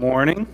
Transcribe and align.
morning. 0.00 0.46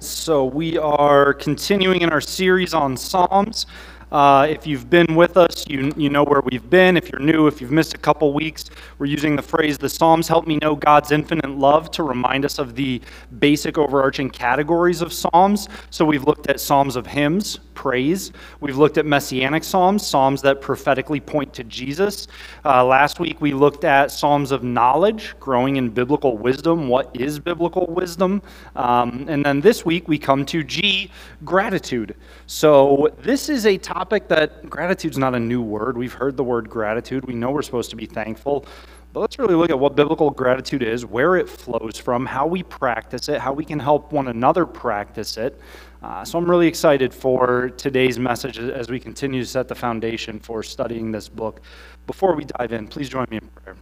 So, 0.00 0.44
we 0.44 0.76
are 0.78 1.32
continuing 1.32 2.00
in 2.00 2.10
our 2.10 2.20
series 2.20 2.74
on 2.74 2.96
Psalms. 2.96 3.66
Uh, 4.10 4.48
if 4.50 4.66
you've 4.66 4.90
been 4.90 5.14
with 5.14 5.36
us, 5.36 5.64
you, 5.68 5.92
you 5.96 6.10
know 6.10 6.24
where 6.24 6.40
we've 6.40 6.68
been. 6.68 6.96
If 6.96 7.08
you're 7.08 7.20
new, 7.20 7.46
if 7.46 7.60
you've 7.60 7.70
missed 7.70 7.94
a 7.94 7.98
couple 7.98 8.32
weeks, 8.32 8.68
we're 8.98 9.06
using 9.06 9.36
the 9.36 9.42
phrase, 9.42 9.78
the 9.78 9.88
Psalms 9.88 10.26
help 10.26 10.48
me 10.48 10.58
know 10.60 10.74
God's 10.74 11.12
infinite 11.12 11.50
love 11.50 11.92
to 11.92 12.02
remind 12.02 12.44
us 12.44 12.58
of 12.58 12.74
the 12.74 13.00
basic 13.38 13.78
overarching 13.78 14.28
categories 14.28 15.02
of 15.02 15.12
Psalms. 15.12 15.68
So 15.90 16.04
we've 16.04 16.24
looked 16.24 16.48
at 16.48 16.58
Psalms 16.58 16.96
of 16.96 17.06
hymns, 17.06 17.60
praise. 17.78 18.32
We've 18.58 18.76
looked 18.76 18.98
at 18.98 19.06
messianic 19.06 19.62
Psalms, 19.62 20.04
Psalms 20.04 20.42
that 20.42 20.60
prophetically 20.60 21.20
point 21.20 21.54
to 21.54 21.62
Jesus. 21.62 22.26
Uh, 22.64 22.84
last 22.84 23.20
week 23.20 23.40
we 23.40 23.54
looked 23.54 23.84
at 23.84 24.10
Psalms 24.10 24.50
of 24.50 24.64
knowledge, 24.64 25.36
growing 25.38 25.76
in 25.76 25.88
biblical 25.88 26.36
wisdom. 26.36 26.88
What 26.88 27.08
is 27.14 27.38
biblical 27.38 27.86
wisdom? 27.86 28.42
Um, 28.74 29.26
and 29.28 29.44
then 29.44 29.60
this 29.60 29.84
week 29.84 30.08
we 30.08 30.18
come 30.18 30.44
to 30.46 30.64
G, 30.64 31.12
gratitude. 31.44 32.16
So 32.48 33.14
this 33.22 33.48
is 33.48 33.64
a 33.64 33.78
topic 33.78 34.26
that 34.26 34.68
gratitude's 34.68 35.16
not 35.16 35.36
a 35.36 35.40
new 35.40 35.62
word. 35.62 35.96
We've 35.96 36.12
heard 36.12 36.36
the 36.36 36.42
word 36.42 36.68
gratitude. 36.68 37.26
We 37.26 37.34
know 37.34 37.52
we're 37.52 37.62
supposed 37.62 37.90
to 37.90 37.96
be 37.96 38.06
thankful. 38.06 38.66
But 39.12 39.20
let's 39.20 39.38
really 39.38 39.54
look 39.54 39.70
at 39.70 39.78
what 39.78 39.96
biblical 39.96 40.30
gratitude 40.30 40.82
is, 40.82 41.06
where 41.06 41.36
it 41.36 41.48
flows 41.48 41.96
from, 41.96 42.26
how 42.26 42.46
we 42.46 42.62
practice 42.62 43.28
it, 43.28 43.40
how 43.40 43.52
we 43.52 43.64
can 43.64 43.78
help 43.78 44.12
one 44.12 44.28
another 44.28 44.66
practice 44.66 45.36
it. 45.38 45.58
Uh, 46.00 46.24
so 46.24 46.38
I'm 46.38 46.48
really 46.48 46.68
excited 46.68 47.12
for 47.12 47.70
today's 47.70 48.20
message 48.20 48.58
as 48.58 48.88
we 48.88 49.00
continue 49.00 49.42
to 49.42 49.48
set 49.48 49.66
the 49.66 49.74
foundation 49.74 50.38
for 50.38 50.62
studying 50.62 51.10
this 51.10 51.28
book. 51.28 51.60
Before 52.06 52.36
we 52.36 52.44
dive 52.44 52.72
in, 52.72 52.86
please 52.86 53.08
join 53.08 53.26
me 53.30 53.38
in 53.38 53.48
prayer. 53.48 53.76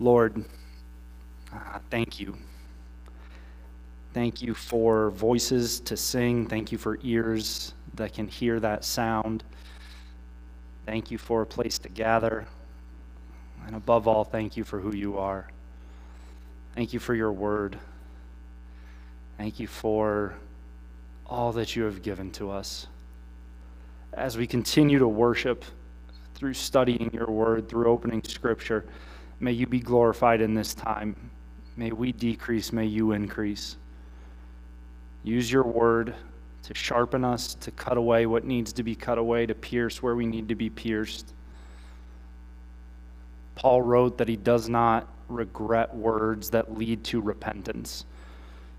Lord, 0.00 0.44
uh, 1.52 1.78
thank 1.88 2.18
you. 2.18 2.36
Thank 4.12 4.42
you 4.42 4.54
for 4.54 5.10
voices 5.10 5.78
to 5.80 5.96
sing. 5.96 6.46
Thank 6.46 6.72
you 6.72 6.78
for 6.78 6.98
ears 7.04 7.74
that 7.94 8.12
can 8.12 8.26
hear 8.26 8.58
that 8.58 8.84
sound. 8.84 9.44
Thank 10.84 11.12
you 11.12 11.18
for 11.18 11.42
a 11.42 11.46
place 11.46 11.78
to 11.78 11.88
gather. 11.88 12.44
And 13.68 13.76
above 13.76 14.08
all, 14.08 14.24
thank 14.24 14.56
you 14.56 14.64
for 14.64 14.80
who 14.80 14.96
you 14.96 15.16
are. 15.16 15.46
Thank 16.74 16.92
you 16.92 16.98
for 16.98 17.14
your 17.14 17.32
word. 17.32 17.78
Thank 19.36 19.58
you 19.58 19.66
for 19.66 20.34
all 21.26 21.52
that 21.52 21.74
you 21.74 21.84
have 21.84 22.02
given 22.02 22.30
to 22.32 22.50
us. 22.50 22.86
As 24.12 24.36
we 24.36 24.46
continue 24.46 24.98
to 25.00 25.08
worship 25.08 25.64
through 26.34 26.54
studying 26.54 27.10
your 27.12 27.26
word, 27.26 27.68
through 27.68 27.86
opening 27.86 28.22
scripture, 28.22 28.84
may 29.40 29.52
you 29.52 29.66
be 29.66 29.80
glorified 29.80 30.40
in 30.40 30.54
this 30.54 30.74
time. 30.74 31.16
May 31.76 31.90
we 31.90 32.12
decrease, 32.12 32.72
may 32.72 32.86
you 32.86 33.12
increase. 33.12 33.76
Use 35.24 35.50
your 35.50 35.64
word 35.64 36.14
to 36.62 36.74
sharpen 36.74 37.24
us, 37.24 37.54
to 37.56 37.70
cut 37.72 37.96
away 37.96 38.26
what 38.26 38.44
needs 38.44 38.72
to 38.74 38.82
be 38.82 38.94
cut 38.94 39.18
away, 39.18 39.46
to 39.46 39.54
pierce 39.54 40.02
where 40.02 40.14
we 40.14 40.26
need 40.26 40.48
to 40.48 40.54
be 40.54 40.70
pierced. 40.70 41.32
Paul 43.56 43.82
wrote 43.82 44.18
that 44.18 44.28
he 44.28 44.36
does 44.36 44.68
not 44.68 45.08
regret 45.28 45.94
words 45.94 46.50
that 46.50 46.76
lead 46.76 47.02
to 47.04 47.20
repentance. 47.20 48.04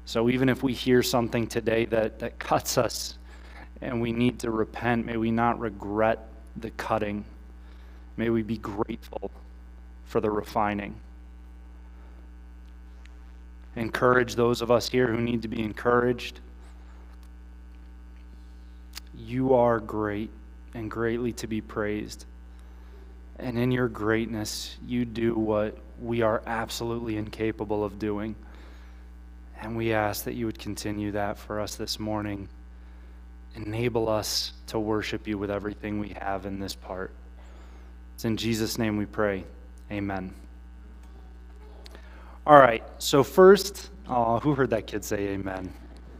So 0.05 0.29
even 0.29 0.49
if 0.49 0.61
we 0.61 0.73
hear 0.73 1.01
something 1.01 1.47
today 1.47 1.85
that, 1.85 2.19
that 2.19 2.37
cuts 2.37 2.77
us 2.77 3.17
and 3.81 4.01
we 4.01 4.11
need 4.11 4.39
to 4.39 4.51
repent, 4.51 5.05
may 5.05 5.17
we 5.17 5.31
not 5.31 5.59
regret 5.59 6.29
the 6.57 6.69
cutting. 6.71 7.25
May 8.15 8.29
we 8.29 8.43
be 8.43 8.57
grateful 8.57 9.31
for 10.05 10.21
the 10.21 10.29
refining. 10.29 10.95
Encourage 13.75 14.35
those 14.35 14.61
of 14.61 14.71
us 14.71 14.87
here 14.87 15.07
who 15.07 15.19
need 15.19 15.41
to 15.41 15.47
be 15.47 15.61
encouraged. 15.61 16.39
You 19.17 19.53
are 19.55 19.79
great 19.79 20.29
and 20.73 20.89
greatly 20.89 21.33
to 21.33 21.47
be 21.47 21.61
praised. 21.61 22.25
And 23.37 23.57
in 23.57 23.71
your 23.71 23.89
greatness, 23.89 24.77
you 24.85 25.03
do 25.03 25.35
what 25.35 25.77
we 26.01 26.21
are 26.21 26.41
absolutely 26.45 27.17
incapable 27.17 27.83
of 27.83 27.99
doing. 27.99 28.35
And 29.61 29.75
we 29.75 29.93
ask 29.93 30.25
that 30.25 30.33
you 30.33 30.45
would 30.45 30.59
continue 30.59 31.11
that 31.11 31.37
for 31.37 31.59
us 31.59 31.75
this 31.75 31.99
morning. 31.99 32.47
Enable 33.55 34.09
us 34.09 34.53
to 34.67 34.79
worship 34.79 35.27
you 35.27 35.37
with 35.37 35.49
everything 35.49 35.99
we 35.99 36.09
have 36.19 36.45
in 36.45 36.59
this 36.59 36.75
part. 36.75 37.11
It's 38.13 38.25
in 38.25 38.37
Jesus' 38.37 38.77
name 38.77 38.97
we 38.97 39.05
pray. 39.05 39.45
Amen. 39.91 40.33
All 42.47 42.57
right, 42.57 42.83
so 42.99 43.23
first, 43.23 43.89
oh, 44.07 44.39
who 44.39 44.53
heard 44.53 44.69
that 44.69 44.85
kid 44.85 45.03
say 45.03 45.29
amen? 45.29 45.73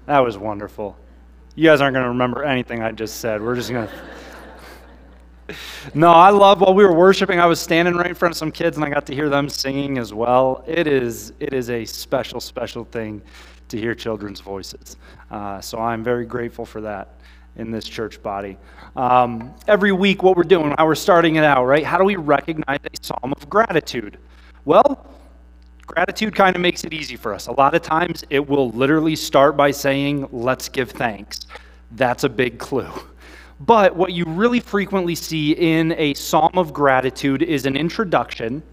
That 0.07 0.19
was 0.19 0.38
wonderful. 0.38 0.97
You 1.56 1.66
guys 1.66 1.81
aren't 1.81 1.94
going 1.94 2.03
to 2.03 2.09
remember 2.09 2.44
anything 2.44 2.81
I 2.81 2.91
just 2.91 3.19
said. 3.19 3.41
We're 3.41 3.56
just 3.56 3.69
going 3.69 3.88
to. 3.88 3.94
No, 5.94 6.09
I 6.11 6.29
love 6.29 6.61
while 6.61 6.73
we 6.73 6.83
were 6.83 6.94
worshiping, 6.94 7.39
I 7.39 7.45
was 7.45 7.59
standing 7.59 7.95
right 7.95 8.07
in 8.07 8.16
front 8.16 8.33
of 8.33 8.38
some 8.38 8.51
kids 8.51 8.78
and 8.78 8.85
I 8.85 8.89
got 8.89 9.06
to 9.07 9.13
hear 9.13 9.29
them 9.29 9.50
singing 9.50 9.97
as 9.97 10.13
well. 10.13 10.63
It 10.67 10.88
is, 10.88 11.33
it 11.39 11.53
is 11.53 11.69
a 11.69 11.85
special, 11.85 12.39
special 12.39 12.85
thing 12.85 13.22
to 13.69 13.78
hear 13.78 13.95
children's 13.95 14.39
voices. 14.39 14.97
Uh, 15.31 15.61
so 15.61 15.79
I'm 15.79 16.03
very 16.03 16.25
grateful 16.25 16.66
for 16.66 16.81
that 16.81 17.19
in 17.57 17.72
this 17.72 17.85
church 17.85 18.22
body. 18.22 18.57
Um, 18.95 19.53
every 19.67 19.91
week, 19.91 20.23
what 20.23 20.35
we're 20.35 20.44
doing, 20.44 20.73
how 20.78 20.85
we're 20.85 20.95
starting 20.95 21.35
it 21.35 21.44
out, 21.44 21.66
right? 21.66 21.85
How 21.85 21.97
do 21.97 22.03
we 22.03 22.16
recognize 22.16 22.79
a 22.83 23.06
psalm 23.06 23.33
of 23.33 23.50
gratitude? 23.50 24.17
Well, 24.66 25.16
Gratitude 25.88 26.33
kind 26.33 26.56
of 26.56 26.62
makes 26.62 26.83
it 26.83 26.94
easy 26.94 27.16
for 27.16 27.33
us. 27.33 27.47
A 27.47 27.51
lot 27.51 27.75
of 27.75 27.81
times 27.81 28.23
it 28.29 28.47
will 28.47 28.72
literally 28.72 29.16
start 29.16 29.56
by 29.56 29.72
saying, 29.72 30.27
let's 30.31 30.67
give 30.67 30.91
thanks. 30.91 31.41
That's 31.91 32.23
a 32.23 32.29
big 32.29 32.57
clue. 32.57 32.89
But 33.59 33.95
what 33.95 34.11
you 34.11 34.25
really 34.25 34.59
frequently 34.59 35.16
see 35.16 35.53
in 35.53 35.93
a 35.93 36.13
psalm 36.13 36.51
of 36.55 36.73
gratitude 36.73 37.41
is 37.41 37.66
an 37.66 37.77
introduction 37.77 38.63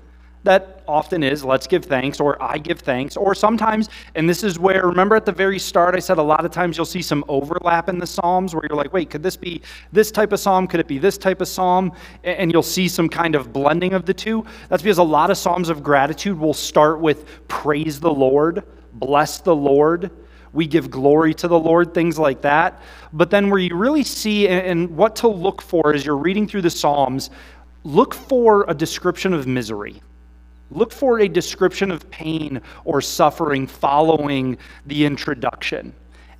that 0.44 0.82
often 0.88 1.22
is 1.22 1.44
let's 1.44 1.68
give 1.68 1.84
thanks 1.84 2.18
or 2.18 2.40
I 2.42 2.58
give 2.58 2.80
thanks 2.80 3.16
or 3.16 3.32
sometimes 3.34 3.88
and 4.16 4.28
this 4.28 4.42
is 4.42 4.58
where 4.58 4.84
remember 4.86 5.14
at 5.14 5.24
the 5.24 5.32
very 5.32 5.58
start 5.58 5.94
I 5.94 6.00
said 6.00 6.18
a 6.18 6.22
lot 6.22 6.44
of 6.44 6.50
times 6.50 6.76
you'll 6.76 6.84
see 6.84 7.02
some 7.02 7.24
overlap 7.28 7.88
in 7.88 7.98
the 7.98 8.06
psalms 8.06 8.52
where 8.52 8.64
you're 8.68 8.76
like 8.76 8.92
wait 8.92 9.08
could 9.08 9.22
this 9.22 9.36
be 9.36 9.62
this 9.92 10.10
type 10.10 10.32
of 10.32 10.40
psalm? 10.40 10.66
Could 10.66 10.80
it 10.80 10.88
be 10.88 10.98
this 10.98 11.16
type 11.16 11.40
of 11.40 11.48
psalm? 11.48 11.92
And 12.24 12.50
you'll 12.50 12.62
see 12.62 12.88
some 12.88 13.08
kind 13.08 13.34
of 13.36 13.52
blending 13.52 13.92
of 13.92 14.04
the 14.04 14.14
two. 14.14 14.44
That's 14.68 14.82
because 14.82 14.98
a 14.98 15.02
lot 15.02 15.30
of 15.30 15.38
psalms 15.38 15.68
of 15.68 15.82
gratitude 15.82 16.38
will 16.38 16.54
start 16.54 17.00
with 17.00 17.46
praise 17.46 18.00
the 18.00 18.12
Lord 18.12 18.64
bless 18.94 19.38
the 19.38 19.54
Lord 19.54 20.10
we 20.52 20.66
give 20.66 20.90
glory 20.90 21.34
to 21.34 21.48
the 21.48 21.58
Lord, 21.58 21.94
things 21.94 22.18
like 22.18 22.42
that. 22.42 22.80
But 23.12 23.30
then, 23.30 23.50
where 23.50 23.58
you 23.58 23.74
really 23.74 24.04
see 24.04 24.48
and 24.48 24.96
what 24.96 25.16
to 25.16 25.28
look 25.28 25.62
for 25.62 25.94
as 25.94 26.04
you're 26.04 26.16
reading 26.16 26.46
through 26.46 26.62
the 26.62 26.70
Psalms, 26.70 27.30
look 27.84 28.14
for 28.14 28.64
a 28.68 28.74
description 28.74 29.32
of 29.32 29.46
misery. 29.46 30.02
Look 30.70 30.92
for 30.92 31.20
a 31.20 31.28
description 31.28 31.90
of 31.90 32.10
pain 32.10 32.60
or 32.84 33.00
suffering 33.00 33.66
following 33.66 34.56
the 34.86 35.04
introduction. 35.04 35.92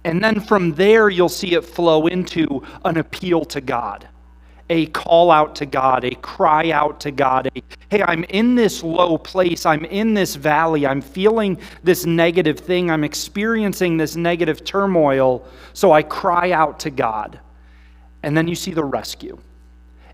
And 0.05 0.23
then 0.23 0.41
from 0.41 0.75
there, 0.75 1.11
you'll 1.11 1.29
see 1.29 1.55
it 1.55 1.65
flow 1.65 2.07
into 2.07 2.63
an 2.85 2.97
appeal 2.97 3.45
to 3.47 3.61
God, 3.61 4.09
a 4.73 4.87
call 4.87 5.31
out 5.31 5.55
to 5.57 5.67
God, 5.67 6.03
a 6.03 6.15
cry 6.17 6.71
out 6.71 6.99
to 7.01 7.11
God. 7.11 7.47
A, 7.55 7.63
hey, 7.91 8.03
I'm 8.03 8.25
in 8.25 8.55
this 8.55 8.83
low 8.83 9.19
place. 9.19 9.67
I'm 9.67 9.85
in 9.85 10.15
this 10.15 10.35
valley. 10.35 10.87
I'm 10.87 11.03
feeling 11.03 11.59
this 11.85 12.07
negative 12.07 12.59
thing. 12.59 12.91
I'm 12.91 13.05
experiencing 13.05 13.99
this 13.99 14.17
negative 14.17 14.65
turmoil. 14.65 15.47
So 15.75 15.93
I 15.93 16.03
cry 16.03 16.53
out 16.53 16.81
to 16.81 16.91
God. 16.91 17.39
And 18.23 18.35
then 18.35 18.49
you 18.49 18.55
see 18.55 18.73
the 18.73 18.83
rescue. 18.83 19.39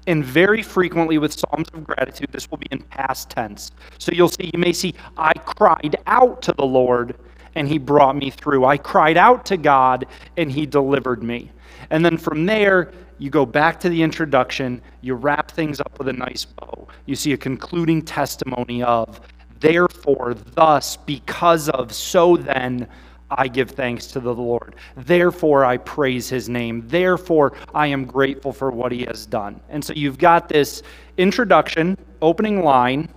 And 0.08 0.24
very 0.24 0.64
frequently 0.64 1.18
with 1.18 1.38
Psalms 1.38 1.68
of 1.72 1.84
gratitude, 1.84 2.30
this 2.32 2.50
will 2.50 2.58
be 2.58 2.66
in 2.72 2.80
past 2.80 3.30
tense. 3.30 3.70
So 3.98 4.10
you'll 4.10 4.28
see, 4.28 4.50
you 4.52 4.58
may 4.58 4.72
see, 4.72 4.92
I 5.16 5.34
cried 5.34 5.96
out 6.08 6.42
to 6.42 6.52
the 6.52 6.66
Lord 6.66 7.14
and 7.54 7.68
he 7.68 7.78
brought 7.78 8.16
me 8.16 8.30
through. 8.30 8.64
I 8.64 8.76
cried 8.76 9.16
out 9.16 9.46
to 9.46 9.56
God 9.56 10.06
and 10.36 10.50
he 10.50 10.66
delivered 10.66 11.22
me. 11.22 11.52
And 11.90 12.04
then 12.04 12.16
from 12.16 12.44
there, 12.44 12.92
you 13.18 13.30
go 13.30 13.44
back 13.44 13.80
to 13.80 13.88
the 13.88 14.02
introduction, 14.02 14.80
you 15.00 15.14
wrap 15.14 15.50
things 15.50 15.80
up 15.80 15.98
with 15.98 16.08
a 16.08 16.12
nice 16.12 16.44
bow. 16.44 16.88
You 17.06 17.16
see 17.16 17.32
a 17.32 17.36
concluding 17.36 18.02
testimony 18.02 18.82
of, 18.82 19.20
therefore, 19.60 20.34
thus, 20.34 20.96
because 20.96 21.68
of, 21.70 21.92
so 21.92 22.36
then, 22.36 22.88
I 23.30 23.46
give 23.46 23.70
thanks 23.70 24.06
to 24.08 24.20
the 24.20 24.34
Lord. 24.34 24.76
Therefore, 24.96 25.64
I 25.64 25.76
praise 25.76 26.28
his 26.28 26.48
name. 26.48 26.84
Therefore, 26.86 27.52
I 27.74 27.88
am 27.88 28.06
grateful 28.06 28.52
for 28.52 28.70
what 28.70 28.90
he 28.90 29.04
has 29.04 29.26
done. 29.26 29.60
And 29.68 29.84
so 29.84 29.92
you've 29.92 30.18
got 30.18 30.48
this 30.48 30.82
introduction, 31.18 31.98
opening 32.22 32.64
line. 32.64 33.08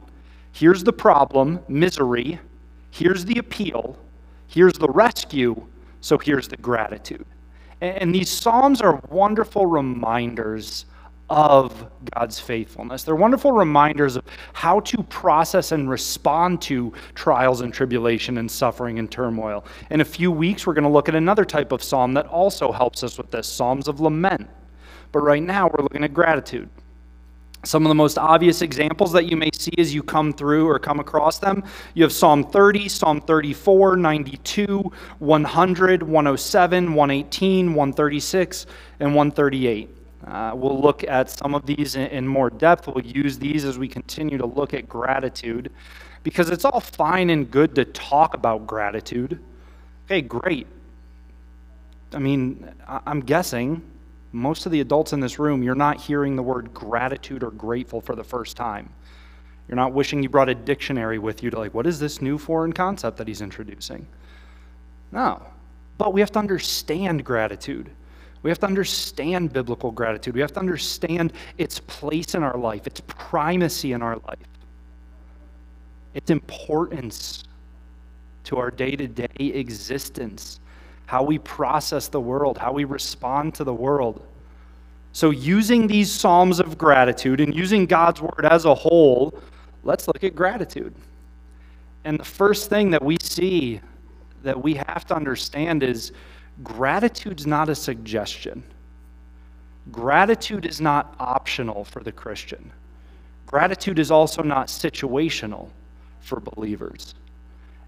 Here's 0.51 0.83
the 0.83 0.91
problem 0.91 1.61
misery. 1.69 2.39
Here's 2.89 3.23
the 3.23 3.39
appeal. 3.39 3.97
Here's 4.47 4.73
the 4.73 4.89
rescue. 4.89 5.65
So 6.01 6.17
here's 6.17 6.49
the 6.49 6.57
gratitude. 6.57 7.25
And 7.81 8.13
these 8.13 8.29
Psalms 8.29 8.79
are 8.79 9.01
wonderful 9.09 9.65
reminders 9.65 10.85
of 11.31 11.89
God's 12.13 12.39
faithfulness. 12.39 13.03
They're 13.03 13.15
wonderful 13.15 13.53
reminders 13.53 14.17
of 14.17 14.25
how 14.53 14.81
to 14.81 15.01
process 15.03 15.71
and 15.71 15.89
respond 15.89 16.61
to 16.63 16.93
trials 17.15 17.61
and 17.61 17.73
tribulation 17.73 18.37
and 18.37 18.51
suffering 18.51 18.99
and 18.99 19.09
turmoil. 19.09 19.65
In 19.89 20.01
a 20.01 20.05
few 20.05 20.29
weeks, 20.29 20.67
we're 20.67 20.73
going 20.73 20.83
to 20.83 20.89
look 20.89 21.07
at 21.09 21.15
another 21.15 21.45
type 21.45 21.71
of 21.71 21.81
psalm 21.81 22.13
that 22.15 22.27
also 22.27 22.71
helps 22.71 23.03
us 23.03 23.17
with 23.17 23.31
this 23.31 23.47
Psalms 23.47 23.87
of 23.87 24.01
Lament. 24.01 24.47
But 25.11 25.21
right 25.21 25.41
now, 25.41 25.69
we're 25.69 25.83
looking 25.83 26.03
at 26.03 26.13
gratitude. 26.13 26.69
Some 27.63 27.85
of 27.85 27.89
the 27.89 27.95
most 27.95 28.17
obvious 28.17 28.61
examples 28.61 29.11
that 29.11 29.25
you 29.25 29.37
may 29.37 29.49
see 29.53 29.73
as 29.77 29.93
you 29.93 30.01
come 30.01 30.33
through 30.33 30.67
or 30.67 30.79
come 30.79 30.99
across 30.99 31.37
them 31.37 31.63
you 31.93 32.03
have 32.03 32.11
Psalm 32.11 32.43
30, 32.43 32.87
Psalm 32.89 33.21
34, 33.21 33.97
92, 33.97 34.91
100, 35.19 36.03
107, 36.03 36.93
118, 36.93 37.73
136, 37.73 38.65
and 38.99 39.15
138. 39.15 39.89
Uh, 40.25 40.51
we'll 40.55 40.79
look 40.79 41.03
at 41.03 41.29
some 41.29 41.55
of 41.55 41.65
these 41.65 41.95
in, 41.95 42.07
in 42.07 42.27
more 42.27 42.49
depth. 42.49 42.87
We'll 42.87 43.05
use 43.05 43.37
these 43.39 43.65
as 43.65 43.77
we 43.77 43.87
continue 43.87 44.37
to 44.37 44.45
look 44.45 44.73
at 44.73 44.87
gratitude 44.87 45.71
because 46.23 46.49
it's 46.49 46.65
all 46.65 46.79
fine 46.79 47.31
and 47.31 47.49
good 47.49 47.73
to 47.75 47.85
talk 47.85 48.35
about 48.35 48.67
gratitude. 48.67 49.39
Okay, 50.05 50.21
great. 50.21 50.67
I 52.13 52.19
mean, 52.19 52.69
I'm 52.87 53.21
guessing 53.21 53.81
most 54.31 54.65
of 54.65 54.71
the 54.71 54.81
adults 54.81 55.13
in 55.13 55.19
this 55.19 55.39
room, 55.39 55.63
you're 55.63 55.75
not 55.75 55.99
hearing 55.99 56.35
the 56.35 56.43
word 56.43 56.73
gratitude 56.73 57.43
or 57.43 57.51
grateful 57.51 58.01
for 58.01 58.15
the 58.15 58.23
first 58.23 58.55
time. 58.55 58.89
You're 59.67 59.75
not 59.75 59.93
wishing 59.93 60.23
you 60.23 60.29
brought 60.29 60.49
a 60.49 60.55
dictionary 60.55 61.19
with 61.19 61.43
you 61.43 61.49
to, 61.49 61.59
like, 61.59 61.73
what 61.73 61.85
is 61.87 61.99
this 61.99 62.21
new 62.21 62.37
foreign 62.37 62.73
concept 62.73 63.17
that 63.17 63.27
he's 63.27 63.41
introducing? 63.41 64.07
No. 65.11 65.41
But 65.97 66.13
we 66.13 66.21
have 66.21 66.31
to 66.31 66.39
understand 66.39 67.23
gratitude. 67.23 67.89
We 68.43 68.49
have 68.49 68.59
to 68.59 68.65
understand 68.65 69.53
biblical 69.53 69.91
gratitude. 69.91 70.33
We 70.33 70.41
have 70.41 70.53
to 70.53 70.59
understand 70.59 71.33
its 71.57 71.79
place 71.79 72.33
in 72.33 72.43
our 72.43 72.57
life, 72.57 72.87
its 72.87 73.01
primacy 73.05 73.91
in 73.91 74.01
our 74.01 74.17
life, 74.27 74.39
its 76.13 76.31
importance 76.31 77.43
to 78.45 78.57
our 78.57 78.71
day 78.71 78.95
to 78.95 79.07
day 79.07 79.27
existence, 79.39 80.59
how 81.11 81.21
we 81.21 81.37
process 81.39 82.07
the 82.07 82.21
world, 82.21 82.57
how 82.57 82.71
we 82.71 82.85
respond 82.85 83.53
to 83.53 83.65
the 83.65 83.73
world. 83.73 84.25
So, 85.11 85.31
using 85.31 85.85
these 85.85 86.09
Psalms 86.09 86.61
of 86.61 86.77
gratitude 86.77 87.41
and 87.41 87.53
using 87.53 87.85
God's 87.85 88.21
Word 88.21 88.47
as 88.49 88.63
a 88.63 88.73
whole, 88.73 89.37
let's 89.83 90.07
look 90.07 90.23
at 90.23 90.37
gratitude. 90.37 90.95
And 92.05 92.17
the 92.17 92.23
first 92.23 92.69
thing 92.69 92.91
that 92.91 93.03
we 93.03 93.17
see 93.21 93.81
that 94.43 94.63
we 94.63 94.75
have 94.75 95.05
to 95.07 95.13
understand 95.13 95.83
is 95.83 96.13
gratitude's 96.63 97.45
not 97.45 97.67
a 97.67 97.75
suggestion. 97.75 98.63
Gratitude 99.91 100.65
is 100.65 100.79
not 100.79 101.13
optional 101.19 101.83
for 101.83 102.01
the 102.01 102.13
Christian. 102.13 102.71
Gratitude 103.47 103.99
is 103.99 104.11
also 104.11 104.41
not 104.41 104.67
situational 104.67 105.67
for 106.21 106.39
believers. 106.39 107.15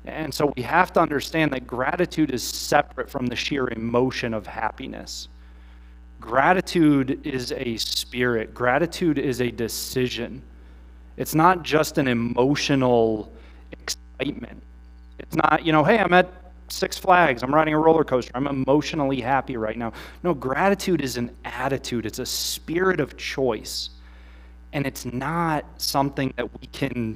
And 0.05 0.33
so 0.33 0.53
we 0.55 0.63
have 0.63 0.91
to 0.93 0.99
understand 0.99 1.51
that 1.53 1.65
gratitude 1.65 2.31
is 2.31 2.43
separate 2.43 3.09
from 3.09 3.27
the 3.27 3.35
sheer 3.35 3.69
emotion 3.69 4.33
of 4.33 4.45
happiness. 4.45 5.29
Gratitude 6.19 7.25
is 7.25 7.51
a 7.53 7.77
spirit, 7.77 8.53
gratitude 8.53 9.17
is 9.17 9.41
a 9.41 9.51
decision. 9.51 10.41
It's 11.17 11.35
not 11.35 11.63
just 11.63 11.97
an 11.97 12.07
emotional 12.07 13.31
excitement. 13.71 14.61
It's 15.19 15.35
not, 15.35 15.65
you 15.65 15.71
know, 15.71 15.83
hey, 15.83 15.99
I'm 15.99 16.13
at 16.13 16.29
Six 16.69 16.97
Flags. 16.97 17.43
I'm 17.43 17.53
riding 17.53 17.73
a 17.73 17.79
roller 17.79 18.03
coaster. 18.03 18.31
I'm 18.33 18.47
emotionally 18.47 19.21
happy 19.21 19.57
right 19.57 19.77
now. 19.77 19.93
No, 20.23 20.33
gratitude 20.33 21.01
is 21.01 21.17
an 21.17 21.29
attitude, 21.45 22.05
it's 22.05 22.19
a 22.19 22.25
spirit 22.25 22.99
of 22.99 23.15
choice. 23.15 23.91
And 24.73 24.87
it's 24.87 25.05
not 25.05 25.65
something 25.77 26.33
that 26.35 26.49
we 26.59 26.67
can, 26.67 27.15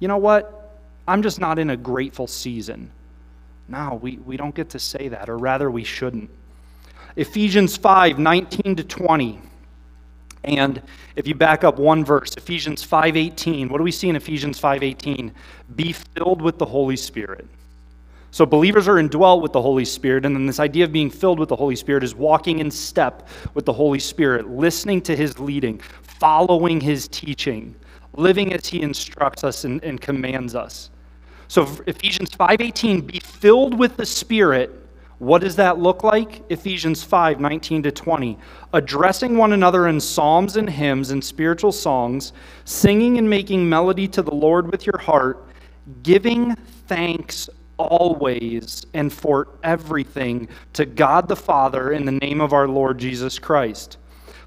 you 0.00 0.08
know 0.08 0.16
what? 0.16 0.67
I'm 1.08 1.22
just 1.22 1.40
not 1.40 1.58
in 1.58 1.70
a 1.70 1.76
grateful 1.76 2.26
season. 2.26 2.90
No, 3.66 3.98
we, 4.00 4.18
we 4.18 4.36
don't 4.36 4.54
get 4.54 4.70
to 4.70 4.78
say 4.78 5.08
that, 5.08 5.28
or 5.28 5.38
rather, 5.38 5.70
we 5.70 5.82
shouldn't. 5.82 6.30
Ephesians 7.16 7.76
5 7.76 8.18
19 8.18 8.76
to 8.76 8.84
20. 8.84 9.40
And 10.44 10.80
if 11.16 11.26
you 11.26 11.34
back 11.34 11.64
up 11.64 11.78
one 11.78 12.04
verse, 12.04 12.34
Ephesians 12.36 12.86
5:18, 12.86 13.70
what 13.70 13.78
do 13.78 13.84
we 13.84 13.90
see 13.90 14.08
in 14.08 14.16
Ephesians 14.16 14.60
5:18? 14.60 15.32
Be 15.74 15.92
filled 15.92 16.40
with 16.40 16.58
the 16.58 16.64
Holy 16.64 16.96
Spirit. 16.96 17.46
So 18.30 18.46
believers 18.46 18.86
are 18.86 18.98
indwelt 18.98 19.42
with 19.42 19.52
the 19.52 19.62
Holy 19.62 19.84
Spirit, 19.84 20.26
and 20.26 20.36
then 20.36 20.46
this 20.46 20.60
idea 20.60 20.84
of 20.84 20.92
being 20.92 21.10
filled 21.10 21.38
with 21.38 21.48
the 21.48 21.56
Holy 21.56 21.76
Spirit 21.76 22.04
is 22.04 22.14
walking 22.14 22.60
in 22.60 22.70
step 22.70 23.26
with 23.54 23.64
the 23.64 23.72
Holy 23.72 23.98
Spirit, 23.98 24.48
listening 24.48 25.00
to 25.02 25.16
his 25.16 25.38
leading, 25.38 25.78
following 26.02 26.80
his 26.80 27.08
teaching, 27.08 27.74
living 28.14 28.52
as 28.52 28.66
he 28.66 28.82
instructs 28.82 29.44
us 29.44 29.64
and, 29.64 29.82
and 29.82 30.00
commands 30.00 30.54
us. 30.54 30.90
So 31.48 31.66
Ephesians 31.86 32.30
5:18, 32.30 33.00
be 33.00 33.20
filled 33.20 33.78
with 33.78 33.96
the 33.96 34.06
Spirit. 34.06 34.74
What 35.18 35.40
does 35.40 35.56
that 35.56 35.78
look 35.78 36.04
like? 36.04 36.42
Ephesians 36.48 37.02
5, 37.02 37.40
19 37.40 37.82
to 37.82 37.90
20. 37.90 38.38
Addressing 38.72 39.36
one 39.36 39.52
another 39.52 39.88
in 39.88 39.98
psalms 39.98 40.56
and 40.56 40.70
hymns 40.70 41.10
and 41.10 41.24
spiritual 41.24 41.72
songs, 41.72 42.32
singing 42.64 43.18
and 43.18 43.28
making 43.28 43.68
melody 43.68 44.06
to 44.08 44.22
the 44.22 44.34
Lord 44.34 44.70
with 44.70 44.86
your 44.86 44.98
heart, 44.98 45.44
giving 46.04 46.54
thanks 46.86 47.50
always 47.78 48.86
and 48.94 49.12
for 49.12 49.48
everything 49.64 50.48
to 50.74 50.84
God 50.84 51.28
the 51.28 51.36
Father 51.36 51.92
in 51.92 52.04
the 52.04 52.12
name 52.12 52.40
of 52.40 52.52
our 52.52 52.68
Lord 52.68 52.98
Jesus 52.98 53.38
Christ. 53.38 53.96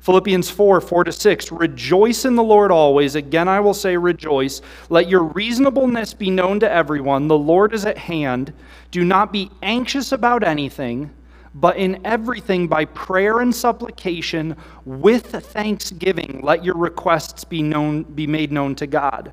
Philippians 0.02 0.50
4 0.50 0.82
4 0.82 1.04
to 1.06 1.12
6. 1.12 1.52
Rejoice 1.52 2.26
in 2.26 2.36
the 2.36 2.44
Lord 2.44 2.72
always. 2.72 3.16
Again, 3.16 3.48
I 3.48 3.60
will 3.60 3.74
say, 3.74 3.96
rejoice. 3.96 4.62
Let 4.90 5.08
your 5.08 5.24
reasonableness 5.24 6.14
be 6.16 6.32
known 6.32 6.60
to 6.60 6.72
everyone. 6.72 7.28
The 7.28 7.38
Lord 7.38 7.74
is 7.74 7.86
at 7.86 7.98
hand. 7.98 8.52
Do 8.90 9.06
not 9.06 9.32
be 9.32 9.52
anxious 9.62 10.12
about 10.12 10.44
anything, 10.44 11.12
but 11.54 11.78
in 11.78 12.02
everything 12.04 12.68
by 12.68 12.86
prayer 12.86 13.42
and 13.42 13.54
supplication 13.54 14.58
with 14.86 15.28
thanksgiving, 15.28 16.42
let 16.44 16.66
your 16.66 16.78
requests 16.78 17.44
be 17.44 17.62
known 17.62 18.04
be 18.04 18.26
made 18.26 18.52
known 18.52 18.74
to 18.76 18.88
God. 18.88 19.32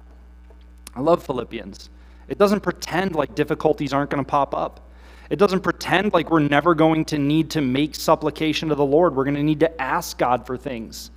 I 0.94 1.00
love 1.00 1.24
Philippians. 1.24 1.88
It 2.28 2.36
doesn't 2.36 2.60
pretend 2.60 3.14
like 3.14 3.34
difficulties 3.34 3.94
aren't 3.94 4.10
going 4.10 4.22
to 4.22 4.28
pop 4.28 4.54
up. 4.54 4.87
It 5.30 5.38
doesn't 5.38 5.60
pretend 5.60 6.12
like 6.12 6.30
we're 6.30 6.40
never 6.40 6.74
going 6.74 7.04
to 7.06 7.18
need 7.18 7.50
to 7.50 7.60
make 7.60 7.94
supplication 7.94 8.68
to 8.70 8.74
the 8.74 8.84
Lord. 8.84 9.14
We're 9.14 9.24
going 9.24 9.36
to 9.36 9.42
need 9.42 9.60
to 9.60 9.80
ask 9.80 10.16
God 10.16 10.46
for 10.46 10.56
things. 10.56 11.10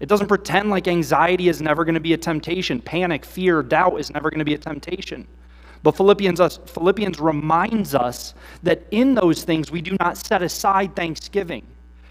It 0.00 0.08
doesn't 0.08 0.28
pretend 0.28 0.70
like 0.70 0.88
anxiety 0.88 1.48
is 1.48 1.60
never 1.60 1.84
going 1.84 1.94
to 1.94 2.00
be 2.00 2.12
a 2.12 2.18
temptation. 2.18 2.80
Panic, 2.80 3.24
fear, 3.24 3.62
doubt 3.62 4.00
is 4.00 4.10
never 4.10 4.30
going 4.30 4.38
to 4.38 4.44
be 4.44 4.54
a 4.54 4.58
temptation. 4.58 5.26
But 5.82 5.96
Philippians, 5.96 6.58
Philippians 6.66 7.20
reminds 7.20 7.94
us 7.94 8.34
that 8.62 8.82
in 8.90 9.14
those 9.14 9.44
things 9.44 9.70
we 9.70 9.80
do 9.80 9.96
not 10.00 10.18
set 10.18 10.42
aside 10.42 10.94
thanksgiving. 10.94 11.66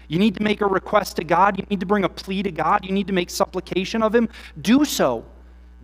You 0.08 0.18
need 0.18 0.34
to 0.36 0.42
make 0.42 0.60
a 0.60 0.66
request 0.66 1.16
to 1.16 1.24
God. 1.24 1.56
You 1.56 1.64
need 1.70 1.78
to 1.78 1.86
bring 1.86 2.02
a 2.02 2.08
plea 2.08 2.42
to 2.42 2.50
God. 2.50 2.84
You 2.84 2.90
need 2.90 3.06
to 3.06 3.12
make 3.12 3.30
supplication 3.30 4.02
of 4.02 4.12
Him. 4.12 4.28
Do 4.60 4.84
so. 4.84 5.24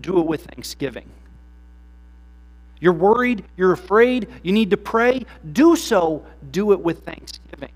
Do 0.00 0.18
it 0.18 0.26
with 0.26 0.46
thanksgiving. 0.46 1.08
You're 2.80 2.92
worried, 2.92 3.44
you're 3.56 3.72
afraid, 3.72 4.28
you 4.42 4.52
need 4.52 4.70
to 4.70 4.76
pray. 4.76 5.24
Do 5.52 5.76
so, 5.76 6.24
do 6.50 6.72
it 6.72 6.80
with 6.80 7.04
thanksgiving, 7.04 7.72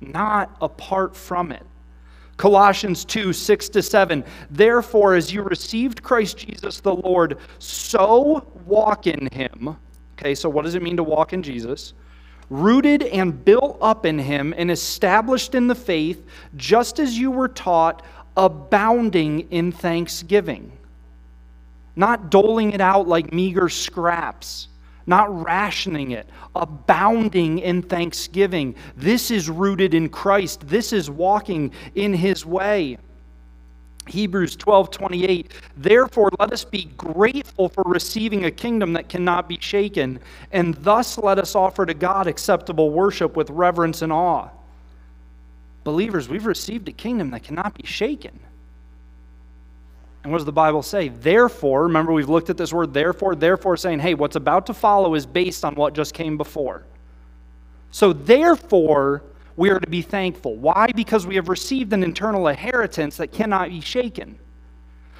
not 0.00 0.56
apart 0.60 1.14
from 1.14 1.52
it. 1.52 1.64
Colossians 2.36 3.04
2 3.04 3.32
6 3.32 3.68
to 3.70 3.82
7. 3.82 4.24
Therefore, 4.50 5.14
as 5.14 5.32
you 5.32 5.42
received 5.42 6.02
Christ 6.02 6.38
Jesus 6.38 6.80
the 6.80 6.94
Lord, 6.94 7.38
so 7.60 8.46
walk 8.66 9.06
in 9.06 9.28
him. 9.32 9.76
Okay, 10.18 10.34
so 10.34 10.48
what 10.48 10.64
does 10.64 10.74
it 10.74 10.82
mean 10.82 10.96
to 10.96 11.04
walk 11.04 11.32
in 11.32 11.42
Jesus? 11.42 11.94
Rooted 12.50 13.04
and 13.04 13.44
built 13.44 13.78
up 13.80 14.04
in 14.04 14.18
him 14.18 14.52
and 14.56 14.70
established 14.70 15.54
in 15.54 15.68
the 15.68 15.74
faith, 15.74 16.26
just 16.56 16.98
as 16.98 17.18
you 17.18 17.30
were 17.30 17.48
taught, 17.48 18.02
abounding 18.36 19.48
in 19.50 19.70
thanksgiving 19.70 20.72
not 21.96 22.30
doling 22.30 22.72
it 22.72 22.80
out 22.80 23.06
like 23.08 23.32
meager 23.32 23.68
scraps, 23.68 24.68
not 25.06 25.44
rationing 25.44 26.12
it, 26.12 26.28
abounding 26.54 27.58
in 27.58 27.82
thanksgiving. 27.82 28.74
This 28.96 29.30
is 29.30 29.48
rooted 29.48 29.94
in 29.94 30.08
Christ. 30.08 30.66
This 30.66 30.92
is 30.92 31.10
walking 31.10 31.72
in 31.94 32.12
his 32.12 32.44
way. 32.44 32.98
Hebrews 34.06 34.56
12 34.56 34.90
28. 34.90 35.52
Therefore, 35.76 36.30
let 36.38 36.52
us 36.52 36.64
be 36.64 36.90
grateful 36.96 37.68
for 37.68 37.82
receiving 37.86 38.44
a 38.44 38.50
kingdom 38.50 38.92
that 38.94 39.08
cannot 39.08 39.48
be 39.48 39.58
shaken, 39.60 40.20
and 40.52 40.74
thus 40.76 41.16
let 41.16 41.38
us 41.38 41.54
offer 41.54 41.86
to 41.86 41.94
God 41.94 42.26
acceptable 42.26 42.90
worship 42.90 43.36
with 43.36 43.48
reverence 43.50 44.02
and 44.02 44.12
awe. 44.12 44.50
Believers, 45.84 46.28
we've 46.28 46.46
received 46.46 46.88
a 46.88 46.92
kingdom 46.92 47.30
that 47.30 47.42
cannot 47.42 47.74
be 47.74 47.86
shaken. 47.86 48.38
And 50.24 50.32
what 50.32 50.38
does 50.38 50.46
the 50.46 50.52
Bible 50.52 50.82
say? 50.82 51.08
Therefore, 51.08 51.82
remember 51.82 52.12
we've 52.12 52.30
looked 52.30 52.48
at 52.48 52.56
this 52.56 52.72
word 52.72 52.94
therefore, 52.94 53.34
therefore 53.34 53.76
saying, 53.76 54.00
hey, 54.00 54.14
what's 54.14 54.36
about 54.36 54.64
to 54.66 54.74
follow 54.74 55.14
is 55.14 55.26
based 55.26 55.66
on 55.66 55.74
what 55.74 55.92
just 55.92 56.14
came 56.14 56.38
before. 56.38 56.86
So, 57.90 58.14
therefore, 58.14 59.22
we 59.56 59.68
are 59.68 59.78
to 59.78 59.86
be 59.86 60.00
thankful. 60.02 60.56
Why? 60.56 60.88
Because 60.96 61.26
we 61.26 61.36
have 61.36 61.48
received 61.48 61.92
an 61.92 62.02
internal 62.02 62.48
inheritance 62.48 63.18
that 63.18 63.32
cannot 63.32 63.68
be 63.68 63.80
shaken. 63.80 64.38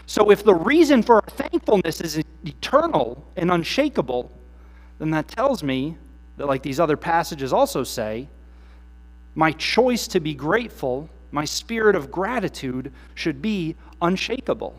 So, 0.07 0.31
if 0.31 0.43
the 0.43 0.55
reason 0.55 1.03
for 1.03 1.17
our 1.17 1.31
thankfulness 1.31 2.01
is 2.01 2.25
eternal 2.45 3.25
and 3.37 3.53
unshakable, 3.53 4.33
then 4.99 5.11
that 5.11 5.29
tells 5.29 5.63
me 5.63 5.99
that, 6.39 6.47
like 6.47 6.63
these 6.63 6.81
other 6.81 6.97
passages 6.97 7.53
also 7.53 7.85
say, 7.85 8.27
my 9.35 9.53
choice 9.53 10.09
to 10.09 10.19
be 10.19 10.35
grateful, 10.35 11.11
my 11.31 11.45
spirit 11.45 11.95
of 11.95 12.11
gratitude, 12.11 12.91
should 13.15 13.43
be 13.43 13.77
unshakable 14.01 14.75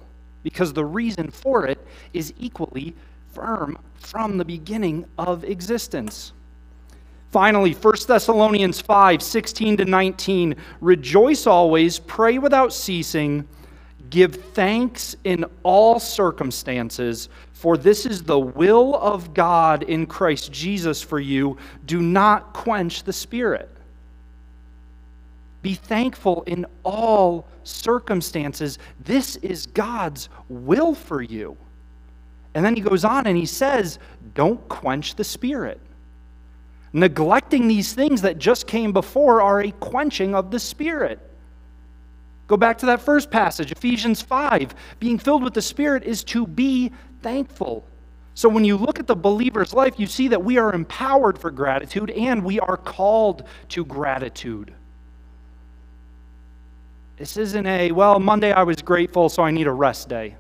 because 0.45 0.73
the 0.73 0.85
reason 0.85 1.31
for 1.31 1.65
it 1.65 1.79
is 2.13 2.31
equally 2.37 2.93
firm 3.33 3.79
from 3.95 4.37
the 4.37 4.45
beginning 4.45 5.03
of 5.17 5.43
existence. 5.43 6.33
Finally, 7.31 7.73
1 7.73 7.95
Thessalonians 8.07 8.79
5 8.79 9.23
16 9.23 9.77
to 9.77 9.85
19. 9.85 10.55
Rejoice 10.81 11.47
always, 11.47 11.97
pray 11.97 12.37
without 12.37 12.71
ceasing, 12.71 13.47
give 14.11 14.35
thanks 14.53 15.15
in 15.23 15.45
all 15.63 15.99
circumstances, 15.99 17.27
for 17.51 17.75
this 17.75 18.05
is 18.05 18.21
the 18.21 18.39
will 18.39 18.93
of 18.97 19.33
God 19.33 19.81
in 19.81 20.05
Christ 20.05 20.51
Jesus 20.51 21.01
for 21.01 21.19
you. 21.19 21.57
Do 21.87 22.03
not 22.03 22.53
quench 22.53 23.01
the 23.01 23.13
Spirit. 23.13 23.74
Be 25.65 25.73
thankful 25.73 26.43
in 26.43 26.67
all 26.83 27.47
circumstances. 27.63 28.77
This 28.99 29.37
is 29.37 29.65
God's 29.65 30.29
will 30.47 30.93
for 30.93 31.23
you. 31.23 31.57
And 32.53 32.63
then 32.63 32.75
he 32.75 32.83
goes 32.83 33.03
on 33.03 33.25
and 33.25 33.35
he 33.35 33.47
says, 33.47 33.97
Don't 34.35 34.69
quench 34.69 35.15
the 35.15 35.23
Spirit. 35.23 35.81
Neglecting 36.93 37.67
these 37.67 37.93
things 37.93 38.21
that 38.21 38.37
just 38.37 38.67
came 38.67 38.93
before 38.93 39.41
are 39.41 39.61
a 39.61 39.71
quenching 39.71 40.35
of 40.35 40.51
the 40.51 40.59
Spirit. 40.59 41.19
Go 42.45 42.57
back 42.57 42.77
to 42.77 42.85
that 42.85 43.01
first 43.01 43.31
passage, 43.31 43.71
Ephesians 43.71 44.21
5. 44.21 44.75
Being 44.99 45.17
filled 45.17 45.43
with 45.43 45.55
the 45.55 45.63
Spirit 45.63 46.03
is 46.03 46.23
to 46.25 46.45
be 46.45 46.91
thankful. 47.23 47.83
So 48.35 48.47
when 48.49 48.65
you 48.65 48.77
look 48.77 48.99
at 48.99 49.07
the 49.07 49.15
believer's 49.15 49.73
life, 49.73 49.95
you 49.97 50.05
see 50.05 50.27
that 50.27 50.43
we 50.43 50.59
are 50.59 50.75
empowered 50.75 51.39
for 51.39 51.49
gratitude 51.49 52.11
and 52.11 52.43
we 52.43 52.59
are 52.59 52.77
called 52.77 53.47
to 53.69 53.83
gratitude. 53.83 54.71
This 57.17 57.37
isn't 57.37 57.65
a, 57.65 57.91
well, 57.91 58.19
Monday 58.19 58.51
I 58.51 58.63
was 58.63 58.81
grateful, 58.81 59.29
so 59.29 59.43
I 59.43 59.51
need 59.51 59.67
a 59.67 59.71
rest 59.71 60.09
day. 60.09 60.35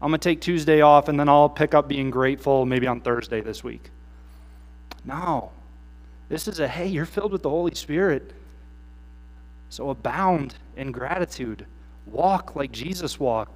I'm 0.00 0.08
going 0.08 0.18
to 0.18 0.28
take 0.28 0.40
Tuesday 0.40 0.80
off 0.80 1.08
and 1.08 1.20
then 1.20 1.28
I'll 1.28 1.48
pick 1.48 1.74
up 1.74 1.86
being 1.86 2.10
grateful 2.10 2.64
maybe 2.66 2.86
on 2.86 3.00
Thursday 3.00 3.40
this 3.40 3.62
week. 3.62 3.90
No. 5.04 5.50
This 6.28 6.48
is 6.48 6.60
a, 6.60 6.66
hey, 6.66 6.86
you're 6.86 7.06
filled 7.06 7.32
with 7.32 7.42
the 7.42 7.50
Holy 7.50 7.74
Spirit. 7.74 8.32
So 9.68 9.90
abound 9.90 10.54
in 10.76 10.92
gratitude. 10.92 11.66
Walk 12.06 12.56
like 12.56 12.72
Jesus 12.72 13.20
walked. 13.20 13.52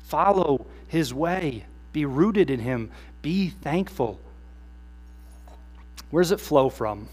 Follow 0.00 0.66
his 0.88 1.12
way. 1.12 1.64
Be 1.92 2.04
rooted 2.04 2.50
in 2.50 2.60
him. 2.60 2.90
Be 3.22 3.48
thankful. 3.48 4.20
Where 6.10 6.22
does 6.22 6.32
it 6.32 6.40
flow 6.40 6.68
from? 6.68 7.08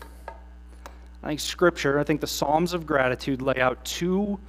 I 1.24 1.27
think 1.27 1.39
Scripture, 1.39 1.98
I 1.98 2.03
think 2.03 2.22
the 2.22 2.27
Psalms 2.27 2.74
of 2.74 2.86
Gratitude 2.86 3.41
lay 3.41 3.60
out 3.60 3.84
two 3.84 4.39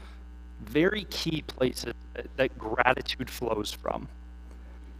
very 0.68 1.04
key 1.10 1.42
places 1.42 1.94
that, 2.14 2.36
that 2.36 2.58
gratitude 2.58 3.30
flows 3.30 3.72
from. 3.72 4.08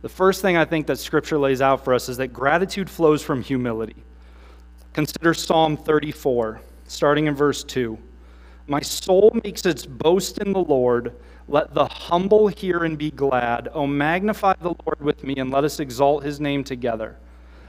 The 0.02 0.08
first 0.08 0.42
thing 0.42 0.56
I 0.56 0.64
think 0.64 0.86
that 0.86 0.98
Scripture 0.98 1.38
lays 1.38 1.60
out 1.60 1.84
for 1.84 1.94
us 1.94 2.08
is 2.08 2.16
that 2.18 2.28
gratitude 2.28 2.88
flows 2.88 3.22
from 3.22 3.42
humility. 3.42 3.96
Consider 4.92 5.34
Psalm 5.34 5.76
34, 5.76 6.60
starting 6.86 7.26
in 7.26 7.34
verse 7.34 7.64
2. 7.64 7.98
My 8.66 8.80
soul 8.80 9.36
makes 9.44 9.64
its 9.64 9.86
boast 9.86 10.38
in 10.38 10.52
the 10.52 10.62
Lord. 10.62 11.14
Let 11.48 11.74
the 11.74 11.86
humble 11.86 12.48
hear 12.48 12.84
and 12.84 12.98
be 12.98 13.10
glad. 13.10 13.68
O 13.72 13.86
magnify 13.86 14.54
the 14.60 14.74
Lord 14.84 15.00
with 15.00 15.22
me, 15.22 15.34
and 15.36 15.50
let 15.50 15.64
us 15.64 15.80
exalt 15.80 16.24
his 16.24 16.40
name 16.40 16.64
together. 16.64 17.16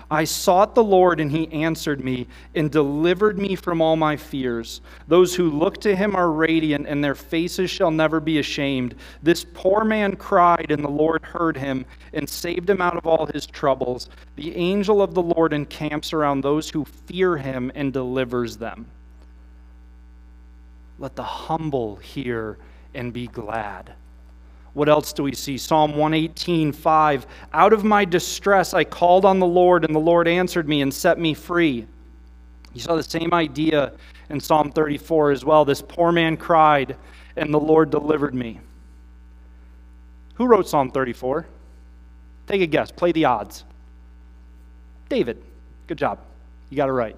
I 0.09 0.23
sought 0.23 0.73
the 0.73 0.83
Lord, 0.83 1.19
and 1.19 1.29
he 1.29 1.51
answered 1.51 2.01
me 2.01 2.27
and 2.55 2.71
delivered 2.71 3.37
me 3.37 3.55
from 3.55 3.81
all 3.81 3.97
my 3.97 4.15
fears. 4.15 4.79
Those 5.07 5.35
who 5.35 5.49
look 5.49 5.81
to 5.81 5.95
him 5.95 6.15
are 6.15 6.31
radiant, 6.31 6.87
and 6.87 7.03
their 7.03 7.15
faces 7.15 7.69
shall 7.69 7.91
never 7.91 8.21
be 8.21 8.39
ashamed. 8.39 8.95
This 9.21 9.45
poor 9.53 9.83
man 9.83 10.15
cried, 10.15 10.71
and 10.71 10.81
the 10.81 10.89
Lord 10.89 11.23
heard 11.23 11.57
him 11.57 11.85
and 12.13 12.27
saved 12.27 12.69
him 12.69 12.81
out 12.81 12.95
of 12.95 13.05
all 13.05 13.25
his 13.25 13.45
troubles. 13.45 14.09
The 14.37 14.55
angel 14.55 15.01
of 15.01 15.13
the 15.13 15.21
Lord 15.21 15.51
encamps 15.51 16.13
around 16.13 16.39
those 16.41 16.69
who 16.69 16.85
fear 16.85 17.35
him 17.35 17.69
and 17.75 17.91
delivers 17.91 18.55
them. 18.55 18.87
Let 20.99 21.15
the 21.15 21.23
humble 21.23 21.97
hear 21.97 22.57
and 22.93 23.11
be 23.11 23.27
glad. 23.27 23.93
What 24.73 24.89
else 24.89 25.13
do 25.13 25.23
we 25.23 25.33
see? 25.33 25.57
Psalm 25.57 25.91
118, 25.91 26.71
5. 26.71 27.27
Out 27.53 27.73
of 27.73 27.83
my 27.83 28.05
distress 28.05 28.73
I 28.73 28.83
called 28.83 29.25
on 29.25 29.39
the 29.39 29.45
Lord, 29.45 29.83
and 29.83 29.95
the 29.95 29.99
Lord 29.99 30.27
answered 30.27 30.67
me 30.67 30.81
and 30.81 30.93
set 30.93 31.17
me 31.17 31.33
free. 31.33 31.87
You 32.73 32.81
saw 32.81 32.95
the 32.95 33.03
same 33.03 33.33
idea 33.33 33.93
in 34.29 34.39
Psalm 34.39 34.71
34 34.71 35.31
as 35.31 35.43
well. 35.43 35.65
This 35.65 35.81
poor 35.81 36.11
man 36.11 36.37
cried, 36.37 36.95
and 37.35 37.53
the 37.53 37.59
Lord 37.59 37.89
delivered 37.89 38.35
me. 38.35 38.59
Who 40.35 40.45
wrote 40.45 40.69
Psalm 40.69 40.91
34? 40.91 41.47
Take 42.45 42.61
a 42.61 42.67
guess. 42.67 42.91
Play 42.91 43.11
the 43.11 43.25
odds. 43.25 43.63
David. 45.09 45.41
Good 45.87 45.97
job. 45.97 46.19
You 46.69 46.77
got 46.77 46.89
it 46.89 46.93
right. 46.93 47.15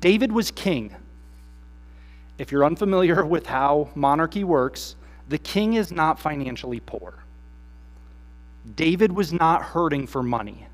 David 0.00 0.32
was 0.32 0.50
king. 0.50 0.94
If 2.38 2.50
you're 2.50 2.64
unfamiliar 2.64 3.24
with 3.26 3.46
how 3.46 3.90
monarchy 3.94 4.42
works, 4.42 4.95
the 5.28 5.38
king 5.38 5.74
is 5.74 5.90
not 5.90 6.18
financially 6.18 6.80
poor. 6.80 7.14
David 8.74 9.12
was 9.12 9.32
not 9.32 9.62
hurting 9.62 10.06
for 10.06 10.22
money. 10.22 10.66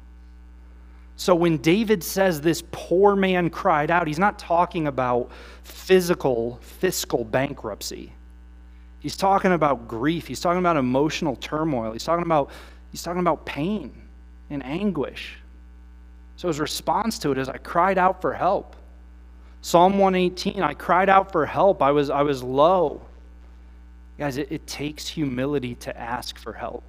So 1.16 1.34
when 1.34 1.58
David 1.58 2.02
says 2.02 2.40
this 2.40 2.62
poor 2.72 3.14
man 3.14 3.50
cried 3.50 3.90
out, 3.90 4.06
he's 4.06 4.18
not 4.18 4.38
talking 4.38 4.86
about 4.86 5.30
physical, 5.62 6.58
fiscal 6.62 7.24
bankruptcy. 7.24 8.12
He's 9.00 9.16
talking 9.16 9.52
about 9.52 9.88
grief. 9.88 10.26
He's 10.26 10.40
talking 10.40 10.58
about 10.60 10.76
emotional 10.76 11.36
turmoil. 11.36 11.92
He's 11.92 12.04
talking 12.04 12.24
about, 12.24 12.50
he's 12.90 13.02
talking 13.02 13.20
about 13.20 13.44
pain 13.44 13.92
and 14.48 14.64
anguish. 14.64 15.36
So 16.36 16.48
his 16.48 16.60
response 16.60 17.18
to 17.20 17.32
it 17.32 17.38
is, 17.38 17.48
I 17.48 17.58
cried 17.58 17.98
out 17.98 18.20
for 18.20 18.32
help. 18.32 18.74
Psalm 19.60 19.98
118, 19.98 20.62
I 20.62 20.74
cried 20.74 21.08
out 21.08 21.30
for 21.30 21.46
help. 21.46 21.82
I 21.82 21.92
was, 21.92 22.10
I 22.10 22.22
was 22.22 22.42
low. 22.42 23.00
Guys, 24.18 24.36
it, 24.36 24.48
it 24.50 24.66
takes 24.66 25.08
humility 25.08 25.74
to 25.76 25.96
ask 25.98 26.38
for 26.38 26.52
help. 26.52 26.84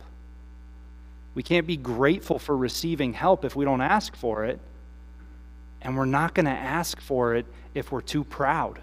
We 1.36 1.44
can't 1.44 1.66
be 1.66 1.78
grateful 1.78 2.38
for 2.38 2.56
receiving 2.56 3.14
help 3.14 3.44
if 3.44 3.56
we 3.56 3.66
don't 3.66 3.82
ask 3.82 4.16
for 4.16 4.46
it. 4.46 4.60
And 5.82 5.98
we're 5.98 6.06
not 6.06 6.34
going 6.34 6.46
to 6.46 6.52
ask 6.52 7.02
for 7.02 7.36
it 7.36 7.46
if 7.74 7.92
we're 7.92 8.02
too 8.02 8.24
proud. 8.24 8.80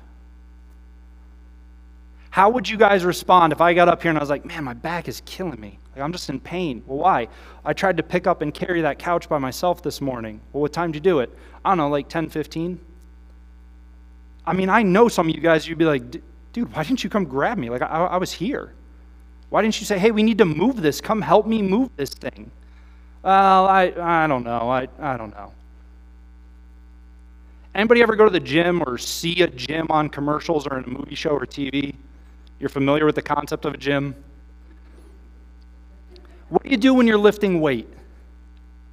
How 2.30 2.50
would 2.50 2.68
you 2.68 2.76
guys 2.76 3.04
respond 3.04 3.52
if 3.52 3.60
I 3.60 3.74
got 3.74 3.88
up 3.88 4.02
here 4.02 4.10
and 4.10 4.18
I 4.18 4.20
was 4.20 4.30
like, 4.30 4.44
man, 4.44 4.64
my 4.64 4.74
back 4.74 5.08
is 5.08 5.22
killing 5.24 5.60
me? 5.60 5.78
Like, 5.94 6.04
I'm 6.04 6.12
just 6.12 6.28
in 6.28 6.38
pain. 6.38 6.82
Well, 6.86 6.98
why? 6.98 7.28
I 7.64 7.72
tried 7.72 7.96
to 7.96 8.02
pick 8.02 8.26
up 8.26 8.42
and 8.42 8.54
carry 8.54 8.82
that 8.82 8.98
couch 8.98 9.28
by 9.28 9.38
myself 9.38 9.82
this 9.82 10.00
morning. 10.00 10.40
Well, 10.52 10.62
what 10.62 10.72
time 10.72 10.92
did 10.92 11.04
you 11.04 11.10
do 11.10 11.18
it? 11.20 11.36
I 11.64 11.70
don't 11.70 11.78
know, 11.78 11.88
like 11.88 12.08
10, 12.08 12.30
15? 12.30 12.80
I 14.46 14.52
mean, 14.52 14.68
I 14.68 14.82
know 14.82 15.08
some 15.08 15.28
of 15.28 15.34
you 15.34 15.40
guys, 15.40 15.66
you'd 15.66 15.78
be 15.78 15.84
like, 15.84 16.22
dude, 16.52 16.72
why 16.74 16.82
didn't 16.84 17.04
you 17.04 17.10
come 17.10 17.24
grab 17.24 17.58
me? 17.58 17.70
Like, 17.70 17.82
I, 17.82 17.86
I 17.86 18.16
was 18.16 18.32
here. 18.32 18.72
Why 19.50 19.62
didn't 19.62 19.80
you 19.80 19.86
say, 19.86 19.98
hey, 19.98 20.10
we 20.10 20.22
need 20.22 20.38
to 20.38 20.44
move 20.44 20.80
this? 20.80 21.00
Come 21.00 21.20
help 21.20 21.46
me 21.46 21.60
move 21.62 21.90
this 21.96 22.10
thing. 22.10 22.50
Well, 23.22 23.66
I, 23.66 23.92
I 24.00 24.26
don't 24.26 24.44
know. 24.44 24.70
I, 24.70 24.88
I 24.98 25.16
don't 25.16 25.34
know. 25.34 25.52
Anybody 27.74 28.02
ever 28.02 28.16
go 28.16 28.24
to 28.24 28.30
the 28.30 28.40
gym 28.40 28.82
or 28.86 28.98
see 28.98 29.42
a 29.42 29.46
gym 29.46 29.86
on 29.90 30.08
commercials 30.08 30.66
or 30.66 30.78
in 30.78 30.84
a 30.84 30.88
movie 30.88 31.14
show 31.14 31.30
or 31.30 31.46
TV? 31.46 31.94
You're 32.58 32.68
familiar 32.68 33.06
with 33.06 33.14
the 33.14 33.22
concept 33.22 33.64
of 33.64 33.74
a 33.74 33.76
gym? 33.76 34.14
What 36.48 36.64
do 36.64 36.70
you 36.70 36.76
do 36.76 36.94
when 36.94 37.06
you're 37.06 37.18
lifting 37.18 37.60
weight? 37.60 37.88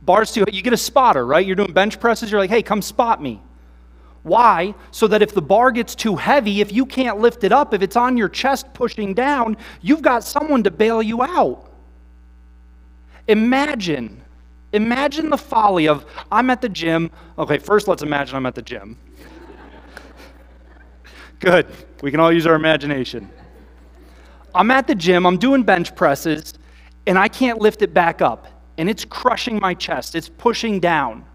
Bars 0.03 0.31
too, 0.31 0.45
you 0.51 0.61
get 0.61 0.73
a 0.73 0.77
spotter, 0.77 1.25
right? 1.25 1.45
You're 1.45 1.55
doing 1.55 1.73
bench 1.73 1.99
presses, 1.99 2.31
you're 2.31 2.39
like, 2.39 2.49
hey, 2.49 2.61
come 2.61 2.81
spot 2.81 3.21
me. 3.21 3.41
Why? 4.27 4.75
So 4.91 5.07
that 5.07 5.21
if 5.21 5.33
the 5.33 5.41
bar 5.41 5.71
gets 5.71 5.95
too 5.95 6.17
heavy, 6.17 6.59
if 6.59 6.71
you 6.71 6.85
can't 6.85 7.19
lift 7.19 7.43
it 7.43 7.51
up, 7.51 7.73
if 7.73 7.81
it's 7.81 7.95
on 7.95 8.17
your 8.17 8.27
chest 8.27 8.73
pushing 8.73 9.13
down, 9.13 9.55
you've 9.81 10.01
got 10.01 10.23
someone 10.23 10.63
to 10.63 10.71
bail 10.71 11.01
you 11.01 11.23
out. 11.23 11.71
Imagine, 13.29 14.21
imagine 14.73 15.29
the 15.29 15.37
folly 15.37 15.87
of 15.87 16.05
I'm 16.31 16.49
at 16.49 16.61
the 16.61 16.69
gym. 16.69 17.09
Okay, 17.37 17.57
first 17.57 17.87
let's 17.87 18.03
imagine 18.03 18.35
I'm 18.35 18.45
at 18.45 18.55
the 18.55 18.61
gym. 18.61 18.97
Good. 21.39 21.67
We 22.01 22.11
can 22.11 22.19
all 22.19 22.31
use 22.31 22.45
our 22.45 22.55
imagination. 22.55 23.29
I'm 24.53 24.71
at 24.71 24.87
the 24.87 24.95
gym, 24.95 25.25
I'm 25.25 25.37
doing 25.37 25.63
bench 25.63 25.95
presses, 25.95 26.53
and 27.05 27.17
I 27.17 27.27
can't 27.27 27.59
lift 27.59 27.81
it 27.81 27.93
back 27.93 28.21
up. 28.21 28.47
And 28.77 28.89
it's 28.89 29.05
crushing 29.05 29.59
my 29.59 29.73
chest, 29.73 30.15
it's 30.15 30.29
pushing 30.29 30.79
down. 30.79 31.25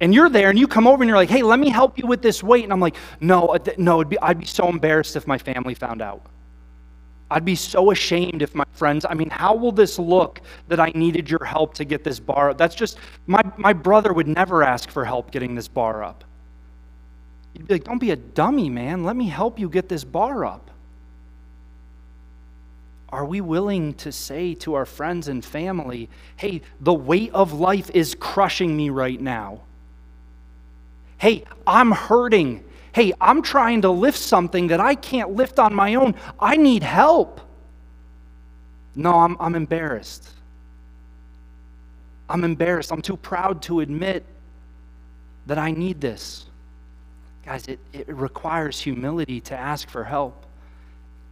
And 0.00 0.14
you're 0.14 0.28
there 0.28 0.50
and 0.50 0.58
you 0.58 0.68
come 0.68 0.86
over 0.86 1.02
and 1.02 1.08
you're 1.08 1.16
like, 1.16 1.30
hey, 1.30 1.42
let 1.42 1.58
me 1.58 1.68
help 1.68 1.98
you 1.98 2.06
with 2.06 2.22
this 2.22 2.42
weight. 2.42 2.64
And 2.64 2.72
I'm 2.72 2.80
like, 2.80 2.96
no, 3.20 3.48
uh, 3.48 3.58
no, 3.78 4.04
be, 4.04 4.18
I'd 4.20 4.38
be 4.40 4.46
so 4.46 4.68
embarrassed 4.68 5.16
if 5.16 5.26
my 5.26 5.38
family 5.38 5.74
found 5.74 6.02
out. 6.02 6.22
I'd 7.30 7.44
be 7.44 7.56
so 7.56 7.90
ashamed 7.90 8.42
if 8.42 8.54
my 8.54 8.64
friends, 8.72 9.04
I 9.08 9.14
mean, 9.14 9.30
how 9.30 9.54
will 9.54 9.72
this 9.72 9.98
look 9.98 10.40
that 10.68 10.78
I 10.78 10.92
needed 10.94 11.28
your 11.28 11.44
help 11.44 11.74
to 11.74 11.84
get 11.84 12.04
this 12.04 12.20
bar 12.20 12.50
up? 12.50 12.58
That's 12.58 12.74
just, 12.74 12.98
my, 13.26 13.42
my 13.56 13.72
brother 13.72 14.12
would 14.12 14.28
never 14.28 14.62
ask 14.62 14.90
for 14.90 15.04
help 15.04 15.32
getting 15.32 15.54
this 15.54 15.66
bar 15.66 16.04
up. 16.04 16.22
You'd 17.54 17.66
be 17.66 17.74
like, 17.74 17.84
don't 17.84 17.98
be 17.98 18.12
a 18.12 18.16
dummy, 18.16 18.70
man. 18.70 19.02
Let 19.02 19.16
me 19.16 19.26
help 19.28 19.58
you 19.58 19.68
get 19.68 19.88
this 19.88 20.04
bar 20.04 20.44
up. 20.44 20.70
Are 23.08 23.24
we 23.24 23.40
willing 23.40 23.94
to 23.94 24.12
say 24.12 24.54
to 24.56 24.74
our 24.74 24.84
friends 24.84 25.28
and 25.28 25.44
family, 25.44 26.08
hey, 26.36 26.60
the 26.80 26.94
weight 26.94 27.32
of 27.32 27.52
life 27.52 27.90
is 27.94 28.14
crushing 28.14 28.76
me 28.76 28.90
right 28.90 29.20
now? 29.20 29.62
Hey, 31.18 31.44
I'm 31.66 31.92
hurting. 31.92 32.64
Hey, 32.92 33.12
I'm 33.20 33.42
trying 33.42 33.82
to 33.82 33.90
lift 33.90 34.18
something 34.18 34.68
that 34.68 34.80
I 34.80 34.94
can't 34.94 35.32
lift 35.32 35.58
on 35.58 35.74
my 35.74 35.94
own. 35.94 36.14
I 36.40 36.56
need 36.56 36.82
help. 36.82 37.40
No, 38.94 39.20
I'm, 39.20 39.36
I'm 39.38 39.54
embarrassed. 39.54 40.28
I'm 42.28 42.44
embarrassed. 42.44 42.92
I'm 42.92 43.02
too 43.02 43.16
proud 43.16 43.62
to 43.62 43.80
admit 43.80 44.24
that 45.46 45.58
I 45.58 45.70
need 45.70 46.00
this. 46.00 46.46
Guys, 47.44 47.68
it, 47.68 47.78
it 47.92 48.08
requires 48.08 48.80
humility 48.80 49.40
to 49.42 49.56
ask 49.56 49.88
for 49.88 50.02
help. 50.02 50.44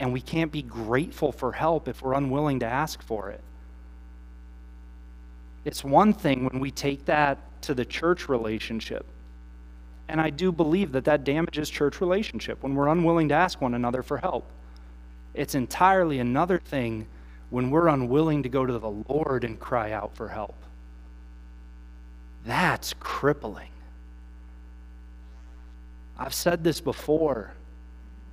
And 0.01 0.13
we 0.13 0.21
can't 0.21 0.53
be 0.53 0.63
grateful 0.63 1.33
for 1.33 1.53
help 1.53 1.89
if 1.89 2.03
we're 2.03 2.15
unwilling 2.15 2.61
to 2.61 2.67
ask 2.67 3.03
for 3.03 3.31
it. 3.31 3.41
It's 5.65 5.83
one 5.83 6.13
thing 6.13 6.45
when 6.45 6.61
we 6.61 6.71
take 6.71 7.07
that 7.07 7.39
to 7.63 7.75
the 7.75 7.85
church 7.85 8.29
relationship. 8.29 9.07
And 10.09 10.21
I 10.21 10.31
do 10.31 10.53
believe 10.53 10.93
that 10.93 11.05
that 11.05 11.25
damages 11.25 11.71
church 11.71 12.01
relationship 12.01 12.63
when 12.63 12.75
we're 12.75 12.89
unwilling 12.89 13.29
to 13.31 13.35
ask 13.35 13.61
one 13.61 13.75
another 13.75 14.03
for 14.03 14.19
help. 14.19 14.47
It's 15.33 15.55
entirely 15.55 16.19
another 16.19 16.59
thing 16.59 17.07
when 17.51 17.71
we're 17.71 17.89
unwilling 17.89 18.43
to 18.43 18.49
go 18.49 18.67
to 18.67 18.79
the 18.79 18.91
Lord 19.09 19.45
and 19.45 19.59
cry 19.59 19.93
out 19.93 20.15
for 20.15 20.29
help. 20.29 20.55
That's 22.45 22.95
crippling. 23.01 23.71
I've 26.19 26.35
said 26.35 26.63
this 26.63 26.81
before. 26.81 27.53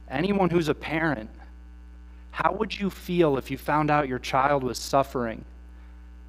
Anyone 0.10 0.50
who's 0.50 0.68
a 0.68 0.76
parent, 0.76 1.30
how 2.32 2.54
would 2.54 2.78
you 2.78 2.90
feel 2.90 3.38
if 3.38 3.50
you 3.50 3.58
found 3.58 3.90
out 3.90 4.08
your 4.08 4.20
child 4.20 4.64
was 4.64 4.78
suffering 4.78 5.46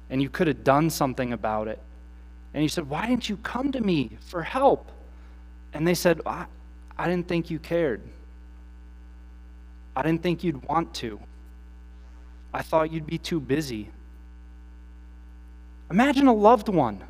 and 0.09 0.21
you 0.21 0.29
could 0.29 0.47
have 0.47 0.63
done 0.63 0.89
something 0.89 1.33
about 1.33 1.67
it? 1.67 1.79
And 2.53 2.63
you 2.63 2.69
said, 2.69 2.89
Why 2.89 3.07
didn't 3.07 3.27
you 3.27 3.37
come 3.37 3.71
to 3.71 3.81
me 3.81 4.17
for 4.21 4.43
help? 4.43 4.89
And 5.73 5.87
they 5.87 5.93
said, 5.93 6.21
I, 6.25 6.45
I 6.97 7.07
didn't 7.07 7.27
think 7.27 7.49
you 7.49 7.59
cared. 7.59 8.01
I 9.95 10.01
didn't 10.01 10.21
think 10.21 10.43
you'd 10.43 10.63
want 10.67 10.93
to. 10.95 11.19
I 12.53 12.61
thought 12.61 12.91
you'd 12.91 13.07
be 13.07 13.17
too 13.17 13.39
busy. 13.39 13.89
Imagine 15.89 16.27
a 16.27 16.33
loved 16.33 16.69
one, 16.69 17.03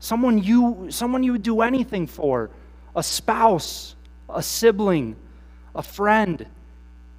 someone 0.00 0.42
you, 0.42 0.86
someone 0.90 1.22
you 1.22 1.32
would 1.32 1.42
do 1.42 1.60
anything 1.62 2.06
for, 2.06 2.50
a 2.94 3.02
spouse, 3.02 3.94
a 4.28 4.42
sibling, 4.42 5.16
a 5.74 5.82
friend, 5.82 6.46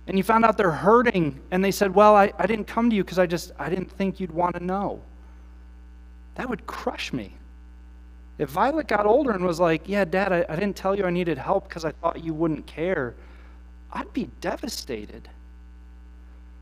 and 0.07 0.17
you 0.17 0.24
found 0.24 0.46
out 0.46 0.57
they're 0.57 0.72
hurting, 0.72 1.39
and 1.51 1.63
they 1.63 1.72
said, 1.72 1.93
Well, 1.93 2.15
I, 2.15 2.31
I 2.39 2.48
didn't 2.48 2.65
come 2.65 2.89
to 2.89 2.96
you 2.96 3.03
because 3.03 3.19
I 3.19 3.25
just 3.25 3.51
I 3.60 3.69
didn't 3.69 3.91
think 3.91 4.19
you'd 4.19 4.31
want 4.31 4.55
to 4.55 4.63
know. 4.63 5.01
That 6.36 6.50
would 6.50 6.65
crush 6.65 7.12
me. 7.12 7.37
If 8.38 8.50
Violet 8.50 8.88
got 8.88 9.06
older 9.06 9.32
and 9.32 9.44
was 9.44 9.60
like, 9.60 9.88
Yeah, 9.88 10.06
Dad, 10.06 10.32
I, 10.32 10.46
I 10.48 10.56
didn't 10.56 10.75
tell 10.75 10.96
you 10.96 11.06
I 11.06 11.10
needed 11.10 11.38
help 11.38 11.67
because 11.67 11.86
I 11.86 11.91
thought 11.91 12.24
you 12.24 12.34
wouldn't 12.34 12.65
care, 12.67 13.15
I'd 13.91 14.12
be 14.13 14.29
devastated. 14.41 15.29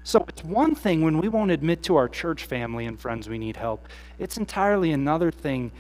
So 0.04 0.24
it's 0.30 0.44
one 0.44 0.76
thing 0.76 1.02
when 1.02 1.18
we 1.18 1.28
won't 1.28 1.50
admit 1.50 1.82
to 1.84 1.96
our 1.96 2.08
church 2.08 2.46
family 2.46 2.86
and 2.86 3.00
friends 3.00 3.28
we 3.28 3.40
need 3.40 3.58
help. 3.58 3.88
It's 4.20 4.38
entirely 4.38 4.92
another 4.92 5.32
thing 5.32 5.72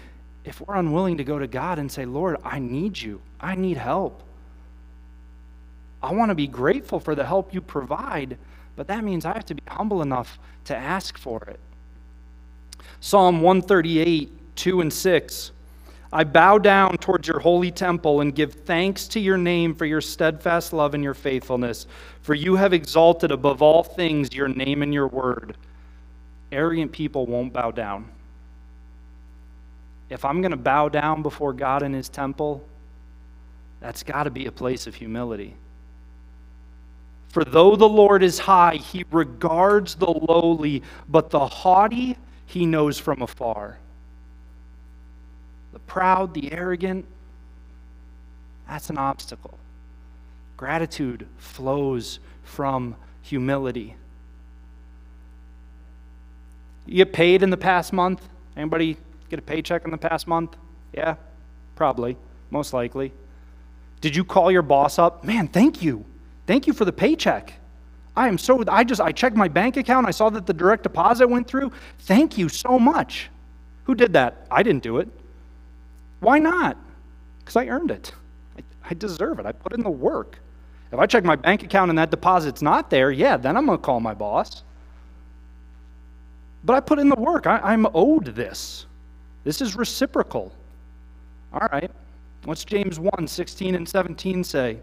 if 0.43 0.61
we're 0.61 0.75
unwilling 0.75 1.17
to 1.17 1.23
go 1.23 1.37
to 1.37 1.47
God 1.47 1.77
and 1.77 1.91
say, 1.91 2.05
Lord, 2.05 2.37
I 2.43 2.59
need 2.59 2.99
you. 2.99 3.21
I 3.39 3.55
need 3.55 3.77
help. 3.77 4.23
I 6.01 6.11
want 6.11 6.29
to 6.29 6.35
be 6.35 6.47
grateful 6.47 6.99
for 6.99 7.15
the 7.15 7.25
help 7.25 7.53
you 7.53 7.61
provide, 7.61 8.37
but 8.75 8.87
that 8.87 9.03
means 9.03 9.25
I 9.25 9.33
have 9.33 9.45
to 9.45 9.55
be 9.55 9.63
humble 9.67 10.01
enough 10.01 10.39
to 10.65 10.75
ask 10.75 11.17
for 11.17 11.43
it. 11.43 11.59
Psalm 12.99 13.41
138, 13.41 14.55
2 14.55 14.81
and 14.81 14.91
6. 14.91 15.51
I 16.13 16.23
bow 16.23 16.57
down 16.57 16.97
towards 16.97 17.27
your 17.27 17.39
holy 17.39 17.71
temple 17.71 18.21
and 18.21 18.33
give 18.33 18.53
thanks 18.53 19.07
to 19.09 19.19
your 19.19 19.37
name 19.37 19.73
for 19.73 19.85
your 19.85 20.01
steadfast 20.01 20.71
love 20.71 20.93
and 20.93 21.03
your 21.03 21.13
faithfulness, 21.13 21.87
for 22.21 22.33
you 22.33 22.55
have 22.55 22.73
exalted 22.73 23.31
above 23.31 23.61
all 23.61 23.83
things 23.83 24.33
your 24.33 24.47
name 24.47 24.81
and 24.81 24.93
your 24.93 25.07
word. 25.07 25.57
Arrogant 26.51 26.91
people 26.91 27.25
won't 27.25 27.51
bow 27.51 27.71
down. 27.71 28.05
If 30.09 30.23
I'm 30.23 30.41
going 30.41 30.51
to 30.51 30.57
bow 30.57 30.89
down 30.89 31.23
before 31.23 31.53
God 31.53 31.81
in 31.81 31.93
his 31.93 32.09
temple, 32.09 32.63
that's 33.81 34.03
got 34.03 34.23
to 34.23 34.29
be 34.29 34.45
a 34.45 34.51
place 34.51 34.87
of 34.87 34.95
humility. 34.95 35.55
For 37.29 37.43
though 37.43 37.75
the 37.75 37.89
Lord 37.89 38.23
is 38.23 38.39
high, 38.39 38.75
he 38.75 39.03
regards 39.11 39.95
the 39.95 40.09
lowly, 40.09 40.83
but 41.09 41.31
the 41.31 41.45
haughty 41.45 42.17
he 42.45 42.65
knows 42.65 42.99
from 42.99 43.21
afar 43.21 43.79
the 45.75 45.79
proud, 45.79 46.33
the 46.33 46.53
arrogant, 46.53 47.05
that's 48.65 48.89
an 48.89 48.97
obstacle. 48.97 49.59
Gratitude 50.55 51.27
flows 51.37 52.19
from 52.43 52.95
humility. 53.21 53.97
You 56.85 56.95
get 56.95 57.11
paid 57.11 57.43
in 57.43 57.49
the 57.49 57.57
past 57.57 57.91
month? 57.91 58.25
Anybody 58.55 58.95
get 59.29 59.37
a 59.37 59.41
paycheck 59.41 59.83
in 59.83 59.91
the 59.91 59.97
past 59.97 60.27
month? 60.27 60.55
Yeah, 60.93 61.15
probably, 61.75 62.15
most 62.51 62.71
likely. 62.71 63.11
Did 63.99 64.15
you 64.15 64.23
call 64.23 64.49
your 64.49 64.61
boss 64.61 64.97
up? 64.97 65.25
Man, 65.25 65.49
thank 65.49 65.81
you. 65.81 66.05
Thank 66.47 66.67
you 66.67 66.73
for 66.73 66.85
the 66.85 66.93
paycheck. 66.93 67.51
I 68.15 68.29
am 68.29 68.37
so, 68.37 68.63
I 68.69 68.85
just, 68.85 69.01
I 69.01 69.11
checked 69.11 69.35
my 69.35 69.49
bank 69.49 69.75
account. 69.75 70.07
I 70.07 70.11
saw 70.11 70.29
that 70.29 70.45
the 70.45 70.53
direct 70.53 70.83
deposit 70.83 71.27
went 71.27 71.47
through. 71.47 71.73
Thank 71.99 72.37
you 72.37 72.47
so 72.47 72.79
much. 72.79 73.29
Who 73.83 73.93
did 73.93 74.13
that? 74.13 74.47
I 74.49 74.63
didn't 74.63 74.81
do 74.81 74.99
it. 74.99 75.09
Why 76.19 76.39
not? 76.39 76.77
Because 77.39 77.55
I 77.55 77.67
earned 77.67 77.91
it. 77.91 78.11
I, 78.57 78.61
I, 78.91 78.93
deserve 78.93 79.39
it. 79.39 79.45
I 79.45 79.51
put 79.51 79.73
in 79.73 79.83
the 79.83 79.89
work. 79.89 80.39
If 80.91 80.99
I 80.99 81.05
check 81.05 81.23
my 81.23 81.35
bank 81.35 81.63
account 81.63 81.89
and 81.89 81.97
that 81.97 82.11
deposit's 82.11 82.61
not 82.61 82.89
there, 82.89 83.11
yeah, 83.11 83.37
then 83.37 83.57
I'm 83.57 83.65
going 83.65 83.77
to 83.77 83.83
call 83.83 83.99
my 83.99 84.13
boss. 84.13 84.63
But 86.63 86.73
I 86.73 86.79
put 86.79 86.99
in 86.99 87.09
the 87.09 87.15
work. 87.15 87.47
I, 87.47 87.59
I'm 87.59 87.87
owed 87.93 88.25
this. 88.25 88.85
This 89.43 89.61
is 89.61 89.75
reciprocal. 89.75 90.51
All 91.53 91.67
right. 91.71 91.91
What's 92.45 92.65
James 92.65 92.99
1 92.99 93.27
16 93.27 93.75
and 93.75 93.87
17 93.87 94.43
say? 94.43 94.79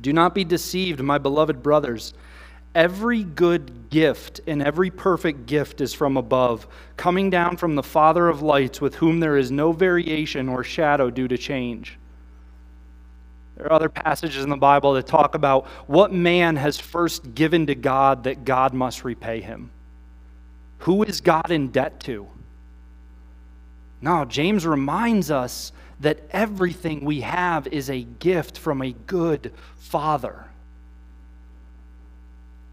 Do 0.00 0.12
not 0.12 0.34
be 0.34 0.44
deceived, 0.44 1.02
my 1.02 1.18
beloved 1.18 1.62
brothers. 1.62 2.14
Every 2.74 3.24
good 3.24 3.90
gift 3.90 4.40
and 4.46 4.62
every 4.62 4.90
perfect 4.90 5.46
gift 5.46 5.80
is 5.80 5.92
from 5.92 6.16
above, 6.16 6.68
coming 6.96 7.28
down 7.28 7.56
from 7.56 7.74
the 7.74 7.82
Father 7.82 8.28
of 8.28 8.42
lights, 8.42 8.80
with 8.80 8.94
whom 8.96 9.18
there 9.18 9.36
is 9.36 9.50
no 9.50 9.72
variation 9.72 10.48
or 10.48 10.62
shadow 10.62 11.10
due 11.10 11.26
to 11.26 11.36
change. 11.36 11.98
There 13.56 13.66
are 13.66 13.72
other 13.72 13.88
passages 13.88 14.44
in 14.44 14.50
the 14.50 14.56
Bible 14.56 14.94
that 14.94 15.06
talk 15.06 15.34
about 15.34 15.66
what 15.86 16.12
man 16.12 16.56
has 16.56 16.78
first 16.78 17.34
given 17.34 17.66
to 17.66 17.74
God 17.74 18.24
that 18.24 18.44
God 18.44 18.72
must 18.72 19.04
repay 19.04 19.40
him. 19.40 19.70
Who 20.78 21.02
is 21.02 21.20
God 21.20 21.50
in 21.50 21.68
debt 21.68 22.00
to? 22.00 22.26
Now, 24.00 24.24
James 24.24 24.66
reminds 24.66 25.30
us 25.30 25.72
that 25.98 26.20
everything 26.30 27.04
we 27.04 27.20
have 27.20 27.66
is 27.66 27.90
a 27.90 28.02
gift 28.02 28.56
from 28.56 28.80
a 28.80 28.92
good 28.92 29.52
Father. 29.76 30.49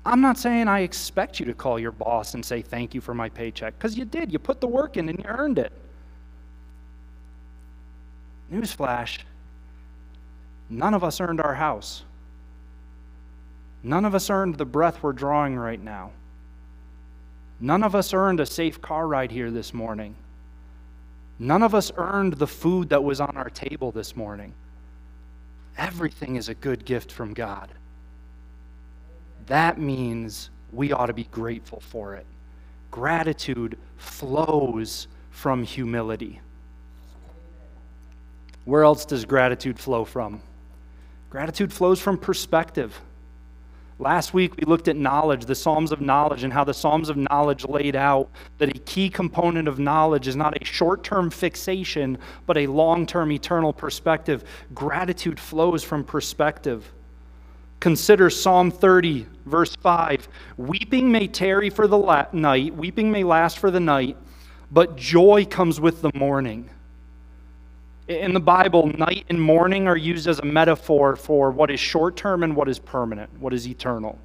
I'm 0.08 0.22
not 0.22 0.38
saying 0.38 0.70
I 0.70 0.80
expect 0.80 1.38
you 1.38 1.46
to 1.48 1.54
call 1.54 1.78
your 1.78 1.92
boss 1.92 2.34
and 2.34 2.44
say 2.44 2.62
thank 2.62 2.96
you 2.96 3.02
for 3.02 3.14
my 3.14 3.28
paycheck, 3.28 3.78
because 3.78 3.98
you 3.98 4.06
did. 4.06 4.32
You 4.32 4.40
put 4.40 4.62
the 4.62 4.68
work 4.68 4.96
in 4.96 5.10
and 5.10 5.20
you 5.20 5.26
earned 5.28 5.60
it. 5.60 5.74
Newsflash 8.52 9.20
none 10.70 10.94
of 10.94 11.04
us 11.04 11.20
earned 11.20 11.42
our 11.42 11.54
house. 11.56 12.04
None 13.84 14.06
of 14.06 14.16
us 14.16 14.30
earned 14.30 14.56
the 14.56 14.66
breath 14.66 15.02
we're 15.04 15.14
drawing 15.14 15.56
right 15.58 15.82
now. 15.82 16.12
None 17.60 17.84
of 17.84 17.96
us 17.96 18.14
earned 18.14 18.40
a 18.40 18.46
safe 18.46 18.82
car 18.82 19.08
ride 19.08 19.32
here 19.32 19.52
this 19.52 19.74
morning. 19.74 20.16
None 21.40 21.64
of 21.64 21.74
us 21.76 21.92
earned 21.96 22.34
the 22.34 22.48
food 22.48 22.90
that 22.90 23.04
was 23.04 23.22
on 23.22 23.36
our 23.38 23.50
table 23.50 23.92
this 23.92 24.16
morning. 24.16 24.54
Everything 25.78 26.36
is 26.36 26.50
a 26.50 26.54
good 26.54 26.86
gift 26.86 27.12
from 27.12 27.34
God 27.34 27.70
that 29.48 29.80
means 29.80 30.50
we 30.72 30.92
ought 30.92 31.08
to 31.08 31.14
be 31.14 31.26
grateful 31.26 31.80
for 31.80 32.16
it. 32.16 32.26
Gratitude 32.92 33.78
flows 33.98 35.08
from 35.32 35.64
humility. 35.64 36.42
Where 38.66 38.84
else 38.84 39.06
does 39.06 39.24
gratitude 39.26 39.80
flow 39.80 40.04
from? 40.04 40.42
Gratitude 41.30 41.72
flows 41.72 42.00
from 42.02 42.18
perspective. 42.18 43.00
Last 44.00 44.34
week 44.34 44.56
we 44.58 44.66
looked 44.66 44.88
at 44.88 44.96
knowledge, 44.96 45.46
the 45.46 45.56
Psalms 45.56 45.92
of 45.92 46.02
knowledge, 46.02 46.44
and 46.44 46.54
how 46.54 46.64
the 46.64 46.74
Psalms 46.74 47.10
of 47.10 47.18
knowledge 47.18 47.66
laid 47.66 47.96
out 47.96 48.30
that 48.60 48.76
a 48.76 48.80
key 48.80 49.10
component 49.10 49.68
of 49.68 49.80
knowledge 49.80 50.28
is 50.28 50.36
not 50.36 50.62
a 50.62 50.66
short 50.66 51.04
term 51.04 51.30
fixation, 51.30 52.18
but 52.46 52.58
a 52.58 52.68
long 52.68 53.08
term 53.08 53.32
eternal 53.32 53.74
perspective. 53.74 54.44
Gratitude 54.76 55.40
flows 55.40 55.84
from 55.84 56.04
perspective. 56.04 56.92
Consider 57.80 58.30
Psalm 58.30 58.72
30, 58.72 59.28
verse 59.46 59.76
5. 59.76 60.28
Weeping 60.58 61.12
may 61.12 61.28
tarry 61.28 61.70
for 61.70 61.88
the 61.88 61.98
la- 61.98 62.26
night, 62.34 62.76
weeping 62.76 63.12
may 63.12 63.24
last 63.24 63.60
for 63.60 63.70
the 63.70 63.80
night, 63.80 64.18
but 64.72 64.96
joy 64.96 65.46
comes 65.46 65.80
with 65.80 66.02
the 66.02 66.12
morning. 66.16 66.70
In 68.08 68.34
the 68.34 68.40
Bible, 68.40 68.88
night 68.88 69.26
and 69.30 69.40
morning 69.40 69.88
are 69.88 69.98
used 69.98 70.28
as 70.28 70.40
a 70.40 70.46
metaphor 70.46 71.16
for 71.16 71.52
what 71.52 71.70
is 71.70 71.80
short 71.80 72.16
term 72.16 72.42
and 72.44 72.56
what 72.56 72.70
is 72.70 72.80
permanent, 72.80 73.30
what 73.40 73.54
is 73.54 73.68
eternal. 73.68 74.18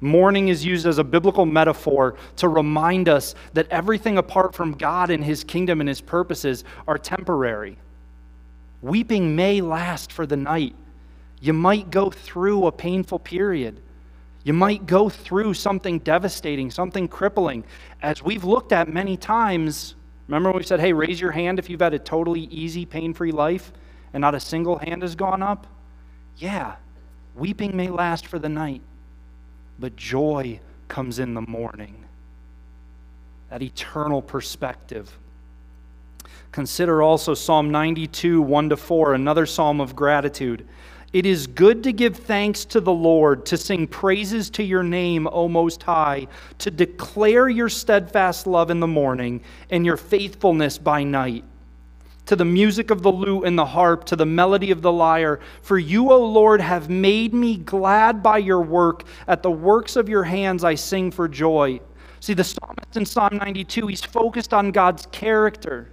Morning 0.00 0.48
is 0.48 0.64
used 0.64 0.86
as 0.86 0.98
a 0.98 1.04
biblical 1.04 1.44
metaphor 1.44 2.16
to 2.36 2.48
remind 2.48 3.08
us 3.08 3.34
that 3.52 3.68
everything 3.68 4.16
apart 4.16 4.54
from 4.54 4.72
God 4.72 5.10
and 5.10 5.22
His 5.22 5.44
kingdom 5.44 5.80
and 5.80 5.88
His 5.88 6.00
purposes 6.00 6.64
are 6.86 6.98
temporary. 6.98 7.76
Weeping 8.80 9.36
may 9.36 9.60
last 9.60 10.12
for 10.12 10.24
the 10.24 10.36
night. 10.36 10.74
You 11.40 11.52
might 11.52 11.90
go 11.90 12.10
through 12.10 12.66
a 12.66 12.72
painful 12.72 13.18
period. 13.18 13.80
You 14.44 14.52
might 14.52 14.86
go 14.86 15.08
through 15.08 15.54
something 15.54 15.98
devastating, 16.00 16.70
something 16.70 17.08
crippling. 17.08 17.64
As 18.02 18.22
we've 18.22 18.44
looked 18.44 18.72
at 18.72 18.88
many 18.88 19.16
times, 19.16 19.94
Remember 20.28 20.52
we 20.52 20.62
said, 20.62 20.78
hey, 20.78 20.92
raise 20.92 21.20
your 21.20 21.32
hand 21.32 21.58
if 21.58 21.70
you've 21.70 21.80
had 21.80 21.94
a 21.94 21.98
totally 21.98 22.42
easy, 22.42 22.84
pain 22.84 23.14
free 23.14 23.32
life 23.32 23.72
and 24.12 24.20
not 24.20 24.34
a 24.34 24.40
single 24.40 24.76
hand 24.76 25.00
has 25.00 25.14
gone 25.14 25.42
up? 25.42 25.66
Yeah, 26.36 26.76
weeping 27.34 27.74
may 27.74 27.88
last 27.88 28.26
for 28.26 28.38
the 28.38 28.48
night, 28.48 28.82
but 29.78 29.96
joy 29.96 30.60
comes 30.86 31.18
in 31.18 31.32
the 31.32 31.40
morning. 31.40 32.04
That 33.48 33.62
eternal 33.62 34.20
perspective. 34.20 35.10
Consider 36.52 37.02
also 37.02 37.32
Psalm 37.32 37.70
92, 37.70 38.42
1 38.42 38.68
to 38.68 38.76
4, 38.76 39.14
another 39.14 39.46
psalm 39.46 39.80
of 39.80 39.96
gratitude. 39.96 40.66
It 41.12 41.24
is 41.24 41.46
good 41.46 41.82
to 41.84 41.92
give 41.92 42.16
thanks 42.16 42.66
to 42.66 42.80
the 42.80 42.92
Lord, 42.92 43.46
to 43.46 43.56
sing 43.56 43.86
praises 43.86 44.50
to 44.50 44.62
your 44.62 44.82
name, 44.82 45.26
O 45.26 45.48
Most 45.48 45.82
High, 45.82 46.26
to 46.58 46.70
declare 46.70 47.48
your 47.48 47.70
steadfast 47.70 48.46
love 48.46 48.70
in 48.70 48.80
the 48.80 48.86
morning 48.86 49.40
and 49.70 49.86
your 49.86 49.96
faithfulness 49.96 50.76
by 50.76 51.04
night. 51.04 51.44
To 52.26 52.36
the 52.36 52.44
music 52.44 52.90
of 52.90 53.00
the 53.02 53.10
lute 53.10 53.46
and 53.46 53.58
the 53.58 53.64
harp, 53.64 54.04
to 54.04 54.16
the 54.16 54.26
melody 54.26 54.70
of 54.70 54.82
the 54.82 54.92
lyre. 54.92 55.40
For 55.62 55.78
you, 55.78 56.12
O 56.12 56.22
Lord, 56.26 56.60
have 56.60 56.90
made 56.90 57.32
me 57.32 57.56
glad 57.56 58.22
by 58.22 58.36
your 58.36 58.60
work. 58.60 59.04
At 59.26 59.42
the 59.42 59.50
works 59.50 59.96
of 59.96 60.10
your 60.10 60.24
hands 60.24 60.62
I 60.62 60.74
sing 60.74 61.10
for 61.10 61.26
joy. 61.26 61.80
See, 62.20 62.34
the 62.34 62.44
psalmist 62.44 62.96
in 62.96 63.06
Psalm 63.06 63.38
92, 63.38 63.86
he's 63.86 64.04
focused 64.04 64.52
on 64.52 64.72
God's 64.72 65.06
character. 65.06 65.90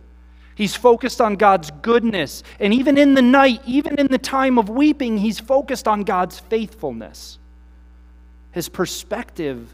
He's 0.55 0.75
focused 0.75 1.19
on 1.19 1.35
God's 1.35 1.69
goodness. 1.81 2.41
And 2.59 2.73
even 2.73 2.97
in 2.97 3.13
the 3.13 3.21
night, 3.21 3.61
even 3.65 3.99
in 3.99 4.07
the 4.07 4.17
time 4.17 4.57
of 4.57 4.69
weeping, 4.69 5.17
he's 5.17 5.39
focused 5.39 5.87
on 5.87 6.03
God's 6.03 6.39
faithfulness. 6.39 7.37
His 8.51 8.69
perspective 8.69 9.73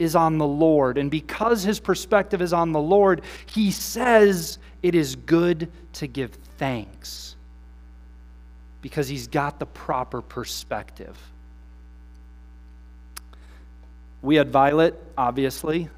is 0.00 0.16
on 0.16 0.38
the 0.38 0.46
Lord. 0.46 0.98
And 0.98 1.08
because 1.08 1.62
his 1.62 1.78
perspective 1.78 2.42
is 2.42 2.52
on 2.52 2.72
the 2.72 2.80
Lord, 2.80 3.22
he 3.46 3.70
says 3.70 4.58
it 4.82 4.96
is 4.96 5.14
good 5.14 5.70
to 5.94 6.08
give 6.08 6.32
thanks 6.58 7.36
because 8.82 9.08
he's 9.08 9.28
got 9.28 9.60
the 9.60 9.66
proper 9.66 10.20
perspective. 10.20 11.16
We 14.20 14.34
had 14.36 14.50
Violet, 14.50 15.00
obviously. 15.16 15.88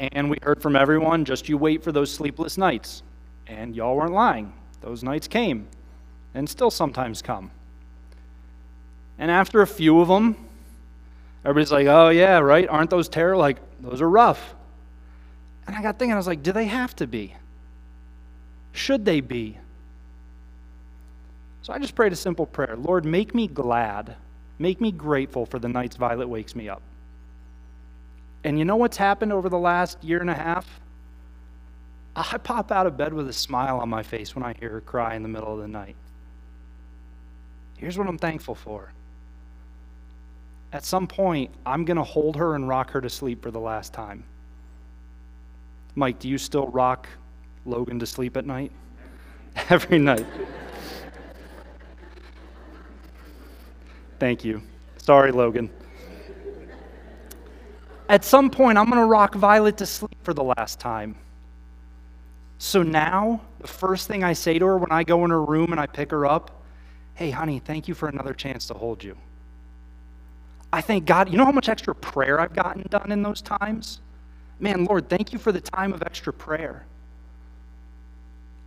And 0.00 0.30
we 0.30 0.38
heard 0.42 0.62
from 0.62 0.76
everyone 0.76 1.26
just 1.26 1.48
you 1.48 1.58
wait 1.58 1.84
for 1.84 1.92
those 1.92 2.10
sleepless 2.12 2.56
nights. 2.56 3.02
And 3.46 3.76
y'all 3.76 3.96
weren't 3.96 4.12
lying. 4.12 4.52
Those 4.80 5.02
nights 5.02 5.28
came 5.28 5.68
and 6.34 6.48
still 6.48 6.70
sometimes 6.70 7.20
come. 7.20 7.50
And 9.18 9.30
after 9.30 9.60
a 9.60 9.66
few 9.66 10.00
of 10.00 10.08
them, 10.08 10.36
everybody's 11.44 11.70
like, 11.70 11.86
oh, 11.86 12.08
yeah, 12.08 12.38
right? 12.38 12.66
Aren't 12.66 12.88
those 12.88 13.08
terrible? 13.08 13.40
Like, 13.40 13.58
those 13.80 14.00
are 14.00 14.08
rough. 14.08 14.54
And 15.66 15.76
I 15.76 15.82
got 15.82 15.98
thinking, 15.98 16.14
I 16.14 16.16
was 16.16 16.26
like, 16.26 16.42
do 16.42 16.52
they 16.52 16.64
have 16.64 16.96
to 16.96 17.06
be? 17.06 17.34
Should 18.72 19.04
they 19.04 19.20
be? 19.20 19.58
So 21.62 21.74
I 21.74 21.78
just 21.78 21.94
prayed 21.94 22.12
a 22.12 22.16
simple 22.16 22.46
prayer 22.46 22.76
Lord, 22.76 23.04
make 23.04 23.34
me 23.34 23.46
glad, 23.46 24.16
make 24.58 24.80
me 24.80 24.90
grateful 24.90 25.44
for 25.44 25.58
the 25.58 25.68
nights 25.68 25.96
Violet 25.96 26.28
wakes 26.28 26.56
me 26.56 26.68
up. 26.68 26.80
And 28.44 28.58
you 28.58 28.64
know 28.64 28.76
what's 28.76 28.96
happened 28.96 29.32
over 29.32 29.48
the 29.48 29.58
last 29.58 30.02
year 30.02 30.20
and 30.20 30.30
a 30.30 30.34
half? 30.34 30.80
I 32.16 32.38
pop 32.38 32.72
out 32.72 32.86
of 32.86 32.96
bed 32.96 33.14
with 33.14 33.28
a 33.28 33.32
smile 33.32 33.78
on 33.78 33.88
my 33.88 34.02
face 34.02 34.34
when 34.34 34.44
I 34.44 34.54
hear 34.58 34.70
her 34.70 34.80
cry 34.80 35.14
in 35.14 35.22
the 35.22 35.28
middle 35.28 35.52
of 35.52 35.60
the 35.60 35.68
night. 35.68 35.96
Here's 37.76 37.96
what 37.96 38.08
I'm 38.08 38.18
thankful 38.18 38.54
for. 38.54 38.92
At 40.72 40.84
some 40.84 41.06
point, 41.06 41.50
I'm 41.64 41.84
going 41.84 41.96
to 41.96 42.04
hold 42.04 42.36
her 42.36 42.54
and 42.54 42.68
rock 42.68 42.90
her 42.90 43.00
to 43.00 43.10
sleep 43.10 43.42
for 43.42 43.50
the 43.50 43.60
last 43.60 43.92
time. 43.92 44.24
Mike, 45.94 46.18
do 46.18 46.28
you 46.28 46.38
still 46.38 46.68
rock 46.68 47.08
Logan 47.64 47.98
to 47.98 48.06
sleep 48.06 48.36
at 48.36 48.46
night? 48.46 48.70
Every 49.70 49.98
night. 49.98 50.26
Thank 54.18 54.44
you. 54.44 54.62
Sorry, 54.98 55.32
Logan. 55.32 55.70
At 58.10 58.24
some 58.24 58.50
point, 58.50 58.76
I'm 58.76 58.86
going 58.86 58.98
to 58.98 59.06
rock 59.06 59.36
Violet 59.36 59.76
to 59.76 59.86
sleep 59.86 60.16
for 60.24 60.34
the 60.34 60.42
last 60.42 60.80
time. 60.80 61.14
So 62.58 62.82
now, 62.82 63.40
the 63.60 63.68
first 63.68 64.08
thing 64.08 64.24
I 64.24 64.32
say 64.32 64.58
to 64.58 64.66
her 64.66 64.76
when 64.76 64.90
I 64.90 65.04
go 65.04 65.24
in 65.24 65.30
her 65.30 65.44
room 65.44 65.70
and 65.70 65.80
I 65.80 65.86
pick 65.86 66.10
her 66.10 66.26
up, 66.26 66.50
hey, 67.14 67.30
honey, 67.30 67.60
thank 67.60 67.86
you 67.86 67.94
for 67.94 68.08
another 68.08 68.34
chance 68.34 68.66
to 68.66 68.74
hold 68.74 69.04
you. 69.04 69.16
I 70.72 70.80
thank 70.80 71.04
God. 71.04 71.30
You 71.30 71.38
know 71.38 71.44
how 71.44 71.52
much 71.52 71.68
extra 71.68 71.94
prayer 71.94 72.40
I've 72.40 72.52
gotten 72.52 72.84
done 72.90 73.12
in 73.12 73.22
those 73.22 73.40
times? 73.40 74.00
Man, 74.58 74.86
Lord, 74.86 75.08
thank 75.08 75.32
you 75.32 75.38
for 75.38 75.52
the 75.52 75.60
time 75.60 75.92
of 75.92 76.02
extra 76.02 76.32
prayer. 76.32 76.86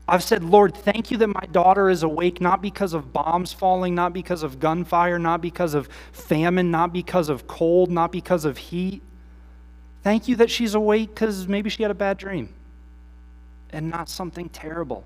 I've 0.08 0.24
said, 0.24 0.46
Lord, 0.46 0.74
thank 0.74 1.12
you 1.12 1.18
that 1.18 1.28
my 1.28 1.48
daughter 1.52 1.90
is 1.90 2.04
awake 2.04 2.40
not 2.40 2.62
because 2.62 2.94
of 2.94 3.12
bombs 3.12 3.52
falling, 3.52 3.94
not 3.94 4.14
because 4.14 4.42
of 4.42 4.62
gunfire, 4.62 5.20
not 5.20 5.42
because 5.42 5.74
of 5.74 5.90
famine, 6.14 6.72
not 6.72 6.94
because 6.94 7.28
of 7.28 7.46
cold, 7.48 7.92
not 7.92 8.14
because 8.14 8.46
of 8.46 8.58
heat. 8.58 9.04
Thank 10.04 10.28
you 10.28 10.36
that 10.38 10.52
she's 10.52 10.76
awake 10.76 11.14
because 11.14 11.48
maybe 11.48 11.70
she 11.70 11.82
had 11.82 11.92
a 11.92 11.96
bad 11.96 12.18
dream 12.18 12.54
and 13.72 13.90
not 13.90 14.10
something 14.10 14.50
terrible. 14.50 15.04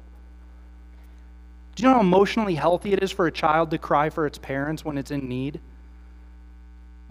Do 1.76 1.84
you 1.84 1.90
know 1.90 1.96
how 1.96 2.02
emotionally 2.02 2.56
healthy 2.56 2.94
it 2.94 3.04
is 3.04 3.12
for 3.12 3.28
a 3.28 3.32
child 3.32 3.70
to 3.72 3.78
cry 3.78 4.10
for 4.10 4.26
its 4.26 4.40
parents 4.40 4.84
when 4.84 4.98
it's 4.98 5.12
in 5.12 5.30
need? 5.30 5.60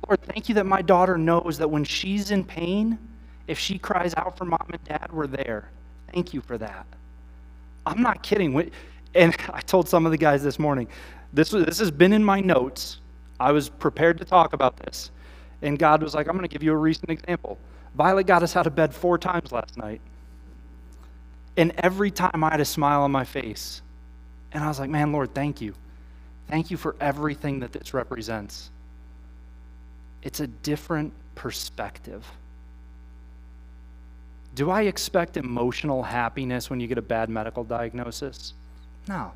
Lord, 0.06 0.20
thank 0.22 0.48
you 0.48 0.56
that 0.56 0.66
my 0.66 0.82
daughter 0.82 1.16
knows 1.16 1.58
that 1.58 1.68
when 1.68 1.84
she's 1.84 2.32
in 2.32 2.44
pain, 2.44 2.98
if 3.46 3.58
she 3.58 3.78
cries 3.78 4.12
out 4.16 4.36
for 4.36 4.44
mom 4.44 4.66
and 4.70 4.82
dad, 4.84 5.08
we're 5.12 5.28
there. 5.28 5.70
Thank 6.12 6.34
you 6.34 6.40
for 6.40 6.58
that. 6.58 6.86
I'm 7.86 8.02
not 8.02 8.22
kidding. 8.24 8.70
And 9.14 9.36
I 9.52 9.60
told 9.60 9.88
some 9.88 10.04
of 10.04 10.12
the 10.12 10.18
guys 10.18 10.42
this 10.42 10.58
morning, 10.58 10.88
this, 11.32 11.50
this 11.50 11.78
has 11.78 11.92
been 11.92 12.12
in 12.12 12.24
my 12.24 12.40
notes. 12.40 12.98
I 13.38 13.52
was 13.52 13.68
prepared 13.68 14.18
to 14.18 14.24
talk 14.24 14.52
about 14.52 14.76
this. 14.78 15.10
And 15.62 15.78
God 15.78 16.02
was 16.02 16.14
like, 16.14 16.26
I'm 16.26 16.34
going 16.34 16.48
to 16.48 16.52
give 16.52 16.62
you 16.62 16.72
a 16.72 16.76
recent 16.76 17.10
example. 17.10 17.58
Violet 17.96 18.26
got 18.26 18.42
us 18.42 18.56
out 18.56 18.66
of 18.66 18.74
bed 18.74 18.94
four 18.94 19.16
times 19.16 19.52
last 19.52 19.76
night. 19.78 20.00
And 21.56 21.72
every 21.78 22.10
time 22.10 22.44
I 22.44 22.50
had 22.50 22.60
a 22.60 22.64
smile 22.64 23.02
on 23.02 23.10
my 23.10 23.24
face. 23.24 23.80
And 24.52 24.62
I 24.62 24.68
was 24.68 24.78
like, 24.78 24.90
man, 24.90 25.12
Lord, 25.12 25.34
thank 25.34 25.60
you. 25.62 25.74
Thank 26.48 26.70
you 26.70 26.76
for 26.76 26.94
everything 27.00 27.60
that 27.60 27.72
this 27.72 27.94
represents. 27.94 28.70
It's 30.22 30.40
a 30.40 30.46
different 30.46 31.12
perspective. 31.34 32.24
Do 34.54 34.70
I 34.70 34.82
expect 34.82 35.36
emotional 35.36 36.02
happiness 36.02 36.68
when 36.68 36.80
you 36.80 36.86
get 36.86 36.98
a 36.98 37.02
bad 37.02 37.30
medical 37.30 37.64
diagnosis? 37.64 38.52
No. 39.08 39.32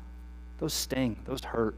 Those 0.59 0.73
sting, 0.73 1.17
those 1.25 1.43
hurt. 1.43 1.75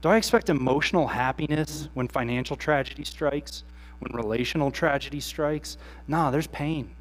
Do 0.00 0.08
I 0.08 0.16
expect 0.16 0.48
emotional 0.48 1.06
happiness 1.06 1.88
when 1.94 2.08
financial 2.08 2.56
tragedy 2.56 3.04
strikes? 3.04 3.64
When 4.00 4.12
relational 4.12 4.70
tragedy 4.70 5.20
strikes. 5.20 5.76
Nah, 6.06 6.30
there's 6.30 6.46
pain. 6.46 6.94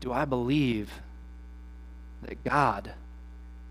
Do 0.00 0.12
I 0.12 0.24
believe 0.24 0.90
that 2.22 2.42
God, 2.44 2.92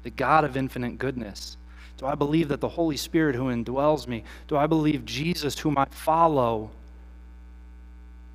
the 0.04 0.10
God 0.10 0.46
of 0.46 0.56
infinite 0.56 0.98
goodness, 0.98 1.58
do 1.98 2.06
I 2.06 2.16
believe 2.16 2.48
that 2.48 2.62
the 2.62 2.70
Holy 2.70 2.98
Spirit 2.98 3.36
who 3.36 3.46
indwells 3.46 4.08
me, 4.08 4.24
do 4.48 4.58
I 4.58 4.66
believe 4.66 5.06
Jesus, 5.06 5.60
whom 5.60 5.78
I 5.78 5.86
follow, 5.92 6.72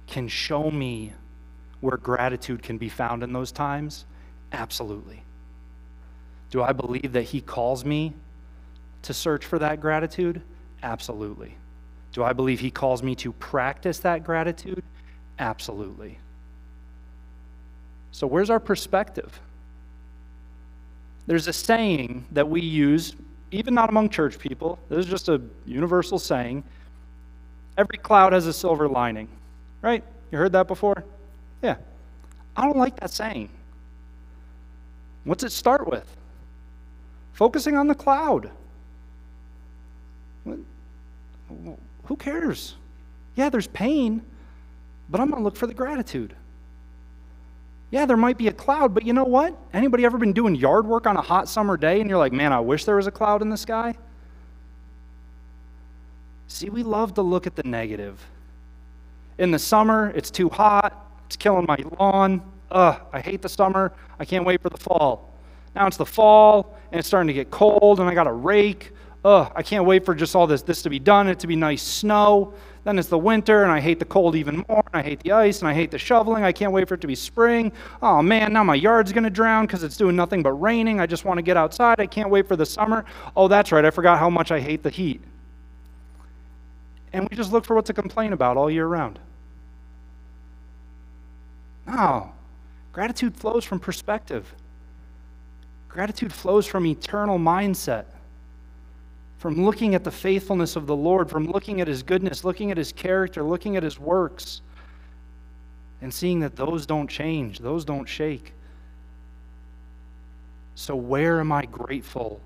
can 0.06 0.28
show 0.28 0.70
me 0.70 1.12
where 1.80 1.96
gratitude 1.96 2.62
can 2.62 2.78
be 2.78 2.88
found 2.88 3.22
in 3.22 3.32
those 3.32 3.50
times? 3.50 4.04
Absolutely. 4.52 5.22
Do 6.50 6.62
I 6.62 6.72
believe 6.72 7.12
that 7.12 7.24
He 7.24 7.40
calls 7.40 7.84
me 7.84 8.12
to 9.02 9.12
search 9.12 9.44
for 9.44 9.58
that 9.58 9.80
gratitude? 9.80 10.42
Absolutely. 10.82 11.56
Do 12.16 12.24
I 12.24 12.32
believe 12.32 12.60
He 12.60 12.70
calls 12.70 13.02
me 13.02 13.14
to 13.16 13.30
practice 13.32 13.98
that 13.98 14.24
gratitude? 14.24 14.82
Absolutely. 15.38 16.18
So, 18.10 18.26
where's 18.26 18.48
our 18.48 18.58
perspective? 18.58 19.38
There's 21.26 21.46
a 21.46 21.52
saying 21.52 22.24
that 22.32 22.48
we 22.48 22.62
use, 22.62 23.14
even 23.50 23.74
not 23.74 23.90
among 23.90 24.08
church 24.08 24.38
people, 24.38 24.78
this 24.88 25.00
is 25.00 25.04
just 25.04 25.28
a 25.28 25.42
universal 25.66 26.18
saying 26.18 26.64
every 27.76 27.98
cloud 27.98 28.32
has 28.32 28.46
a 28.46 28.52
silver 28.54 28.88
lining, 28.88 29.28
right? 29.82 30.02
You 30.32 30.38
heard 30.38 30.52
that 30.52 30.68
before? 30.68 31.04
Yeah. 31.60 31.76
I 32.56 32.62
don't 32.62 32.78
like 32.78 32.98
that 33.00 33.10
saying. 33.10 33.50
What's 35.24 35.44
it 35.44 35.52
start 35.52 35.86
with? 35.86 36.16
Focusing 37.34 37.76
on 37.76 37.88
the 37.88 37.94
cloud. 37.94 38.50
Who 42.06 42.16
cares? 42.16 42.74
Yeah, 43.34 43.48
there's 43.48 43.66
pain, 43.66 44.22
but 45.08 45.20
I'm 45.20 45.28
going 45.28 45.40
to 45.40 45.44
look 45.44 45.56
for 45.56 45.66
the 45.66 45.74
gratitude. 45.74 46.34
Yeah, 47.90 48.06
there 48.06 48.16
might 48.16 48.36
be 48.36 48.48
a 48.48 48.52
cloud, 48.52 48.94
but 48.94 49.04
you 49.04 49.12
know 49.12 49.24
what? 49.24 49.56
Anybody 49.72 50.04
ever 50.04 50.18
been 50.18 50.32
doing 50.32 50.54
yard 50.56 50.86
work 50.86 51.06
on 51.06 51.16
a 51.16 51.22
hot 51.22 51.48
summer 51.48 51.76
day 51.76 52.00
and 52.00 52.10
you're 52.10 52.18
like, 52.18 52.32
man, 52.32 52.52
I 52.52 52.60
wish 52.60 52.84
there 52.84 52.96
was 52.96 53.06
a 53.06 53.12
cloud 53.12 53.42
in 53.42 53.48
the 53.48 53.56
sky? 53.56 53.94
See, 56.48 56.68
we 56.68 56.82
love 56.82 57.14
to 57.14 57.22
look 57.22 57.46
at 57.46 57.54
the 57.54 57.62
negative. 57.62 58.24
In 59.38 59.50
the 59.50 59.58
summer, 59.58 60.12
it's 60.16 60.30
too 60.30 60.48
hot, 60.48 61.10
it's 61.26 61.36
killing 61.36 61.66
my 61.66 61.78
lawn. 61.98 62.42
Ugh, 62.70 63.00
I 63.12 63.20
hate 63.20 63.42
the 63.42 63.48
summer. 63.48 63.92
I 64.18 64.24
can't 64.24 64.44
wait 64.44 64.62
for 64.62 64.70
the 64.70 64.78
fall. 64.78 65.32
Now 65.74 65.86
it's 65.86 65.96
the 65.96 66.06
fall, 66.06 66.76
and 66.90 66.98
it's 66.98 67.06
starting 67.06 67.28
to 67.28 67.34
get 67.34 67.50
cold, 67.50 68.00
and 68.00 68.08
I 68.08 68.14
got 68.14 68.26
a 68.26 68.32
rake. 68.32 68.92
Ugh, 69.26 69.50
I 69.56 69.62
can't 69.64 69.84
wait 69.84 70.04
for 70.04 70.14
just 70.14 70.36
all 70.36 70.46
this, 70.46 70.62
this 70.62 70.82
to 70.82 70.88
be 70.88 71.00
done, 71.00 71.26
it 71.26 71.40
to 71.40 71.48
be 71.48 71.56
nice 71.56 71.82
snow. 71.82 72.54
Then 72.84 72.96
it's 72.96 73.08
the 73.08 73.18
winter, 73.18 73.64
and 73.64 73.72
I 73.72 73.80
hate 73.80 73.98
the 73.98 74.04
cold 74.04 74.36
even 74.36 74.64
more, 74.68 74.84
and 74.92 75.00
I 75.00 75.02
hate 75.02 75.18
the 75.24 75.32
ice, 75.32 75.58
and 75.58 75.68
I 75.68 75.74
hate 75.74 75.90
the 75.90 75.98
shoveling. 75.98 76.44
I 76.44 76.52
can't 76.52 76.70
wait 76.70 76.86
for 76.86 76.94
it 76.94 77.00
to 77.00 77.08
be 77.08 77.16
spring. 77.16 77.72
Oh 78.00 78.22
man, 78.22 78.52
now 78.52 78.62
my 78.62 78.76
yard's 78.76 79.12
gonna 79.12 79.28
drown 79.28 79.66
because 79.66 79.82
it's 79.82 79.96
doing 79.96 80.14
nothing 80.14 80.44
but 80.44 80.52
raining. 80.52 81.00
I 81.00 81.06
just 81.06 81.24
want 81.24 81.38
to 81.38 81.42
get 81.42 81.56
outside. 81.56 81.98
I 81.98 82.06
can't 82.06 82.30
wait 82.30 82.46
for 82.46 82.54
the 82.54 82.64
summer. 82.64 83.04
Oh, 83.36 83.48
that's 83.48 83.72
right, 83.72 83.84
I 83.84 83.90
forgot 83.90 84.20
how 84.20 84.30
much 84.30 84.52
I 84.52 84.60
hate 84.60 84.84
the 84.84 84.90
heat. 84.90 85.20
And 87.12 87.28
we 87.28 87.36
just 87.36 87.50
look 87.50 87.64
for 87.64 87.74
what 87.74 87.86
to 87.86 87.92
complain 87.92 88.32
about 88.32 88.56
all 88.56 88.70
year 88.70 88.86
round. 88.86 89.18
No, 91.84 92.30
gratitude 92.92 93.36
flows 93.36 93.64
from 93.64 93.80
perspective. 93.80 94.54
Gratitude 95.88 96.32
flows 96.32 96.64
from 96.64 96.86
eternal 96.86 97.40
mindset 97.40 98.04
from 99.38 99.64
looking 99.64 99.94
at 99.94 100.04
the 100.04 100.10
faithfulness 100.10 100.76
of 100.76 100.86
the 100.86 100.96
Lord, 100.96 101.28
from 101.28 101.46
looking 101.46 101.80
at 101.80 101.88
his 101.88 102.02
goodness, 102.02 102.44
looking 102.44 102.70
at 102.70 102.76
his 102.76 102.92
character, 102.92 103.42
looking 103.42 103.76
at 103.76 103.82
his 103.82 103.98
works, 103.98 104.62
and 106.00 106.12
seeing 106.12 106.40
that 106.40 106.56
those 106.56 106.86
don't 106.86 107.08
change, 107.08 107.58
those 107.58 107.84
don't 107.84 108.06
shake. 108.06 108.52
So, 110.74 110.94
where 110.94 111.40
am 111.40 111.52
I 111.52 111.66
grateful, 111.66 112.40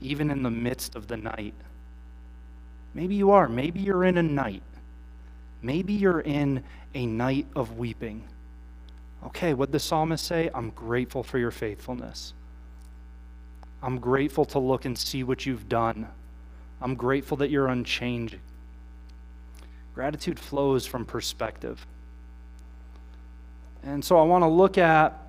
even 0.00 0.30
in 0.30 0.42
the 0.42 0.50
midst 0.50 0.94
of 0.94 1.08
the 1.08 1.16
night? 1.16 1.54
Maybe 2.94 3.14
you 3.14 3.30
are. 3.30 3.48
Maybe 3.48 3.80
you're 3.80 4.04
in 4.04 4.18
a 4.18 4.22
night. 4.22 4.62
Maybe 5.62 5.92
you're 5.92 6.20
in 6.20 6.62
a 6.94 7.06
night 7.06 7.46
of 7.56 7.78
weeping. 7.78 8.24
Okay, 9.26 9.54
what 9.54 9.72
the 9.72 9.80
psalmist 9.80 10.24
say? 10.24 10.50
I'm 10.54 10.70
grateful 10.70 11.22
for 11.22 11.38
your 11.38 11.50
faithfulness. 11.50 12.32
I'm 13.82 13.98
grateful 13.98 14.44
to 14.46 14.58
look 14.58 14.84
and 14.84 14.96
see 14.96 15.22
what 15.22 15.46
you've 15.46 15.68
done. 15.68 16.08
I'm 16.80 16.94
grateful 16.94 17.36
that 17.38 17.50
you're 17.50 17.68
unchanging. 17.68 18.40
Gratitude 19.94 20.38
flows 20.38 20.86
from 20.86 21.04
perspective. 21.04 21.84
And 23.82 24.04
so 24.04 24.18
I 24.18 24.22
want 24.22 24.42
to 24.42 24.48
look 24.48 24.78
at 24.78 25.20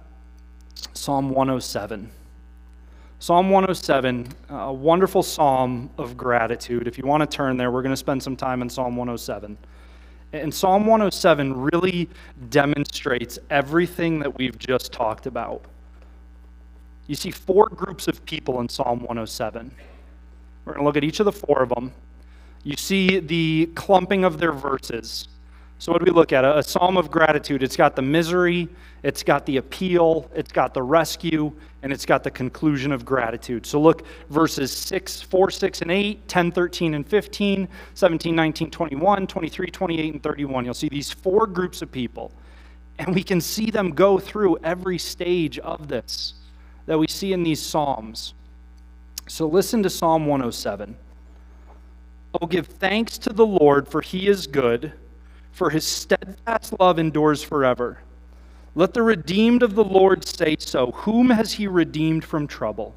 Psalm 0.93 1.29
107. 1.29 2.11
Psalm 3.21 3.49
107, 3.49 4.27
a 4.49 4.71
wonderful 4.71 5.21
psalm 5.21 5.89
of 5.97 6.15
gratitude. 6.15 6.87
If 6.87 6.97
you 6.97 7.05
want 7.05 7.21
to 7.21 7.27
turn 7.27 7.57
there, 7.57 7.69
we're 7.69 7.81
going 7.81 7.93
to 7.93 7.97
spend 7.97 8.23
some 8.23 8.37
time 8.37 8.61
in 8.61 8.69
Psalm 8.69 8.95
107. 8.95 9.57
And 10.31 10.53
Psalm 10.53 10.85
107 10.85 11.59
really 11.59 12.07
demonstrates 12.49 13.37
everything 13.49 14.19
that 14.19 14.37
we've 14.37 14.57
just 14.57 14.93
talked 14.93 15.25
about. 15.25 15.65
You 17.09 17.15
see 17.15 17.31
four 17.31 17.65
groups 17.69 18.07
of 18.07 18.23
people 18.25 18.59
in 18.59 18.69
Psalm 18.69 18.99
107. 18.99 19.71
We're 20.63 20.73
going 20.73 20.83
to 20.83 20.85
look 20.85 20.95
at 20.95 21.03
each 21.03 21.19
of 21.19 21.25
the 21.25 21.31
four 21.31 21.63
of 21.63 21.69
them. 21.69 21.91
You 22.63 22.75
see 22.77 23.17
the 23.17 23.67
clumping 23.73 24.23
of 24.23 24.37
their 24.37 24.51
verses. 24.51 25.27
So, 25.79 25.91
what 25.91 26.05
do 26.05 26.11
we 26.11 26.15
look 26.15 26.33
at? 26.33 26.45
A, 26.45 26.59
a 26.59 26.61
psalm 26.61 26.97
of 26.97 27.09
gratitude. 27.09 27.63
It's 27.63 27.75
got 27.75 27.95
the 27.95 28.03
misery, 28.03 28.69
it's 29.01 29.23
got 29.23 29.47
the 29.47 29.57
appeal, 29.57 30.29
it's 30.35 30.51
got 30.51 30.75
the 30.75 30.83
rescue, 30.83 31.51
and 31.81 31.91
it's 31.91 32.05
got 32.05 32.23
the 32.23 32.29
conclusion 32.29 32.91
of 32.91 33.05
gratitude. 33.05 33.65
So, 33.65 33.81
look 33.81 34.05
verses 34.29 34.71
6, 34.71 35.23
4, 35.23 35.49
6, 35.49 35.81
and 35.81 35.89
8, 35.89 36.27
10, 36.27 36.51
13, 36.51 36.93
and 36.93 37.07
15, 37.07 37.67
17, 37.95 38.35
19, 38.35 38.69
21, 38.69 39.25
23, 39.25 39.67
28, 39.71 40.13
and 40.13 40.21
31. 40.21 40.65
You'll 40.65 40.75
see 40.75 40.89
these 40.89 41.11
four 41.11 41.47
groups 41.47 41.81
of 41.81 41.91
people. 41.91 42.31
And 42.99 43.15
we 43.15 43.23
can 43.23 43.41
see 43.41 43.71
them 43.71 43.95
go 43.95 44.19
through 44.19 44.59
every 44.63 44.99
stage 44.99 45.57
of 45.57 45.87
this 45.87 46.35
that 46.89 46.97
we 46.97 47.07
see 47.07 47.33
in 47.33 47.43
these 47.43 47.61
Psalms. 47.61 48.33
So 49.27 49.45
listen 49.45 49.83
to 49.83 49.91
Psalm 49.91 50.25
107. 50.25 50.97
Oh, 52.41 52.47
give 52.47 52.65
thanks 52.65 53.19
to 53.19 53.29
the 53.31 53.45
Lord, 53.45 53.87
for 53.87 54.01
he 54.01 54.27
is 54.27 54.47
good, 54.47 54.93
for 55.51 55.69
his 55.69 55.85
steadfast 55.85 56.79
love 56.79 56.97
endures 56.97 57.43
forever. 57.43 57.99
Let 58.73 58.95
the 58.95 59.03
redeemed 59.03 59.61
of 59.61 59.75
the 59.75 59.83
Lord 59.83 60.27
say 60.27 60.55
so. 60.57 60.89
Whom 60.93 61.29
has 61.29 61.53
he 61.53 61.67
redeemed 61.67 62.25
from 62.25 62.47
trouble? 62.47 62.95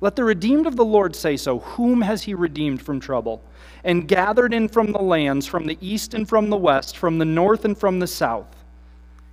Let 0.00 0.16
the 0.16 0.24
redeemed 0.24 0.66
of 0.66 0.74
the 0.74 0.84
Lord 0.84 1.14
say 1.14 1.36
so. 1.36 1.60
Whom 1.60 2.00
has 2.00 2.24
he 2.24 2.34
redeemed 2.34 2.82
from 2.82 2.98
trouble? 2.98 3.40
And 3.84 4.08
gathered 4.08 4.52
in 4.52 4.66
from 4.66 4.90
the 4.90 4.98
lands, 4.98 5.46
from 5.46 5.68
the 5.68 5.78
east 5.80 6.14
and 6.14 6.28
from 6.28 6.50
the 6.50 6.56
west, 6.56 6.96
from 6.96 7.18
the 7.18 7.24
north 7.24 7.64
and 7.64 7.78
from 7.78 8.00
the 8.00 8.08
south. 8.08 8.64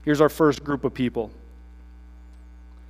Here's 0.06 0.22
our 0.22 0.30
first 0.30 0.64
group 0.64 0.84
of 0.84 0.94
people 0.94 1.32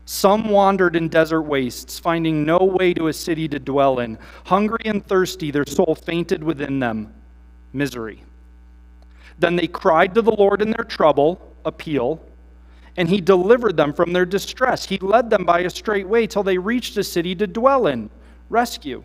some 0.10 0.50
wandered 0.50 0.96
in 0.96 1.08
desert 1.08 1.44
wastes, 1.44 2.00
finding 2.00 2.44
no 2.44 2.58
way 2.58 2.96
to 2.96 3.10
a 3.10 3.14
city 3.14 3.48
to 3.48 3.60
dwell 3.60 4.00
in. 4.00 4.18
Hungry 4.44 4.82
and 4.86 5.06
thirsty, 5.06 5.52
their 5.52 5.68
soul 5.68 5.94
fainted 5.94 6.44
within 6.44 6.80
them. 6.80 7.14
Misery. 7.74 8.24
Then 9.38 9.56
they 9.56 9.68
cried 9.68 10.16
to 10.16 10.24
the 10.24 10.32
Lord 10.32 10.64
in 10.64 10.72
their 10.72 10.84
trouble, 10.84 11.40
appeal, 11.64 12.20
and 12.98 13.08
he 13.08 13.22
delivered 13.22 13.78
them 13.78 13.94
from 13.94 14.12
their 14.12 14.26
distress. 14.26 14.84
He 14.84 14.98
led 14.98 15.30
them 15.30 15.46
by 15.46 15.60
a 15.60 15.70
straight 15.70 16.10
way 16.10 16.26
till 16.26 16.42
they 16.42 16.58
reached 16.58 16.98
a 16.98 17.04
city 17.04 17.36
to 17.36 17.46
dwell 17.46 17.86
in, 17.86 18.10
rescue. 18.50 19.04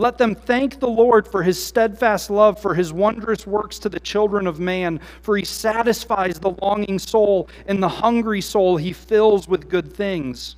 Let 0.00 0.16
them 0.16 0.34
thank 0.34 0.80
the 0.80 0.88
Lord 0.88 1.28
for 1.28 1.42
his 1.42 1.62
steadfast 1.62 2.30
love, 2.30 2.58
for 2.58 2.74
his 2.74 2.90
wondrous 2.90 3.46
works 3.46 3.78
to 3.80 3.90
the 3.90 4.00
children 4.00 4.46
of 4.46 4.58
man, 4.58 4.98
for 5.20 5.36
he 5.36 5.44
satisfies 5.44 6.38
the 6.38 6.52
longing 6.62 6.98
soul, 6.98 7.50
and 7.66 7.82
the 7.82 7.88
hungry 7.90 8.40
soul 8.40 8.78
he 8.78 8.94
fills 8.94 9.46
with 9.46 9.68
good 9.68 9.92
things. 9.92 10.56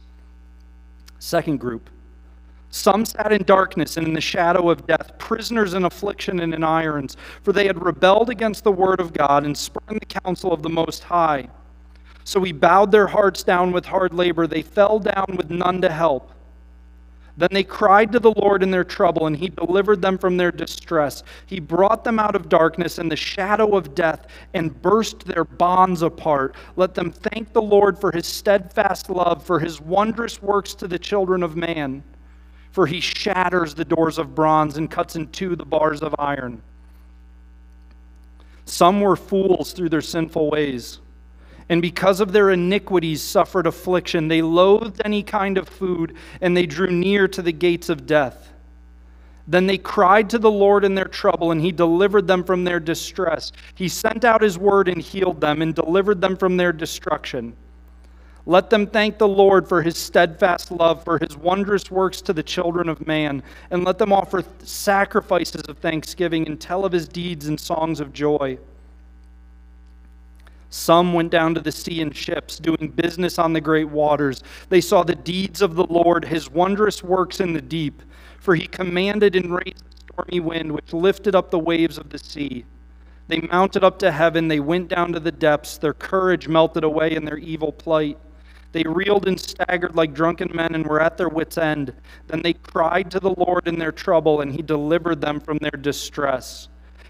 Second 1.18 1.58
group. 1.58 1.90
Some 2.70 3.04
sat 3.04 3.32
in 3.32 3.42
darkness 3.42 3.96
and 3.96 4.06
in 4.06 4.12
the 4.12 4.20
shadow 4.20 4.70
of 4.70 4.86
death, 4.86 5.18
prisoners 5.18 5.74
in 5.74 5.86
affliction 5.86 6.38
and 6.38 6.54
in 6.54 6.62
irons, 6.62 7.16
for 7.42 7.52
they 7.52 7.66
had 7.66 7.84
rebelled 7.84 8.30
against 8.30 8.62
the 8.62 8.70
word 8.70 9.00
of 9.00 9.12
God 9.12 9.44
and 9.44 9.58
spurned 9.58 10.00
the 10.00 10.20
counsel 10.20 10.52
of 10.52 10.62
the 10.62 10.70
Most 10.70 11.02
High. 11.02 11.48
So 12.22 12.44
he 12.44 12.52
bowed 12.52 12.92
their 12.92 13.08
hearts 13.08 13.42
down 13.42 13.72
with 13.72 13.86
hard 13.86 14.14
labor. 14.14 14.46
They 14.46 14.62
fell 14.62 15.00
down 15.00 15.34
with 15.36 15.50
none 15.50 15.82
to 15.82 15.90
help. 15.90 16.31
Then 17.36 17.48
they 17.52 17.64
cried 17.64 18.12
to 18.12 18.20
the 18.20 18.32
Lord 18.32 18.62
in 18.62 18.70
their 18.70 18.84
trouble, 18.84 19.26
and 19.26 19.36
he 19.36 19.48
delivered 19.48 20.02
them 20.02 20.18
from 20.18 20.36
their 20.36 20.52
distress. 20.52 21.22
He 21.46 21.60
brought 21.60 22.04
them 22.04 22.18
out 22.18 22.36
of 22.36 22.48
darkness 22.48 22.98
and 22.98 23.10
the 23.10 23.16
shadow 23.16 23.76
of 23.76 23.94
death 23.94 24.26
and 24.52 24.80
burst 24.82 25.24
their 25.24 25.44
bonds 25.44 26.02
apart. 26.02 26.54
Let 26.76 26.94
them 26.94 27.10
thank 27.10 27.52
the 27.52 27.62
Lord 27.62 27.98
for 27.98 28.12
his 28.12 28.26
steadfast 28.26 29.08
love, 29.08 29.42
for 29.42 29.58
his 29.58 29.80
wondrous 29.80 30.42
works 30.42 30.74
to 30.74 30.88
the 30.88 30.98
children 30.98 31.42
of 31.42 31.56
man. 31.56 32.02
For 32.70 32.86
he 32.86 33.00
shatters 33.00 33.74
the 33.74 33.84
doors 33.84 34.18
of 34.18 34.34
bronze 34.34 34.76
and 34.76 34.90
cuts 34.90 35.16
in 35.16 35.28
two 35.28 35.56
the 35.56 35.64
bars 35.64 36.02
of 36.02 36.14
iron. 36.18 36.62
Some 38.64 39.00
were 39.00 39.16
fools 39.16 39.72
through 39.72 39.88
their 39.90 40.00
sinful 40.00 40.50
ways 40.50 41.00
and 41.68 41.80
because 41.80 42.20
of 42.20 42.32
their 42.32 42.50
iniquities 42.50 43.22
suffered 43.22 43.66
affliction. 43.66 44.28
They 44.28 44.42
loathed 44.42 45.00
any 45.04 45.22
kind 45.22 45.58
of 45.58 45.68
food, 45.68 46.14
and 46.40 46.56
they 46.56 46.66
drew 46.66 46.90
near 46.90 47.28
to 47.28 47.42
the 47.42 47.52
gates 47.52 47.88
of 47.88 48.06
death. 48.06 48.50
Then 49.46 49.66
they 49.66 49.78
cried 49.78 50.30
to 50.30 50.38
the 50.38 50.50
Lord 50.50 50.84
in 50.84 50.94
their 50.94 51.06
trouble, 51.06 51.50
and 51.50 51.60
he 51.60 51.72
delivered 51.72 52.26
them 52.26 52.44
from 52.44 52.64
their 52.64 52.80
distress. 52.80 53.52
He 53.74 53.88
sent 53.88 54.24
out 54.24 54.42
his 54.42 54.58
word 54.58 54.88
and 54.88 55.02
healed 55.02 55.40
them, 55.40 55.62
and 55.62 55.74
delivered 55.74 56.20
them 56.20 56.36
from 56.36 56.56
their 56.56 56.72
destruction. 56.72 57.56
Let 58.44 58.70
them 58.70 58.88
thank 58.88 59.18
the 59.18 59.28
Lord 59.28 59.68
for 59.68 59.82
his 59.82 59.96
steadfast 59.96 60.72
love, 60.72 61.04
for 61.04 61.18
his 61.18 61.36
wondrous 61.36 61.90
works 61.90 62.20
to 62.22 62.32
the 62.32 62.42
children 62.42 62.88
of 62.88 63.06
man, 63.06 63.42
and 63.70 63.84
let 63.84 63.98
them 63.98 64.12
offer 64.12 64.44
sacrifices 64.64 65.62
of 65.68 65.78
thanksgiving 65.78 66.46
and 66.46 66.60
tell 66.60 66.84
of 66.84 66.92
his 66.92 67.06
deeds 67.06 67.46
and 67.46 67.58
songs 67.58 68.00
of 68.00 68.12
joy. 68.12 68.58
Some 70.72 71.12
went 71.12 71.30
down 71.30 71.54
to 71.54 71.60
the 71.60 71.70
sea 71.70 72.00
in 72.00 72.12
ships, 72.12 72.58
doing 72.58 72.94
business 72.96 73.38
on 73.38 73.52
the 73.52 73.60
great 73.60 73.90
waters. 73.90 74.42
They 74.70 74.80
saw 74.80 75.02
the 75.02 75.14
deeds 75.14 75.60
of 75.60 75.74
the 75.74 75.84
Lord, 75.84 76.24
his 76.24 76.50
wondrous 76.50 77.04
works 77.04 77.40
in 77.40 77.52
the 77.52 77.60
deep. 77.60 78.02
For 78.40 78.54
he 78.54 78.66
commanded 78.68 79.36
and 79.36 79.54
raised 79.54 79.84
a 79.84 80.14
stormy 80.14 80.40
wind, 80.40 80.72
which 80.72 80.94
lifted 80.94 81.34
up 81.34 81.50
the 81.50 81.58
waves 81.58 81.98
of 81.98 82.08
the 82.08 82.18
sea. 82.18 82.64
They 83.28 83.42
mounted 83.42 83.84
up 83.84 83.98
to 83.98 84.10
heaven, 84.10 84.48
they 84.48 84.60
went 84.60 84.88
down 84.88 85.12
to 85.12 85.20
the 85.20 85.30
depths. 85.30 85.76
Their 85.76 85.92
courage 85.92 86.48
melted 86.48 86.84
away 86.84 87.14
in 87.14 87.26
their 87.26 87.36
evil 87.36 87.72
plight. 87.72 88.16
They 88.72 88.84
reeled 88.84 89.28
and 89.28 89.38
staggered 89.38 89.94
like 89.94 90.14
drunken 90.14 90.50
men 90.54 90.74
and 90.74 90.86
were 90.86 91.02
at 91.02 91.18
their 91.18 91.28
wits' 91.28 91.58
end. 91.58 91.92
Then 92.28 92.40
they 92.40 92.54
cried 92.54 93.10
to 93.10 93.20
the 93.20 93.34
Lord 93.34 93.68
in 93.68 93.78
their 93.78 93.92
trouble, 93.92 94.40
and 94.40 94.50
he 94.50 94.62
delivered 94.62 95.20
them 95.20 95.38
from 95.38 95.58
their 95.58 95.78
distress. 95.78 96.70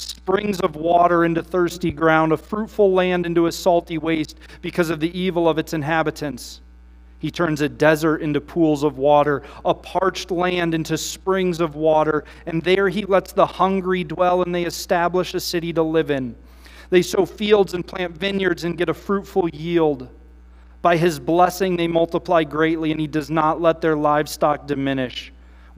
springs 0.00 0.60
of 0.60 0.76
water 0.76 1.24
into 1.24 1.42
thirsty 1.42 1.90
ground, 1.90 2.32
a 2.32 2.36
fruitful 2.36 2.92
land 2.92 3.26
into 3.26 3.46
a 3.46 3.52
salty 3.52 3.98
waste 3.98 4.38
because 4.62 4.90
of 4.90 5.00
the 5.00 5.18
evil 5.18 5.48
of 5.48 5.58
its 5.58 5.72
inhabitants. 5.72 6.60
He 7.18 7.30
turns 7.30 7.60
a 7.60 7.68
desert 7.68 8.22
into 8.22 8.40
pools 8.40 8.82
of 8.82 8.96
water, 8.96 9.42
a 9.64 9.74
parched 9.74 10.30
land 10.30 10.74
into 10.74 10.96
springs 10.96 11.60
of 11.60 11.74
water, 11.74 12.24
and 12.46 12.62
there 12.62 12.88
he 12.88 13.04
lets 13.04 13.32
the 13.32 13.44
hungry 13.44 14.04
dwell, 14.04 14.42
and 14.42 14.54
they 14.54 14.64
establish 14.64 15.34
a 15.34 15.40
city 15.40 15.72
to 15.74 15.82
live 15.82 16.10
in. 16.10 16.34
They 16.88 17.02
sow 17.02 17.26
fields 17.26 17.74
and 17.74 17.86
plant 17.86 18.16
vineyards 18.16 18.64
and 18.64 18.78
get 18.78 18.88
a 18.88 18.94
fruitful 18.94 19.50
yield. 19.50 20.08
By 20.80 20.96
his 20.96 21.20
blessing, 21.20 21.76
they 21.76 21.88
multiply 21.88 22.42
greatly, 22.42 22.90
and 22.90 22.98
he 23.00 23.06
does 23.06 23.30
not 23.30 23.60
let 23.60 23.82
their 23.82 23.96
livestock 23.96 24.66
diminish. 24.66 25.30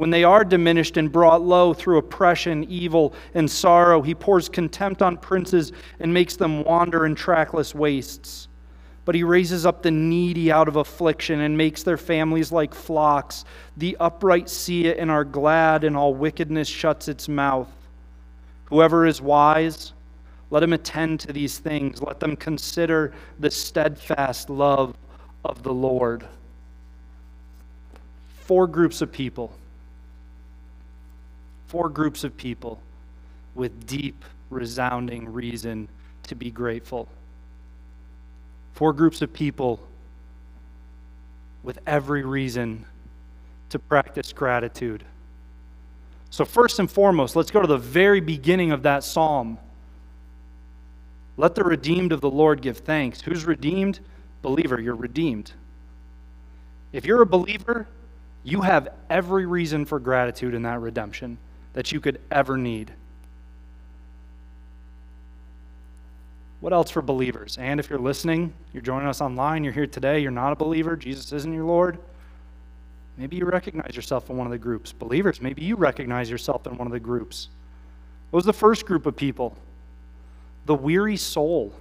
When 0.03 0.11
they 0.11 0.25
are 0.25 0.45
diminished 0.45 0.97
and 0.97 1.13
brought 1.13 1.43
low 1.43 1.73
through 1.73 1.99
oppression, 1.99 2.65
evil, 2.65 3.15
and 3.35 3.49
sorrow, 3.49 4.03
he 4.03 4.17
pours 4.17 4.49
contempt 4.49 5.01
on 5.01 5.17
princes 5.17 5.71
and 6.01 6.13
makes 6.13 6.35
them 6.35 6.65
wander 6.65 7.07
in 7.07 7.15
trackless 7.15 7.73
wastes. 7.73 8.49
But 9.05 9.15
he 9.15 9.23
raises 9.23 9.65
up 9.65 9.81
the 9.81 9.93
needy 9.93 10.51
out 10.51 10.67
of 10.67 10.75
affliction 10.75 11.39
and 11.39 11.57
makes 11.57 11.85
their 11.85 11.97
families 11.97 12.51
like 12.51 12.75
flocks. 12.75 13.45
The 13.77 13.97
upright 14.01 14.49
see 14.49 14.87
it 14.87 14.99
and 14.99 15.09
are 15.09 15.23
glad, 15.23 15.85
and 15.85 15.97
all 15.97 16.17
wickedness 16.17 16.67
shuts 16.67 17.07
its 17.07 17.29
mouth. 17.29 17.71
Whoever 18.65 19.07
is 19.07 19.23
wise, 19.23 19.93
let 20.51 20.65
him 20.65 20.73
attend 20.73 21.21
to 21.21 21.33
these 21.33 21.61
things. 21.61 22.03
Let 22.03 22.19
them 22.19 22.35
consider 22.35 23.13
the 23.39 23.53
steadfast 23.53 24.51
love 24.51 24.97
of 25.45 25.63
the 25.63 25.73
Lord. 25.73 26.27
Four 28.41 28.67
groups 28.67 29.01
of 29.01 29.13
people 29.13 29.53
four 31.73 31.89
groups 31.89 32.23
of 32.23 32.37
people 32.37 32.79
with 33.55 33.87
deep, 33.87 34.27
resounding 34.51 35.33
reason 35.33 35.89
to 36.23 36.35
be 36.35 36.51
grateful. 36.51 37.09
Four 38.75 38.93
groups 38.93 39.23
of 39.23 39.33
people 39.33 39.81
with 41.63 41.79
every 41.87 42.25
reason 42.25 42.85
to 43.71 43.79
practice 43.79 44.35
gratitude. 44.35 45.03
So, 46.29 46.45
first 46.45 46.79
and 46.79 46.91
foremost, 46.91 47.37
let's 47.37 47.51
go 47.51 47.63
to 47.63 47.67
the 47.67 47.79
very 47.79 48.21
beginning 48.21 48.71
of 48.71 48.83
that 48.83 49.03
psalm. 49.03 49.57
Let 51.39 51.55
the 51.55 51.65
redeemed 51.65 52.13
of 52.13 52.21
the 52.21 52.31
Lord 52.31 52.61
give 52.61 52.77
thanks. 52.79 53.23
Who's 53.23 53.47
redeemed? 53.47 54.01
Believer, 54.43 54.79
you're 54.79 54.95
redeemed. 54.95 55.53
If 56.93 57.07
you're 57.07 57.23
a 57.23 57.27
believer, 57.27 57.89
you 58.45 58.61
have 58.61 58.91
every 59.09 59.47
reason 59.47 59.87
for 59.87 59.99
gratitude 59.99 60.53
in 60.53 60.61
that 60.65 60.79
redemption 60.79 61.39
that 61.73 61.93
you 61.93 62.01
could 62.01 62.21
ever 62.31 62.57
need. 62.57 62.93
What 66.61 66.73
else 66.73 66.91
for 66.91 67.03
believers? 67.03 67.59
And 67.59 67.81
if 67.81 67.91
you're 67.91 67.99
listening, 67.99 68.53
you're 68.73 68.83
joining 68.83 69.09
us 69.09 69.21
online, 69.21 69.65
you're 69.65 69.73
here 69.73 69.87
today, 69.87 70.21
you're 70.21 70.31
not 70.31 70.53
a 70.53 70.57
believer, 70.57 70.97
Jesus 70.97 71.33
isn't 71.33 71.53
your 71.53 71.65
Lord, 71.65 71.99
maybe 73.17 73.37
you 73.37 73.45
recognize 73.45 73.97
yourself 73.97 74.31
in 74.31 74.37
one 74.37 74.47
of 74.47 74.53
the 74.53 74.59
groups. 74.59 74.93
Believers, 74.93 75.41
maybe 75.41 75.63
you 75.63 75.75
recognize 75.75 76.31
yourself 76.31 76.67
in 76.67 76.77
one 76.77 76.87
of 76.87 76.93
the 76.93 77.01
groups. 77.01 77.49
What 78.31 78.39
was 78.39 78.45
the 78.45 78.53
first 78.53 78.87
group 78.87 79.07
of 79.07 79.17
people? 79.17 79.57
The 80.67 80.75
weary 80.75 81.17
soul, 81.17 81.73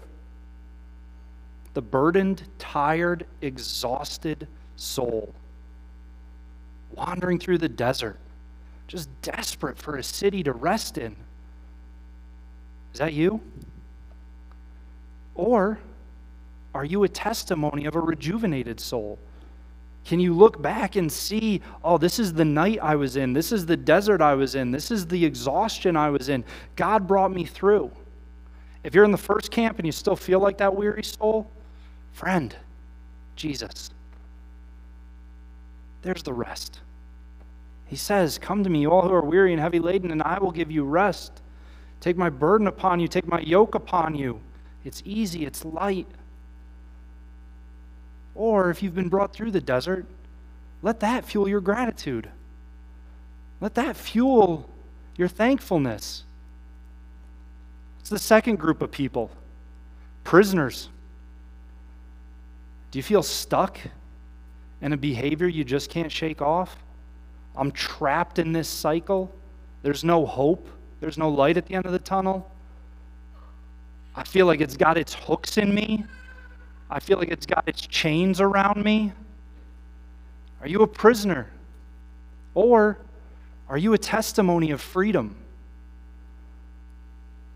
the 1.75 1.81
burdened, 1.81 2.43
tired, 2.57 3.27
exhausted 3.41 4.47
soul, 4.77 5.33
wandering 6.91 7.37
through 7.37 7.59
the 7.59 7.69
desert 7.69 8.17
just 8.91 9.09
desperate 9.21 9.77
for 9.77 9.95
a 9.95 10.03
city 10.03 10.43
to 10.43 10.51
rest 10.51 10.97
in. 10.97 11.15
Is 12.91 12.99
that 12.99 13.13
you? 13.13 13.39
Or 15.33 15.79
are 16.75 16.83
you 16.83 17.05
a 17.05 17.07
testimony 17.07 17.85
of 17.85 17.95
a 17.95 18.01
rejuvenated 18.01 18.81
soul? 18.81 19.17
Can 20.03 20.19
you 20.19 20.33
look 20.33 20.61
back 20.61 20.97
and 20.97 21.09
see, 21.09 21.61
oh, 21.85 21.97
this 21.97 22.19
is 22.19 22.33
the 22.33 22.43
night 22.43 22.79
I 22.81 22.95
was 22.97 23.15
in. 23.15 23.31
This 23.31 23.53
is 23.53 23.65
the 23.65 23.77
desert 23.77 24.19
I 24.19 24.33
was 24.33 24.55
in. 24.55 24.71
This 24.71 24.91
is 24.91 25.07
the 25.07 25.23
exhaustion 25.23 25.95
I 25.95 26.09
was 26.09 26.27
in. 26.27 26.43
God 26.75 27.07
brought 27.07 27.31
me 27.31 27.45
through. 27.45 27.91
If 28.83 28.93
you're 28.93 29.05
in 29.05 29.11
the 29.11 29.17
first 29.17 29.51
camp 29.51 29.79
and 29.79 29.85
you 29.85 29.93
still 29.93 30.17
feel 30.17 30.41
like 30.41 30.57
that 30.57 30.75
weary 30.75 31.03
soul, 31.03 31.49
friend, 32.11 32.53
Jesus. 33.37 33.89
There's 36.01 36.23
the 36.23 36.33
rest. 36.33 36.81
He 37.91 37.97
says, 37.97 38.37
Come 38.37 38.63
to 38.63 38.69
me, 38.69 38.87
all 38.87 39.01
who 39.01 39.13
are 39.13 39.21
weary 39.21 39.51
and 39.51 39.61
heavy 39.61 39.79
laden, 39.79 40.11
and 40.11 40.23
I 40.23 40.39
will 40.39 40.53
give 40.53 40.71
you 40.71 40.85
rest. 40.85 41.41
Take 41.99 42.15
my 42.15 42.29
burden 42.29 42.67
upon 42.67 43.01
you, 43.01 43.09
take 43.09 43.27
my 43.27 43.41
yoke 43.41 43.75
upon 43.75 44.15
you. 44.15 44.39
It's 44.85 45.03
easy, 45.03 45.45
it's 45.45 45.65
light. 45.65 46.07
Or 48.33 48.69
if 48.69 48.81
you've 48.81 48.95
been 48.95 49.09
brought 49.09 49.33
through 49.33 49.51
the 49.51 49.59
desert, 49.59 50.05
let 50.81 51.01
that 51.01 51.25
fuel 51.25 51.49
your 51.49 51.59
gratitude. 51.59 52.29
Let 53.59 53.75
that 53.75 53.97
fuel 53.97 54.69
your 55.17 55.27
thankfulness. 55.27 56.23
It's 57.99 58.09
the 58.09 58.17
second 58.17 58.55
group 58.55 58.81
of 58.81 58.89
people 58.89 59.31
prisoners. 60.23 60.87
Do 62.91 62.99
you 62.99 63.03
feel 63.03 63.21
stuck 63.21 63.77
in 64.81 64.93
a 64.93 64.97
behavior 64.97 65.49
you 65.49 65.65
just 65.65 65.89
can't 65.89 66.11
shake 66.11 66.41
off? 66.41 66.77
I'm 67.55 67.71
trapped 67.71 68.39
in 68.39 68.53
this 68.53 68.67
cycle. 68.67 69.31
There's 69.83 70.03
no 70.03 70.25
hope. 70.25 70.67
There's 70.99 71.17
no 71.17 71.29
light 71.29 71.57
at 71.57 71.65
the 71.65 71.75
end 71.75 71.85
of 71.85 71.91
the 71.91 71.99
tunnel. 71.99 72.49
I 74.15 74.23
feel 74.23 74.45
like 74.45 74.61
it's 74.61 74.77
got 74.77 74.97
its 74.97 75.13
hooks 75.13 75.57
in 75.57 75.73
me. 75.73 76.05
I 76.89 76.99
feel 76.99 77.17
like 77.17 77.29
it's 77.29 77.45
got 77.45 77.63
its 77.67 77.81
chains 77.87 78.41
around 78.41 78.83
me. 78.83 79.13
Are 80.61 80.67
you 80.67 80.81
a 80.83 80.87
prisoner? 80.87 81.47
Or 82.53 82.97
are 83.69 83.77
you 83.77 83.93
a 83.93 83.97
testimony 83.97 84.71
of 84.71 84.81
freedom? 84.81 85.35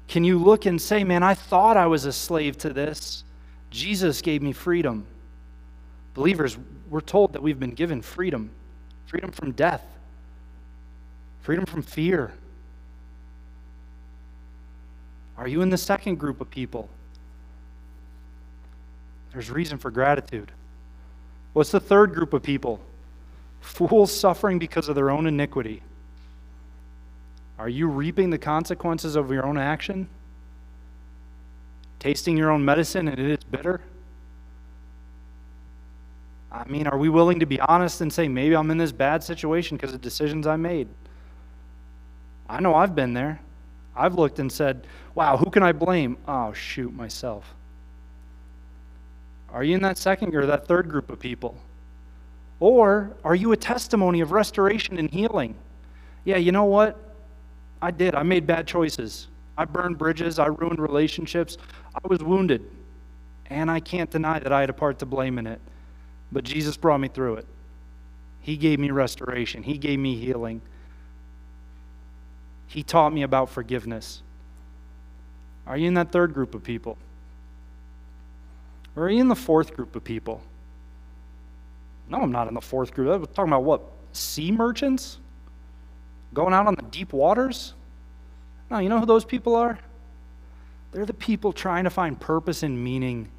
Can 0.08 0.24
you 0.24 0.38
look 0.40 0.66
and 0.66 0.82
say, 0.82 1.04
Man, 1.04 1.24
I 1.24 1.34
thought 1.34 1.78
I 1.78 1.88
was 1.88 2.06
a 2.06 2.14
slave 2.14 2.58
to 2.60 2.72
this. 2.72 3.24
Jesus 3.70 4.22
gave 4.22 4.42
me 4.42 4.54
freedom. 4.54 5.06
Believers, 6.14 6.58
we're 6.90 7.02
told 7.02 7.34
that 7.34 7.42
we've 7.42 7.60
been 7.60 7.74
given 7.74 8.02
freedom 8.02 8.50
freedom 9.06 9.32
from 9.32 9.52
death, 9.52 9.84
freedom 11.42 11.66
from 11.66 11.82
fear. 11.82 12.34
Are 15.38 15.48
you 15.48 15.62
in 15.62 15.70
the 15.70 15.78
second 15.78 16.16
group 16.16 16.42
of 16.42 16.50
people? 16.50 16.90
There's 19.32 19.50
reason 19.52 19.78
for 19.78 19.92
gratitude. 19.92 20.52
What's 21.54 21.72
the 21.72 21.80
third 21.80 22.14
group 22.14 22.34
of 22.34 22.42
people? 22.42 22.80
Fools 23.60 24.12
suffering 24.12 24.60
because 24.60 24.88
of 24.88 24.96
their 24.96 25.10
own 25.10 25.28
iniquity. 25.28 25.82
Are 27.58 27.70
you 27.70 27.88
reaping 27.88 28.30
the 28.30 28.38
consequences 28.38 29.16
of 29.16 29.32
your 29.32 29.46
own 29.46 29.58
action? 29.58 30.08
Tasting 32.00 32.38
your 32.38 32.52
own 32.52 32.64
medicine 32.64 33.08
and 33.08 33.20
it 33.20 33.40
is 33.40 33.44
bitter? 33.44 33.82
I 36.52 36.64
mean, 36.68 36.88
are 36.88 36.98
we 36.98 37.10
willing 37.10 37.40
to 37.40 37.46
be 37.46 37.60
honest 37.60 38.02
and 38.02 38.12
say, 38.12 38.28
maybe 38.28 38.56
I'm 38.56 38.72
in 38.72 38.78
this 38.78 38.92
bad 38.92 39.24
situation 39.24 39.78
because 39.78 39.94
of 39.94 40.02
decisions 40.02 40.48
I 40.48 40.56
made? 40.56 40.88
I 42.48 42.60
know 42.60 42.76
I've 42.76 42.96
been 42.96 43.14
there. 43.14 43.42
I've 43.96 44.16
looked 44.16 44.40
and 44.40 44.52
said, 44.52 44.88
wow, 45.16 45.38
who 45.38 45.50
can 45.50 45.64
I 45.64 45.72
blame? 45.72 46.18
Oh, 46.28 46.54
shoot, 46.54 46.94
myself. 46.94 47.54
Are 49.52 49.64
you 49.64 49.76
in 49.76 49.82
that 49.84 49.98
second 49.98 50.36
or 50.36 50.46
that 50.46 50.68
third 50.68 50.90
group 50.90 51.10
of 51.10 51.20
people? 51.20 51.58
Or 52.60 53.12
are 53.24 53.36
you 53.36 53.52
a 53.52 53.58
testimony 53.58 54.22
of 54.22 54.32
restoration 54.32 54.98
and 54.98 55.10
healing? 55.10 55.56
Yeah, 56.26 56.38
you 56.38 56.52
know 56.52 56.66
what? 56.66 56.98
I 57.82 57.92
did. 57.92 58.16
I 58.16 58.24
made 58.24 58.48
bad 58.48 58.68
choices. 58.68 59.28
I 59.58 59.66
burned 59.66 59.98
bridges. 59.98 60.40
I 60.40 60.48
ruined 60.48 60.80
relationships. 60.80 61.58
I 61.94 62.08
was 62.08 62.22
wounded. 62.24 62.70
And 63.50 63.70
I 63.70 63.80
can't 63.80 64.10
deny 64.10 64.40
that 64.40 64.52
I 64.52 64.62
had 64.62 64.70
a 64.70 64.74
part 64.74 65.00
to 65.00 65.06
blame 65.06 65.38
in 65.38 65.48
it. 65.48 65.62
But 66.32 66.44
Jesus 66.44 66.78
brought 66.78 67.00
me 67.00 67.08
through 67.08 67.36
it. 67.36 67.46
He 68.42 68.58
gave 68.58 68.80
me 68.80 68.92
restoration, 68.92 69.64
He 69.64 69.78
gave 69.78 70.00
me 70.00 70.16
healing. 70.16 70.62
He 72.68 72.84
taught 72.84 73.14
me 73.14 73.24
about 73.24 73.50
forgiveness. 73.50 74.22
Are 75.66 75.78
you 75.78 75.88
in 75.88 75.94
that 75.94 76.12
third 76.12 76.34
group 76.34 76.54
of 76.56 76.64
people? 76.64 76.98
Or 78.96 79.04
are 79.04 79.10
you 79.10 79.22
in 79.22 79.28
the 79.28 79.36
fourth 79.36 79.74
group 79.74 79.96
of 79.96 80.04
people? 80.04 80.42
No, 82.10 82.22
I'm 82.22 82.32
not 82.32 82.48
in 82.48 82.54
the 82.54 82.62
fourth 82.62 82.94
group. 82.94 83.10
I'm 83.10 83.26
talking 83.28 83.52
about 83.52 83.64
what? 83.64 83.82
Sea 84.14 84.52
merchants? 84.52 85.18
Going 86.34 86.54
out 86.54 86.68
on 86.68 86.76
the 86.76 86.84
deep 86.84 87.14
waters? 87.14 87.74
No, 88.70 88.80
you 88.80 88.90
know 88.90 89.00
who 89.00 89.06
those 89.06 89.26
people 89.26 89.56
are? 89.56 89.80
They're 90.92 91.06
the 91.06 91.14
people 91.14 91.52
trying 91.52 91.84
to 91.86 91.90
find 91.90 92.20
purpose 92.20 92.64
and 92.64 92.82
meaning 92.82 93.30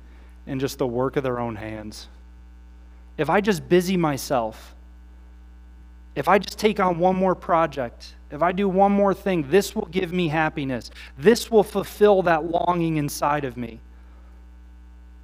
in 0.46 0.60
just 0.60 0.78
the 0.78 0.86
work 0.86 1.16
of 1.16 1.22
their 1.22 1.38
own 1.38 1.56
hands. 1.56 2.08
If 3.18 3.30
I 3.30 3.40
just 3.40 3.68
busy 3.68 3.96
myself, 3.96 4.74
if 6.14 6.28
I 6.28 6.38
just 6.38 6.58
take 6.58 6.80
on 6.80 6.98
one 6.98 7.16
more 7.16 7.34
project, 7.34 8.14
if 8.30 8.42
I 8.42 8.52
do 8.52 8.68
one 8.68 8.92
more 8.92 9.14
thing, 9.14 9.48
this 9.48 9.74
will 9.74 9.86
give 9.86 10.12
me 10.12 10.28
happiness. 10.28 10.90
This 11.18 11.50
will 11.50 11.62
fulfill 11.62 12.22
that 12.22 12.50
longing 12.50 12.96
inside 12.96 13.44
of 13.44 13.56
me. 13.56 13.80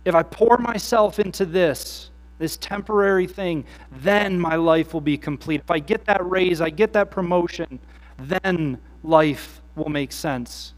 If 0.04 0.14
I 0.14 0.22
pour 0.22 0.58
myself 0.58 1.18
into 1.18 1.44
this, 1.44 2.10
this 2.38 2.56
temporary 2.56 3.26
thing, 3.26 3.64
then 3.90 4.38
my 4.38 4.56
life 4.56 4.92
will 4.92 5.00
be 5.00 5.16
complete. 5.16 5.60
If 5.60 5.70
I 5.70 5.78
get 5.78 6.04
that 6.06 6.28
raise, 6.28 6.60
I 6.60 6.70
get 6.70 6.92
that 6.92 7.10
promotion, 7.10 7.78
then 8.18 8.78
life 9.02 9.62
will 9.76 9.88
make 9.88 10.12
sense. 10.12 10.74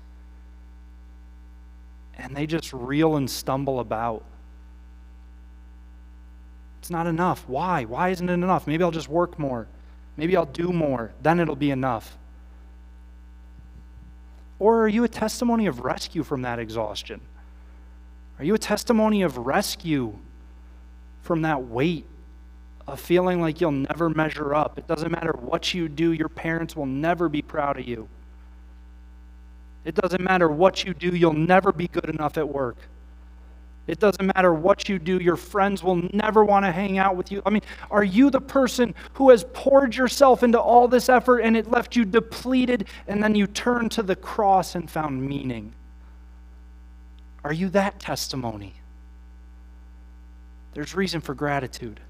And 2.19 2.37
they 2.37 2.47
just 2.47 2.73
reel 2.73 3.17
and 3.17 3.29
stumble 3.29 3.81
about. 3.81 4.25
It's 6.85 6.91
not 6.91 7.07
enough. 7.07 7.49
Why? 7.49 7.87
Why 7.87 8.11
isn't 8.11 8.29
it 8.29 8.35
enough? 8.35 8.67
Maybe 8.67 8.85
I'll 8.85 8.91
just 8.91 9.09
work 9.09 9.39
more. 9.39 9.67
Maybe 10.19 10.37
I'll 10.37 10.45
do 10.45 10.71
more. 10.71 11.15
Then 11.23 11.41
it'll 11.41 11.57
be 11.57 11.71
enough. 11.71 12.19
Or 14.59 14.83
are 14.83 14.89
you 14.89 15.03
a 15.03 15.09
testimony 15.09 15.67
of 15.67 15.81
rescue 15.81 16.23
from 16.23 16.43
that 16.43 16.59
exhaustion? 16.59 17.23
Are 18.39 18.45
you 18.45 18.53
a 18.53 18.59
testimony 18.59 19.23
of 19.23 19.39
rescue 19.39 20.19
from 21.23 21.41
that 21.41 21.65
weight 21.65 22.05
of 22.87 23.01
feeling 23.01 23.41
like 23.41 23.63
you'll 23.63 23.73
never 23.73 24.11
measure 24.11 24.55
up? 24.55 24.77
It 24.77 24.87
doesn't 24.87 25.11
matter 25.11 25.33
what 25.41 25.73
you 25.73 25.89
do, 25.89 26.13
your 26.13 26.29
parents 26.29 26.77
will 26.77 26.85
never 26.85 27.31
be 27.31 27.41
proud 27.41 27.79
of 27.79 27.89
you. 27.89 28.11
It 29.87 29.95
doesn't 29.95 30.23
matter 30.23 30.51
what 30.51 30.85
you 30.85 30.93
do, 30.93 31.17
you'll 31.17 31.33
never 31.33 31.73
be 31.73 31.89
good 31.89 32.11
enough 32.11 32.37
at 32.37 32.47
work. 32.47 32.77
It 33.87 34.01
doesn't 34.01 34.27
matter 34.35 34.55
what 34.55 34.89
you 34.89 34.99
do, 34.99 35.19
your 35.19 35.37
friends 35.37 35.83
will 35.83 35.97
never 36.15 36.43
want 36.45 36.65
to 36.65 36.73
hang 36.73 36.97
out 36.97 37.17
with 37.17 37.31
you. 37.31 37.43
I 37.45 37.51
mean, 37.51 37.63
are 37.91 38.05
you 38.05 38.31
the 38.31 38.41
person 38.41 38.95
who 39.15 39.31
has 39.31 39.45
poured 39.53 39.95
yourself 39.95 40.43
into 40.43 40.59
all 40.59 40.89
this 40.89 41.09
effort 41.09 41.41
and 41.41 41.57
it 41.57 41.71
left 41.71 41.95
you 41.95 42.05
depleted 42.05 42.89
and 43.07 43.23
then 43.23 43.35
you 43.35 43.47
turned 43.47 43.93
to 43.93 44.03
the 44.03 44.17
cross 44.17 44.75
and 44.75 44.91
found 44.91 45.23
meaning? 45.23 45.75
Are 47.45 47.53
you 47.53 47.69
that 47.71 48.01
testimony? 48.01 48.75
There's 50.73 50.95
reason 50.95 51.21
for 51.21 51.35
gratitude. 51.35 52.01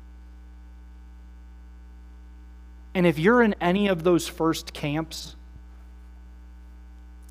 And 2.94 3.04
if 3.04 3.18
you're 3.18 3.42
in 3.42 3.56
any 3.60 3.88
of 3.88 4.04
those 4.04 4.28
first 4.28 4.72
camps, 4.72 5.34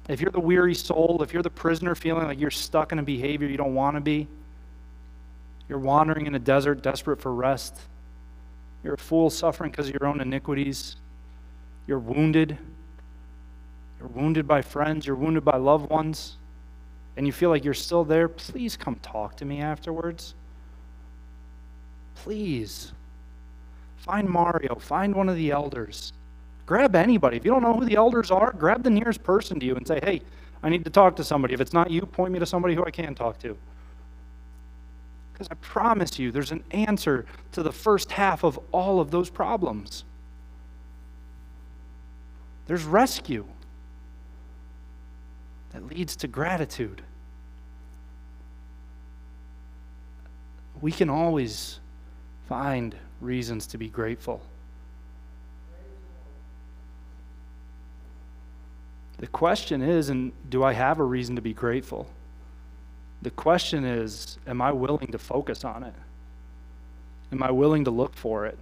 if 0.10 0.20
you're 0.20 0.32
the 0.32 0.40
weary 0.40 0.76
soul, 0.76 1.22
if 1.24 1.34
you're 1.34 1.44
the 1.44 1.50
prisoner 1.50 1.96
feeling 1.96 2.26
like 2.26 2.40
you're 2.40 2.52
stuck 2.52 2.92
in 2.92 3.00
a 3.00 3.04
behavior 3.04 3.48
you 3.48 3.58
don't 3.58 3.74
want 3.74 3.96
to 3.96 4.02
be, 4.02 4.28
you're 5.70 5.80
wandering 5.80 6.28
in 6.28 6.36
a 6.36 6.40
desert 6.40 6.82
desperate 6.82 7.22
for 7.22 7.34
rest, 7.34 7.80
you're 8.84 8.96
a 8.96 8.98
fool 8.98 9.30
suffering 9.30 9.72
because 9.72 9.88
of 9.88 9.94
your 9.94 10.06
own 10.06 10.20
iniquities, 10.20 10.98
you're 11.88 12.00
wounded, 12.00 12.58
you're 14.00 14.10
wounded 14.10 14.48
by 14.48 14.62
friends, 14.62 15.08
you're 15.08 15.16
wounded 15.16 15.46
by 15.46 15.56
loved 15.56 15.90
ones, 15.90 16.38
and 17.16 17.26
you 17.26 17.32
feel 17.32 17.50
like 17.50 17.64
you're 17.64 17.74
still 17.74 18.04
there, 18.04 18.28
please 18.28 18.76
come 18.76 18.96
talk 18.96 19.38
to 19.38 19.46
me 19.46 19.62
afterwards. 19.62 20.36
Please. 22.16 22.92
Find 23.98 24.30
Mario, 24.30 24.76
find 24.76 25.16
one 25.16 25.30
of 25.30 25.38
the 25.38 25.52
elders. 25.52 26.12
Grab 26.66 26.96
anybody. 26.96 27.38
If 27.38 27.46
you 27.46 27.52
don't 27.52 27.62
know 27.62 27.74
who 27.74 27.86
the 27.86 27.96
elders 27.96 28.32
are, 28.32 28.54
grab 28.54 28.84
the 28.84 28.90
nearest 28.90 29.24
person 29.24 29.60
to 29.60 29.66
you 29.66 29.76
and 29.76 29.86
say, 29.86 30.00
hey, 30.04 30.22
I 30.62 30.70
need 30.70 30.86
to 30.86 30.90
talk 30.90 31.18
to 31.18 31.24
somebody. 31.24 31.54
If 31.54 31.62
it's 31.62 31.74
not 31.74 31.92
you, 31.92 32.02
point 32.02 32.32
me 32.32 32.40
to 32.40 32.46
somebody 32.46 32.74
who 32.74 32.86
I 32.86 32.92
can 32.92 33.16
talk 33.16 33.38
to. 33.40 33.58
Because 35.34 35.48
I 35.52 35.56
promise 35.56 36.18
you, 36.20 36.32
there's 36.32 36.52
an 36.52 36.64
answer 36.72 37.26
to 37.52 37.64
the 37.64 37.72
first 37.72 38.12
half 38.12 38.44
of 38.44 38.60
all 38.72 39.02
of 39.02 39.12
those 39.12 39.30
problems. 39.30 40.06
There's 42.66 42.84
rescue 42.86 43.46
that 45.72 45.86
leads 45.88 46.16
to 46.18 46.28
gratitude. 46.28 47.02
We 50.80 50.92
can 50.92 51.10
always 51.10 51.80
find 52.48 52.96
reasons 53.20 53.68
to 53.68 53.78
be 53.78 53.90
grateful. 53.90 54.42
The 59.24 59.30
question 59.30 59.82
is, 59.82 60.10
and 60.10 60.34
do 60.50 60.66
I 60.66 60.74
have 60.74 61.00
a 61.00 61.04
reason 61.06 61.38
to 61.38 61.42
be 61.42 61.54
grateful? 61.54 62.10
The 63.22 63.30
question 63.30 63.86
is, 63.86 64.38
am 64.46 64.62
I 64.62 64.74
willing 64.74 65.14
to 65.14 65.18
focus 65.18 65.64
on 65.64 65.84
it? 65.84 65.94
Am 67.32 67.42
I 67.42 67.50
willing 67.50 67.86
to 67.86 67.90
look 67.90 68.16
for 68.16 68.46
it? 68.46 68.58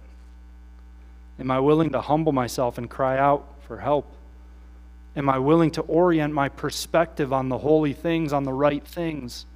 Am 1.40 1.50
I 1.50 1.58
willing 1.58 1.90
to 1.90 2.00
humble 2.00 2.30
myself 2.30 2.78
and 2.78 2.88
cry 2.88 3.18
out 3.18 3.44
for 3.66 3.80
help? 3.80 4.06
Am 5.16 5.28
I 5.28 5.36
willing 5.38 5.72
to 5.72 5.80
orient 5.80 6.32
my 6.32 6.48
perspective 6.48 7.32
on 7.32 7.48
the 7.48 7.58
holy 7.58 7.92
things, 7.92 8.32
on 8.32 8.44
the 8.44 8.52
right 8.52 8.86
things? 8.86 9.46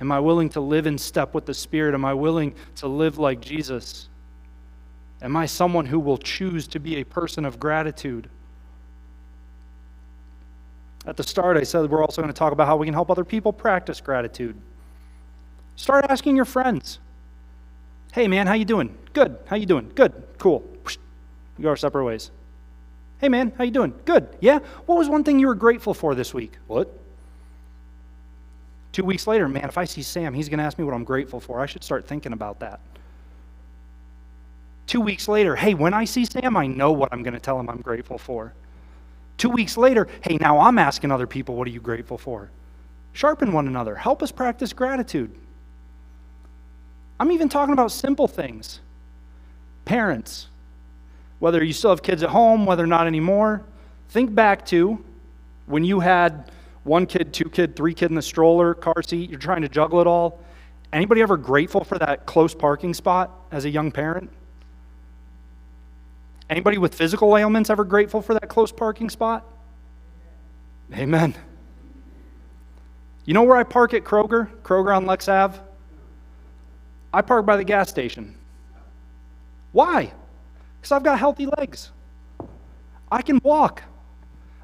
Am 0.00 0.10
I 0.10 0.18
willing 0.18 0.48
to 0.48 0.60
live 0.60 0.88
in 0.88 0.98
step 0.98 1.32
with 1.32 1.46
the 1.46 1.54
Spirit? 1.54 1.94
Am 1.94 2.04
I 2.04 2.12
willing 2.12 2.56
to 2.74 2.88
live 2.88 3.18
like 3.18 3.40
Jesus? 3.40 4.08
Am 5.22 5.36
I 5.36 5.46
someone 5.46 5.86
who 5.86 6.00
will 6.00 6.18
choose 6.18 6.66
to 6.66 6.80
be 6.80 6.96
a 6.96 7.04
person 7.04 7.44
of 7.44 7.60
gratitude? 7.60 8.28
At 11.06 11.16
the 11.16 11.22
start, 11.22 11.56
I 11.56 11.62
said 11.62 11.88
we're 11.88 12.02
also 12.02 12.20
going 12.20 12.32
to 12.32 12.38
talk 12.38 12.52
about 12.52 12.66
how 12.66 12.76
we 12.76 12.86
can 12.86 12.94
help 12.94 13.10
other 13.10 13.24
people 13.24 13.52
practice 13.52 14.00
gratitude. 14.00 14.60
Start 15.76 16.06
asking 16.08 16.36
your 16.36 16.44
friends. 16.44 16.98
Hey 18.12 18.28
man, 18.28 18.46
how 18.46 18.54
you 18.54 18.64
doing? 18.64 18.96
Good. 19.12 19.36
How 19.46 19.56
you 19.56 19.66
doing? 19.66 19.92
Good. 19.94 20.12
Cool. 20.38 20.64
We 21.56 21.62
go 21.62 21.68
our 21.68 21.76
separate 21.76 22.04
ways. 22.04 22.30
Hey 23.18 23.28
man, 23.28 23.52
how 23.56 23.64
you 23.64 23.70
doing? 23.70 23.94
Good. 24.04 24.28
Yeah. 24.40 24.58
What 24.86 24.98
was 24.98 25.08
one 25.08 25.22
thing 25.22 25.38
you 25.38 25.46
were 25.46 25.54
grateful 25.54 25.94
for 25.94 26.14
this 26.14 26.34
week? 26.34 26.54
What? 26.66 26.92
Two 28.92 29.04
weeks 29.04 29.26
later, 29.26 29.48
man, 29.48 29.68
if 29.68 29.76
I 29.76 29.84
see 29.84 30.02
Sam, 30.02 30.32
he's 30.32 30.48
going 30.48 30.58
to 30.58 30.64
ask 30.64 30.78
me 30.78 30.84
what 30.84 30.94
I'm 30.94 31.04
grateful 31.04 31.38
for. 31.38 31.60
I 31.60 31.66
should 31.66 31.84
start 31.84 32.06
thinking 32.06 32.32
about 32.32 32.60
that. 32.60 32.80
Two 34.86 35.02
weeks 35.02 35.28
later, 35.28 35.54
hey, 35.54 35.74
when 35.74 35.92
I 35.92 36.06
see 36.06 36.24
Sam, 36.24 36.56
I 36.56 36.66
know 36.66 36.92
what 36.92 37.12
I'm 37.12 37.22
going 37.22 37.34
to 37.34 37.40
tell 37.40 37.60
him 37.60 37.68
I'm 37.68 37.82
grateful 37.82 38.16
for. 38.16 38.54
Two 39.38 39.50
weeks 39.50 39.76
later, 39.76 40.08
hey, 40.22 40.38
now 40.38 40.60
I'm 40.60 40.78
asking 40.78 41.12
other 41.12 41.26
people, 41.26 41.56
what 41.56 41.68
are 41.68 41.70
you 41.70 41.80
grateful 41.80 42.18
for? 42.18 42.50
Sharpen 43.12 43.52
one 43.52 43.66
another. 43.66 43.94
Help 43.94 44.22
us 44.22 44.32
practice 44.32 44.72
gratitude. 44.72 45.34
I'm 47.18 47.32
even 47.32 47.48
talking 47.48 47.72
about 47.72 47.92
simple 47.92 48.28
things. 48.28 48.80
Parents, 49.84 50.48
whether 51.38 51.62
you 51.62 51.72
still 51.72 51.90
have 51.90 52.02
kids 52.02 52.22
at 52.22 52.30
home, 52.30 52.66
whether 52.66 52.86
not 52.86 53.06
anymore, 53.06 53.62
think 54.10 54.34
back 54.34 54.66
to 54.66 55.02
when 55.66 55.84
you 55.84 56.00
had 56.00 56.50
one 56.84 57.06
kid, 57.06 57.32
two 57.32 57.48
kid, 57.48 57.74
three 57.74 57.94
kid 57.94 58.10
in 58.10 58.14
the 58.14 58.22
stroller, 58.22 58.74
car 58.74 59.02
seat, 59.02 59.28
you're 59.30 59.38
trying 59.38 59.62
to 59.62 59.68
juggle 59.68 60.00
it 60.00 60.06
all. 60.06 60.40
Anybody 60.92 61.20
ever 61.20 61.36
grateful 61.36 61.84
for 61.84 61.98
that 61.98 62.26
close 62.26 62.54
parking 62.54 62.94
spot 62.94 63.30
as 63.50 63.64
a 63.64 63.70
young 63.70 63.90
parent? 63.90 64.30
Anybody 66.48 66.78
with 66.78 66.94
physical 66.94 67.36
ailments 67.36 67.70
ever 67.70 67.84
grateful 67.84 68.22
for 68.22 68.34
that 68.34 68.48
close 68.48 68.70
parking 68.70 69.10
spot? 69.10 69.44
Amen. 70.94 71.34
You 73.24 73.34
know 73.34 73.42
where 73.42 73.56
I 73.56 73.64
park 73.64 73.92
at 73.94 74.04
Kroger? 74.04 74.48
Kroger 74.62 74.96
on 74.96 75.06
Lex 75.06 75.28
Ave? 75.28 75.58
I 77.12 77.22
park 77.22 77.44
by 77.44 77.56
the 77.56 77.64
gas 77.64 77.88
station. 77.88 78.36
Why? 79.72 80.12
Because 80.76 80.92
I've 80.92 81.02
got 81.02 81.18
healthy 81.18 81.46
legs. 81.58 81.90
I 83.10 83.22
can 83.22 83.40
walk. 83.42 83.82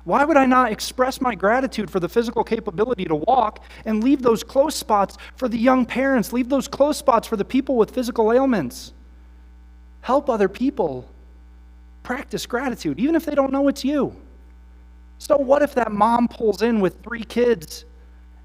Why 0.05 0.25
would 0.25 0.37
I 0.37 0.47
not 0.47 0.73
express 0.73 1.21
my 1.21 1.35
gratitude 1.35 1.91
for 1.91 2.01
the 2.01 2.09
physical 2.09 2.45
capability 2.45 3.05
to 3.05 3.15
walk 3.15 3.65
and 3.85 4.03
leave 4.03 4.23
those 4.23 4.43
close 4.43 4.75
spots 4.75 5.17
for 5.37 5.49
the 5.49 5.59
young 5.59 5.87
parents, 5.87 6.33
leave 6.33 6.49
those 6.49 6.67
close 6.69 6.97
spots 6.97 7.27
for 7.27 7.37
the 7.37 7.45
people 7.45 7.77
with 7.77 7.93
physical 7.93 8.33
ailments? 8.33 8.93
Help 10.01 10.29
other 10.29 10.49
people 10.49 11.09
practice 12.03 12.47
gratitude, 12.47 12.99
even 12.99 13.15
if 13.15 13.25
they 13.25 13.35
don't 13.35 13.53
know 13.53 13.69
it's 13.69 13.85
you. 13.85 14.15
So, 15.19 15.37
what 15.37 15.63
if 15.63 15.75
that 15.75 15.93
mom 15.93 16.29
pulls 16.29 16.63
in 16.63 16.81
with 16.81 17.03
three 17.03 17.25
kids 17.25 17.85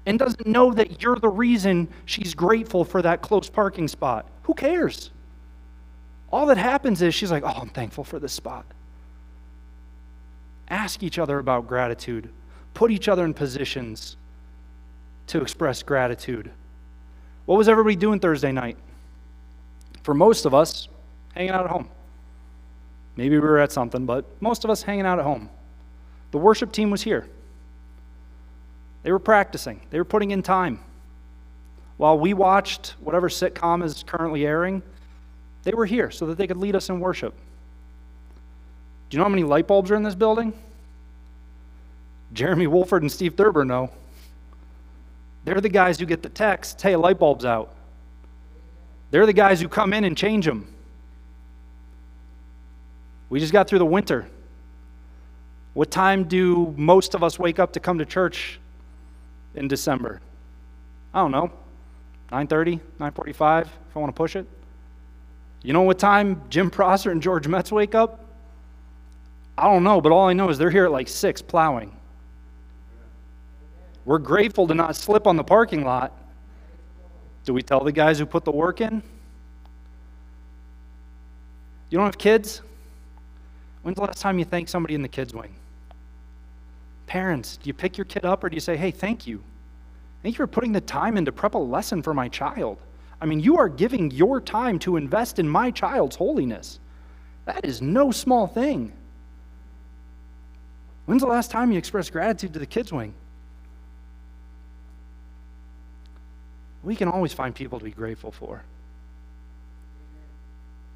and 0.06 0.18
doesn't 0.18 0.46
know 0.46 0.72
that 0.72 1.02
you're 1.02 1.16
the 1.16 1.28
reason 1.28 1.88
she's 2.04 2.34
grateful 2.34 2.84
for 2.84 3.02
that 3.02 3.20
close 3.20 3.50
parking 3.50 3.88
spot? 3.88 4.26
Who 4.44 4.54
cares? 4.54 5.10
All 6.30 6.46
that 6.46 6.58
happens 6.58 7.02
is 7.02 7.14
she's 7.14 7.30
like, 7.30 7.42
oh, 7.42 7.58
I'm 7.60 7.68
thankful 7.70 8.04
for 8.04 8.18
this 8.18 8.32
spot. 8.32 8.64
Ask 10.68 11.02
each 11.02 11.18
other 11.18 11.38
about 11.38 11.66
gratitude, 11.66 12.28
put 12.74 12.90
each 12.90 13.08
other 13.08 13.24
in 13.24 13.34
positions 13.34 14.16
to 15.28 15.40
express 15.40 15.82
gratitude. 15.82 16.50
What 17.46 17.56
was 17.56 17.68
everybody 17.68 17.96
doing 17.96 18.20
Thursday 18.20 18.52
night? 18.52 18.76
For 20.02 20.14
most 20.14 20.44
of 20.44 20.54
us, 20.54 20.88
hanging 21.34 21.50
out 21.50 21.64
at 21.64 21.70
home. 21.70 21.88
Maybe 23.18 23.34
we 23.36 23.40
were 23.40 23.58
at 23.58 23.72
something, 23.72 24.06
but 24.06 24.24
most 24.40 24.62
of 24.62 24.70
us 24.70 24.80
hanging 24.80 25.04
out 25.04 25.18
at 25.18 25.24
home. 25.24 25.50
The 26.30 26.38
worship 26.38 26.70
team 26.70 26.88
was 26.88 27.02
here. 27.02 27.28
They 29.02 29.10
were 29.10 29.18
practicing, 29.18 29.80
they 29.90 29.98
were 29.98 30.04
putting 30.04 30.30
in 30.30 30.40
time. 30.40 30.78
While 31.96 32.16
we 32.16 32.32
watched 32.32 32.94
whatever 33.00 33.28
sitcom 33.28 33.82
is 33.82 34.04
currently 34.04 34.46
airing, 34.46 34.84
they 35.64 35.72
were 35.72 35.84
here 35.84 36.12
so 36.12 36.26
that 36.26 36.38
they 36.38 36.46
could 36.46 36.58
lead 36.58 36.76
us 36.76 36.90
in 36.90 37.00
worship. 37.00 37.34
Do 39.10 39.16
you 39.16 39.18
know 39.18 39.24
how 39.24 39.30
many 39.30 39.42
light 39.42 39.66
bulbs 39.66 39.90
are 39.90 39.96
in 39.96 40.04
this 40.04 40.14
building? 40.14 40.52
Jeremy 42.32 42.68
Wolford 42.68 43.02
and 43.02 43.10
Steve 43.10 43.34
Thurber 43.34 43.64
know. 43.64 43.90
They're 45.44 45.60
the 45.60 45.68
guys 45.68 45.98
who 45.98 46.06
get 46.06 46.22
the 46.22 46.28
text, 46.28 46.80
hey, 46.80 46.94
light 46.94 47.18
bulb's 47.18 47.44
out. 47.44 47.74
They're 49.10 49.26
the 49.26 49.32
guys 49.32 49.60
who 49.60 49.66
come 49.66 49.92
in 49.92 50.04
and 50.04 50.16
change 50.16 50.46
them. 50.46 50.72
We 53.30 53.40
just 53.40 53.52
got 53.52 53.68
through 53.68 53.80
the 53.80 53.86
winter. 53.86 54.26
What 55.74 55.90
time 55.90 56.24
do 56.24 56.74
most 56.76 57.14
of 57.14 57.22
us 57.22 57.38
wake 57.38 57.58
up 57.58 57.72
to 57.74 57.80
come 57.80 57.98
to 57.98 58.06
church 58.06 58.58
in 59.54 59.68
December? 59.68 60.20
I 61.12 61.20
don't 61.20 61.30
know. 61.30 61.50
9:30, 62.30 62.80
9:45 62.98 63.62
if 63.62 63.96
I 63.96 63.98
want 63.98 64.14
to 64.14 64.16
push 64.16 64.36
it. 64.36 64.46
You 65.62 65.72
know 65.72 65.82
what 65.82 65.98
time 65.98 66.42
Jim 66.50 66.70
Prosser 66.70 67.10
and 67.10 67.22
George 67.22 67.48
Metz 67.48 67.72
wake 67.72 67.94
up? 67.94 68.24
I 69.56 69.64
don't 69.64 69.82
know, 69.82 70.00
but 70.00 70.12
all 70.12 70.28
I 70.28 70.32
know 70.32 70.48
is 70.50 70.58
they're 70.58 70.70
here 70.70 70.84
at 70.84 70.92
like 70.92 71.08
6 71.08 71.42
plowing. 71.42 71.94
We're 74.04 74.18
grateful 74.18 74.66
to 74.68 74.74
not 74.74 74.96
slip 74.96 75.26
on 75.26 75.36
the 75.36 75.44
parking 75.44 75.84
lot. 75.84 76.12
Do 77.44 77.52
we 77.52 77.62
tell 77.62 77.80
the 77.80 77.92
guys 77.92 78.18
who 78.18 78.26
put 78.26 78.44
the 78.44 78.52
work 78.52 78.80
in? 78.80 79.02
You 81.90 81.98
don't 81.98 82.06
have 82.06 82.18
kids? 82.18 82.62
When's 83.88 83.96
the 83.96 84.02
last 84.02 84.20
time 84.20 84.38
you 84.38 84.44
thanked 84.44 84.68
somebody 84.68 84.94
in 84.94 85.00
the 85.00 85.08
kids' 85.08 85.32
wing? 85.32 85.54
Parents, 87.06 87.56
do 87.56 87.68
you 87.68 87.72
pick 87.72 87.96
your 87.96 88.04
kid 88.04 88.22
up 88.22 88.44
or 88.44 88.50
do 88.50 88.54
you 88.54 88.60
say, 88.60 88.76
hey, 88.76 88.90
thank 88.90 89.26
you? 89.26 89.42
Thank 90.22 90.34
you 90.34 90.44
for 90.44 90.46
putting 90.46 90.72
the 90.72 90.80
time 90.82 91.16
in 91.16 91.24
to 91.24 91.32
prep 91.32 91.54
a 91.54 91.58
lesson 91.58 92.02
for 92.02 92.12
my 92.12 92.28
child. 92.28 92.76
I 93.18 93.24
mean, 93.24 93.40
you 93.40 93.56
are 93.56 93.66
giving 93.66 94.10
your 94.10 94.42
time 94.42 94.78
to 94.80 94.98
invest 94.98 95.38
in 95.38 95.48
my 95.48 95.70
child's 95.70 96.16
holiness. 96.16 96.80
That 97.46 97.64
is 97.64 97.80
no 97.80 98.10
small 98.10 98.46
thing. 98.46 98.92
When's 101.06 101.22
the 101.22 101.28
last 101.28 101.50
time 101.50 101.72
you 101.72 101.78
expressed 101.78 102.12
gratitude 102.12 102.52
to 102.52 102.58
the 102.58 102.66
kids' 102.66 102.92
wing? 102.92 103.14
We 106.82 106.94
can 106.94 107.08
always 107.08 107.32
find 107.32 107.54
people 107.54 107.78
to 107.78 107.86
be 107.86 107.92
grateful 107.92 108.32
for. 108.32 108.64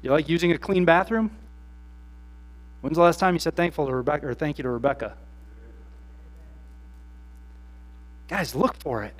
You 0.03 0.11
like 0.11 0.29
using 0.29 0.51
a 0.51 0.59
clean 0.59 0.85
bathroom? 0.85 1.31
When's 2.83 2.97
the 2.97 3.01
last 3.03 3.17
time 3.17 3.33
you 3.33 3.39
said 3.39 3.55
thankful 3.55 3.87
to 3.87 3.95
Rebecca 3.95 4.27
or 4.27 4.33
thank 4.33 4.57
you 4.57 4.63
to 4.63 4.69
Rebecca? 4.69 5.15
Guys, 8.27 8.53
look 8.53 8.75
for 8.75 9.03
it. 9.03 9.15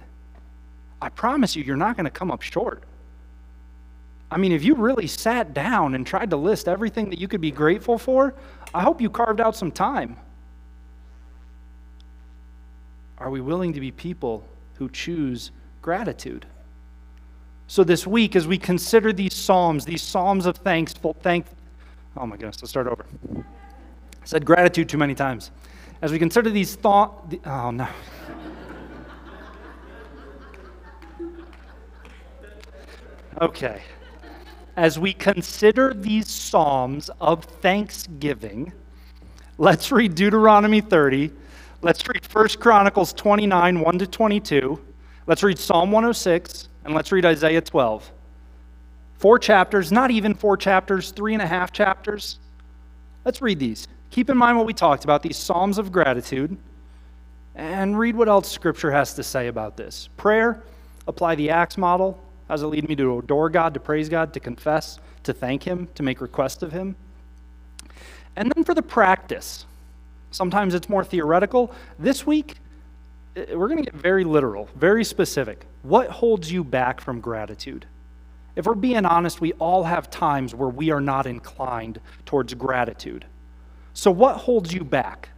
I 1.01 1.07
promise 1.07 1.55
you, 1.55 1.63
you're 1.63 1.77
not 1.77 1.95
going 1.95 2.03
to 2.03 2.11
come 2.11 2.29
up 2.29 2.41
short. 2.41 2.83
I 4.29 4.35
mean, 4.35 4.51
if 4.51 4.65
you 4.65 4.75
really 4.75 5.07
sat 5.07 5.53
down 5.53 5.95
and 5.95 6.05
tried 6.05 6.29
to 6.31 6.35
list 6.35 6.67
everything 6.67 7.09
that 7.11 7.19
you 7.19 7.29
could 7.29 7.39
be 7.39 7.51
grateful 7.51 7.97
for, 7.97 8.35
I 8.73 8.81
hope 8.81 8.99
you 8.99 9.09
carved 9.09 9.39
out 9.39 9.55
some 9.55 9.71
time. 9.71 10.17
Are 13.17 13.29
we 13.29 13.39
willing 13.39 13.71
to 13.71 13.79
be 13.79 13.91
people 13.91 14.43
who 14.73 14.89
choose 14.89 15.51
gratitude? 15.81 16.45
So, 17.67 17.85
this 17.85 18.05
week, 18.05 18.35
as 18.35 18.45
we 18.45 18.57
consider 18.57 19.13
these 19.13 19.33
Psalms, 19.33 19.85
these 19.85 20.01
Psalms 20.01 20.45
of 20.45 20.57
thankful, 20.57 21.15
thank, 21.21 21.45
oh 22.17 22.25
my 22.25 22.35
goodness, 22.37 22.61
let's 22.61 22.69
start 22.69 22.87
over. 22.87 23.05
I 23.37 24.25
said 24.25 24.45
gratitude 24.45 24.89
too 24.89 24.97
many 24.97 25.15
times. 25.15 25.51
As 26.01 26.11
we 26.11 26.19
consider 26.19 26.49
these 26.49 26.75
thought, 26.75 27.33
oh 27.45 27.71
no. 27.71 27.87
Okay. 33.41 33.81
As 34.75 34.97
we 34.97 35.13
consider 35.13 35.93
these 35.93 36.29
Psalms 36.29 37.09
of 37.19 37.45
thanksgiving, 37.45 38.73
let's 39.57 39.91
read 39.91 40.15
Deuteronomy 40.15 40.81
30. 40.81 41.31
Let's 41.81 42.07
read 42.07 42.25
1 42.25 42.47
Chronicles 42.59 43.13
29, 43.13 43.79
1 43.79 43.99
to 43.99 44.07
22. 44.07 44.79
Let's 45.27 45.43
read 45.43 45.59
Psalm 45.59 45.91
106, 45.91 46.69
and 46.85 46.93
let's 46.93 47.11
read 47.11 47.25
Isaiah 47.25 47.61
12. 47.61 48.11
Four 49.23 49.39
chapters, 49.39 49.89
not 49.89 50.11
even 50.11 50.33
four 50.33 50.57
chapters, 50.57 51.11
three 51.11 51.31
and 51.31 51.41
a 51.41 51.47
half 51.47 51.71
chapters. 51.71 52.39
Let's 53.23 53.41
read 53.41 53.57
these. 53.57 53.87
Keep 54.11 54.29
in 54.29 54.35
mind 54.35 54.57
what 54.57 54.65
we 54.65 54.73
talked 54.73 55.05
about, 55.05 55.23
these 55.23 55.37
Psalms 55.37 55.77
of 55.77 55.93
gratitude, 55.93 56.57
and 57.55 57.97
read 57.97 58.17
what 58.17 58.27
else 58.27 58.51
Scripture 58.51 58.91
has 58.91 59.13
to 59.13 59.23
say 59.23 59.47
about 59.47 59.77
this. 59.77 60.09
Prayer, 60.17 60.61
apply 61.07 61.35
the 61.35 61.49
Acts 61.51 61.77
model, 61.77 62.21
how 62.49 62.55
does 62.55 62.63
it 62.63 62.67
lead 62.67 62.89
me 62.89 62.97
to 62.97 63.19
adore 63.19 63.49
God, 63.49 63.73
to 63.75 63.79
praise 63.79 64.09
God, 64.09 64.33
to 64.33 64.41
confess, 64.41 64.99
to 65.23 65.31
thank 65.31 65.63
Him, 65.63 65.87
to 65.95 66.03
make 66.03 66.19
request 66.19 66.61
of 66.61 66.73
Him? 66.73 66.93
And 68.35 68.51
then 68.51 68.65
for 68.65 68.73
the 68.73 68.81
practice, 68.81 69.65
sometimes 70.31 70.73
it's 70.73 70.89
more 70.89 71.05
theoretical. 71.05 71.73
This 71.97 72.27
week, 72.27 72.57
eh, 73.37 73.55
we're 73.55 73.69
going 73.69 73.85
to 73.85 73.89
get 73.89 73.95
very 73.95 74.25
literal, 74.25 74.67
very 74.75 75.05
specific. 75.05 75.65
What 75.83 76.09
holds 76.09 76.51
you 76.51 76.65
back 76.65 76.99
from 76.99 77.21
gratitude? 77.21 77.85
If 78.55 78.65
we're 78.65 78.75
being 78.75 79.05
honest, 79.05 79.41
we 79.41 79.53
all 79.53 79.83
have 79.83 80.09
times 80.09 80.53
where 80.53 80.69
we 80.69 80.91
are 80.91 81.01
not 81.01 81.25
inclined 81.25 81.99
towards 82.25 82.53
gratitude. 82.53 83.25
So, 83.93 84.11
what 84.11 84.37
holds 84.37 84.73
you 84.73 84.83
back? 84.83 85.29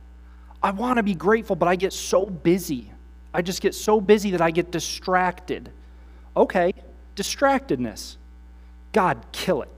I 0.62 0.72
want 0.72 0.98
to 0.98 1.04
be 1.04 1.14
grateful, 1.14 1.56
but 1.56 1.68
I 1.68 1.76
get 1.76 1.94
so 1.94 2.26
busy. 2.26 2.92
I 3.34 3.42
just 3.42 3.62
get 3.62 3.76
so 3.76 4.02
busy 4.02 4.32
that 4.32 4.42
I 4.42 4.52
get 4.52 4.72
distracted. 4.72 5.72
Okay, 6.36 6.74
distractedness. 7.16 8.18
God, 8.92 9.26
kill 9.32 9.62
it. 9.62 9.70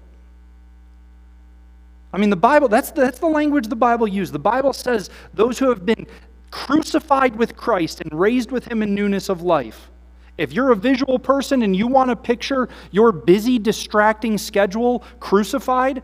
I 2.13 2.17
mean, 2.17 2.29
the 2.29 2.35
Bible, 2.35 2.67
that's 2.67 2.91
the, 2.91 3.01
that's 3.01 3.19
the 3.19 3.27
language 3.27 3.67
the 3.67 3.75
Bible 3.75 4.07
uses. 4.07 4.31
The 4.31 4.39
Bible 4.39 4.73
says 4.73 5.09
those 5.33 5.59
who 5.59 5.69
have 5.69 5.85
been 5.85 6.07
crucified 6.51 7.35
with 7.35 7.55
Christ 7.55 8.01
and 8.01 8.17
raised 8.17 8.51
with 8.51 8.65
him 8.71 8.81
in 8.81 8.95
newness 8.95 9.29
of 9.29 9.41
life. 9.41 9.89
If 10.37 10.53
you're 10.53 10.71
a 10.71 10.75
visual 10.75 11.17
person 11.17 11.63
and 11.63 11.75
you 11.75 11.87
want 11.87 12.09
to 12.09 12.15
picture 12.15 12.69
your 12.91 13.11
busy, 13.11 13.57
distracting 13.57 14.37
schedule 14.37 15.03
crucified, 15.19 16.03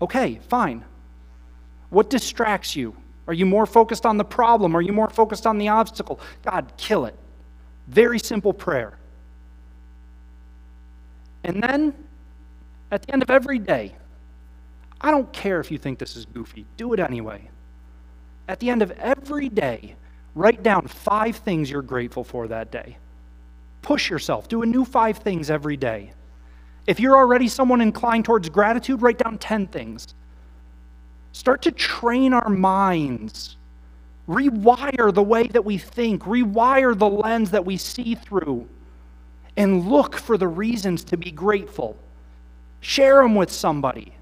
okay, 0.00 0.40
fine. 0.48 0.84
What 1.90 2.10
distracts 2.10 2.76
you? 2.76 2.94
Are 3.26 3.34
you 3.34 3.46
more 3.46 3.66
focused 3.66 4.04
on 4.04 4.18
the 4.18 4.24
problem? 4.24 4.76
Are 4.76 4.82
you 4.82 4.92
more 4.92 5.08
focused 5.08 5.46
on 5.46 5.58
the 5.58 5.68
obstacle? 5.68 6.20
God, 6.44 6.72
kill 6.76 7.06
it. 7.06 7.14
Very 7.88 8.18
simple 8.18 8.52
prayer. 8.52 8.98
And 11.44 11.62
then, 11.62 11.94
at 12.90 13.02
the 13.02 13.12
end 13.12 13.22
of 13.22 13.30
every 13.30 13.58
day, 13.58 13.94
I 15.00 15.10
don't 15.10 15.32
care 15.32 15.60
if 15.60 15.70
you 15.70 15.78
think 15.78 15.98
this 15.98 16.16
is 16.16 16.26
goofy, 16.26 16.66
do 16.76 16.92
it 16.92 17.00
anyway. 17.00 17.48
At 18.48 18.60
the 18.60 18.70
end 18.70 18.82
of 18.82 18.90
every 18.92 19.48
day, 19.48 19.96
write 20.34 20.62
down 20.62 20.86
five 20.86 21.36
things 21.36 21.70
you're 21.70 21.82
grateful 21.82 22.22
for 22.22 22.48
that 22.48 22.70
day. 22.70 22.96
Push 23.82 24.08
yourself, 24.08 24.48
do 24.48 24.62
a 24.62 24.66
new 24.66 24.84
five 24.84 25.18
things 25.18 25.50
every 25.50 25.76
day. 25.76 26.12
If 26.86 26.98
you're 26.98 27.16
already 27.16 27.48
someone 27.48 27.80
inclined 27.80 28.24
towards 28.24 28.48
gratitude, 28.48 29.02
write 29.02 29.18
down 29.18 29.38
10 29.38 29.66
things. 29.68 30.14
Start 31.32 31.62
to 31.62 31.72
train 31.72 32.32
our 32.32 32.48
minds. 32.48 33.56
Rewire 34.28 35.12
the 35.12 35.22
way 35.22 35.48
that 35.48 35.64
we 35.64 35.78
think, 35.78 36.22
rewire 36.22 36.96
the 36.96 37.08
lens 37.08 37.50
that 37.50 37.64
we 37.64 37.76
see 37.76 38.14
through 38.14 38.68
and 39.56 39.88
look 39.88 40.16
for 40.16 40.38
the 40.38 40.48
reasons 40.48 41.04
to 41.04 41.16
be 41.16 41.30
grateful. 41.30 41.96
Share 42.80 43.22
them 43.22 43.34
with 43.34 43.50
somebody. 43.50 44.12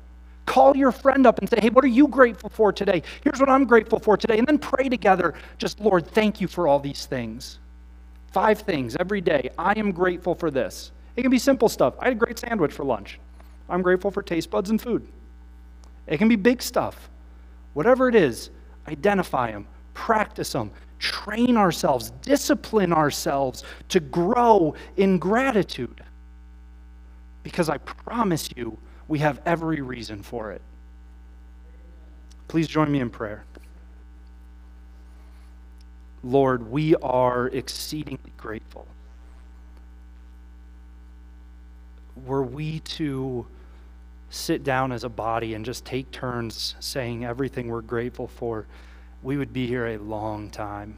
Call 0.46 0.76
your 0.76 0.90
friend 0.90 1.26
up 1.26 1.38
and 1.38 1.48
say, 1.48 1.58
hey, 1.60 1.68
what 1.68 1.84
are 1.84 1.88
you 1.88 2.08
grateful 2.08 2.48
for 2.48 2.72
today? 2.72 3.02
Here's 3.22 3.38
what 3.38 3.48
I'm 3.48 3.66
grateful 3.66 4.00
for 4.00 4.16
today. 4.16 4.38
And 4.38 4.46
then 4.46 4.58
pray 4.58 4.88
together, 4.88 5.34
just, 5.58 5.78
Lord, 5.80 6.06
thank 6.08 6.40
you 6.40 6.48
for 6.48 6.66
all 6.66 6.80
these 6.80 7.06
things. 7.06 7.58
Five 8.30 8.60
things 8.60 8.96
every 8.98 9.20
day. 9.20 9.50
I 9.58 9.72
am 9.78 9.92
grateful 9.92 10.34
for 10.34 10.50
this. 10.50 10.92
It 11.16 11.22
can 11.22 11.30
be 11.30 11.38
simple 11.38 11.68
stuff. 11.68 11.94
I 11.98 12.04
had 12.04 12.12
a 12.12 12.16
great 12.16 12.38
sandwich 12.38 12.72
for 12.72 12.84
lunch. 12.84 13.18
I'm 13.68 13.82
grateful 13.82 14.10
for 14.10 14.22
taste 14.22 14.50
buds 14.50 14.70
and 14.70 14.80
food. 14.80 15.06
It 16.06 16.18
can 16.18 16.28
be 16.28 16.36
big 16.36 16.62
stuff. 16.62 17.08
Whatever 17.74 18.08
it 18.08 18.14
is, 18.14 18.50
identify 18.88 19.52
them, 19.52 19.66
practice 19.94 20.52
them, 20.52 20.70
train 20.98 21.56
ourselves, 21.56 22.10
discipline 22.22 22.92
ourselves 22.92 23.64
to 23.88 24.00
grow 24.00 24.74
in 24.96 25.18
gratitude. 25.18 26.02
Because 27.42 27.68
I 27.68 27.78
promise 27.78 28.50
you, 28.56 28.76
we 29.08 29.18
have 29.20 29.40
every 29.46 29.80
reason 29.80 30.22
for 30.22 30.52
it. 30.52 30.62
Please 32.48 32.68
join 32.68 32.90
me 32.90 33.00
in 33.00 33.10
prayer. 33.10 33.44
Lord, 36.22 36.70
we 36.70 36.94
are 36.96 37.46
exceedingly 37.48 38.32
grateful. 38.36 38.86
Were 42.26 42.42
we 42.42 42.80
to 42.80 43.46
sit 44.28 44.62
down 44.62 44.92
as 44.92 45.02
a 45.02 45.08
body 45.08 45.54
and 45.54 45.64
just 45.64 45.84
take 45.84 46.10
turns 46.10 46.76
saying 46.78 47.24
everything 47.24 47.68
we're 47.68 47.80
grateful 47.80 48.28
for, 48.28 48.66
we 49.22 49.36
would 49.36 49.52
be 49.52 49.66
here 49.66 49.86
a 49.88 49.98
long 49.98 50.50
time. 50.50 50.96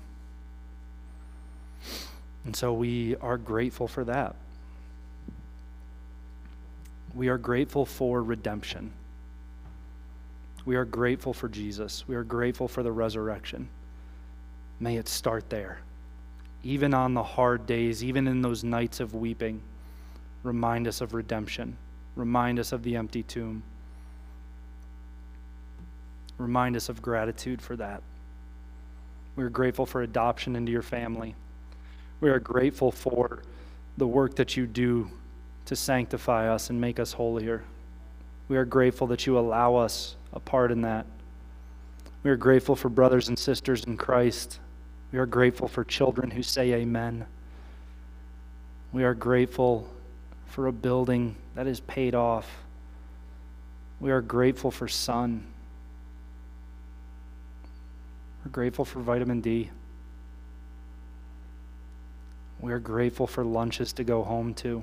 And 2.45 2.55
so 2.55 2.73
we 2.73 3.17
are 3.17 3.39
grateful 3.39 3.89
for 3.89 4.05
that. 4.05 4.35
We 7.15 7.29
are 7.29 7.39
grateful 7.39 7.87
for 7.87 8.23
redemption. 8.23 8.93
We 10.65 10.77
are 10.77 10.85
grateful 10.85 11.33
for 11.33 11.49
Jesus. 11.49 12.05
We 12.07 12.17
are 12.17 12.25
grateful 12.25 12.69
for 12.69 12.83
the 12.83 12.93
resurrection. 12.93 13.69
May 14.83 14.97
it 14.97 15.09
start 15.09 15.49
there. 15.49 15.79
Even 16.65 16.93
on 16.93 17.15
the 17.15 17.23
hard 17.23 17.67
days, 17.67 18.03
even 18.03 18.27
in 18.27 18.43
those 18.43 18.65
nights 18.65 18.99
of 18.99 19.15
weeping, 19.15 19.63
remind 20.43 20.89
us 20.89 21.01
of 21.01 21.15
redemption. 21.15 21.77
Remind 22.17 22.59
us 22.59 22.73
of 22.73 22.83
the 22.83 22.97
empty 22.97 23.23
tomb. 23.23 23.63
Remind 26.37 26.75
us 26.75 26.89
of 26.89 27.01
gratitude 27.01 27.63
for 27.63 27.77
that. 27.77 28.03
We 29.37 29.45
are 29.45 29.51
grateful 29.51 29.87
for 29.87 30.03
adoption 30.03 30.57
into 30.57 30.73
your 30.73 30.83
family. 30.83 31.37
We 32.21 32.31
are 32.31 32.41
grateful 32.41 32.91
for 32.91 33.45
the 33.99 34.09
work 34.09 34.35
that 34.35 34.57
you 34.57 34.67
do 34.67 35.09
to 35.67 35.77
sanctify 35.77 36.53
us 36.53 36.71
and 36.71 36.81
make 36.81 36.99
us 36.99 37.13
holier. 37.13 37.63
We 38.49 38.57
are 38.57 38.65
grateful 38.65 39.07
that 39.07 39.29
you 39.29 39.39
allow 39.39 39.77
us 39.77 40.17
a 40.33 40.41
part 40.41 40.73
in 40.73 40.83
that. 40.83 41.07
We 42.25 42.33
are 42.33 42.37
grateful 42.37 42.75
for 42.75 42.89
brothers 42.89 43.29
and 43.29 43.39
sisters 43.39 43.85
in 43.85 43.97
Christ. 43.97 44.59
We 45.13 45.19
are 45.19 45.27
grateful 45.27 45.69
for 45.69 45.85
children 45.85 46.31
who 46.31 46.43
say 46.43 46.73
amen. 46.73 47.27
We 48.93 49.05
are 49.05 49.15
grateful 49.15 49.89
for 50.47 50.67
a 50.67 50.73
building 50.73 51.37
that 51.55 51.67
is 51.67 51.81
paid 51.81 52.15
off. 52.15 52.51
We 54.01 54.11
are 54.11 54.23
grateful 54.23 54.71
for 54.71 54.89
sun. 54.89 55.47
We're 58.45 58.51
grateful 58.51 58.87
for 58.87 59.01
vitamin 59.01 59.43
D. 59.43 59.71
We 62.61 62.73
are 62.73 62.79
grateful 62.79 63.27
for 63.27 63.45
lunches 63.45 63.93
to 63.95 64.05
go 64.05 64.23
home 64.23 64.55
to 64.55 64.83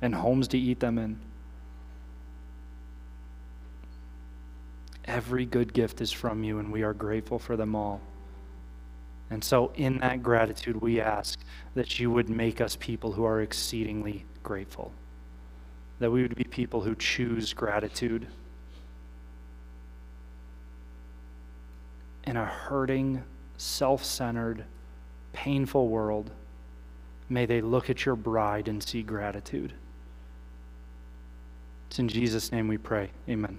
and 0.00 0.14
homes 0.14 0.48
to 0.48 0.58
eat 0.58 0.80
them 0.80 0.98
in. 0.98 1.18
Every 5.04 5.44
good 5.44 5.72
gift 5.72 6.00
is 6.00 6.10
from 6.10 6.42
you, 6.44 6.58
and 6.58 6.72
we 6.72 6.82
are 6.82 6.92
grateful 6.94 7.38
for 7.38 7.56
them 7.56 7.74
all. 7.74 8.00
And 9.30 9.42
so, 9.42 9.72
in 9.74 9.98
that 9.98 10.22
gratitude, 10.22 10.80
we 10.80 11.00
ask 11.00 11.40
that 11.74 11.98
you 11.98 12.10
would 12.10 12.28
make 12.28 12.60
us 12.60 12.76
people 12.76 13.12
who 13.12 13.24
are 13.24 13.40
exceedingly 13.40 14.24
grateful, 14.42 14.92
that 15.98 16.10
we 16.10 16.22
would 16.22 16.36
be 16.36 16.44
people 16.44 16.82
who 16.82 16.94
choose 16.94 17.52
gratitude. 17.52 18.28
In 22.24 22.36
a 22.36 22.44
hurting, 22.44 23.22
self 23.56 24.04
centered, 24.04 24.64
painful 25.32 25.88
world, 25.88 26.30
may 27.28 27.46
they 27.46 27.60
look 27.60 27.90
at 27.90 28.04
your 28.06 28.16
bride 28.16 28.68
and 28.68 28.82
see 28.82 29.02
gratitude. 29.02 29.72
It's 31.88 31.98
in 31.98 32.08
Jesus' 32.08 32.52
name 32.52 32.68
we 32.68 32.78
pray. 32.78 33.10
Amen. 33.28 33.58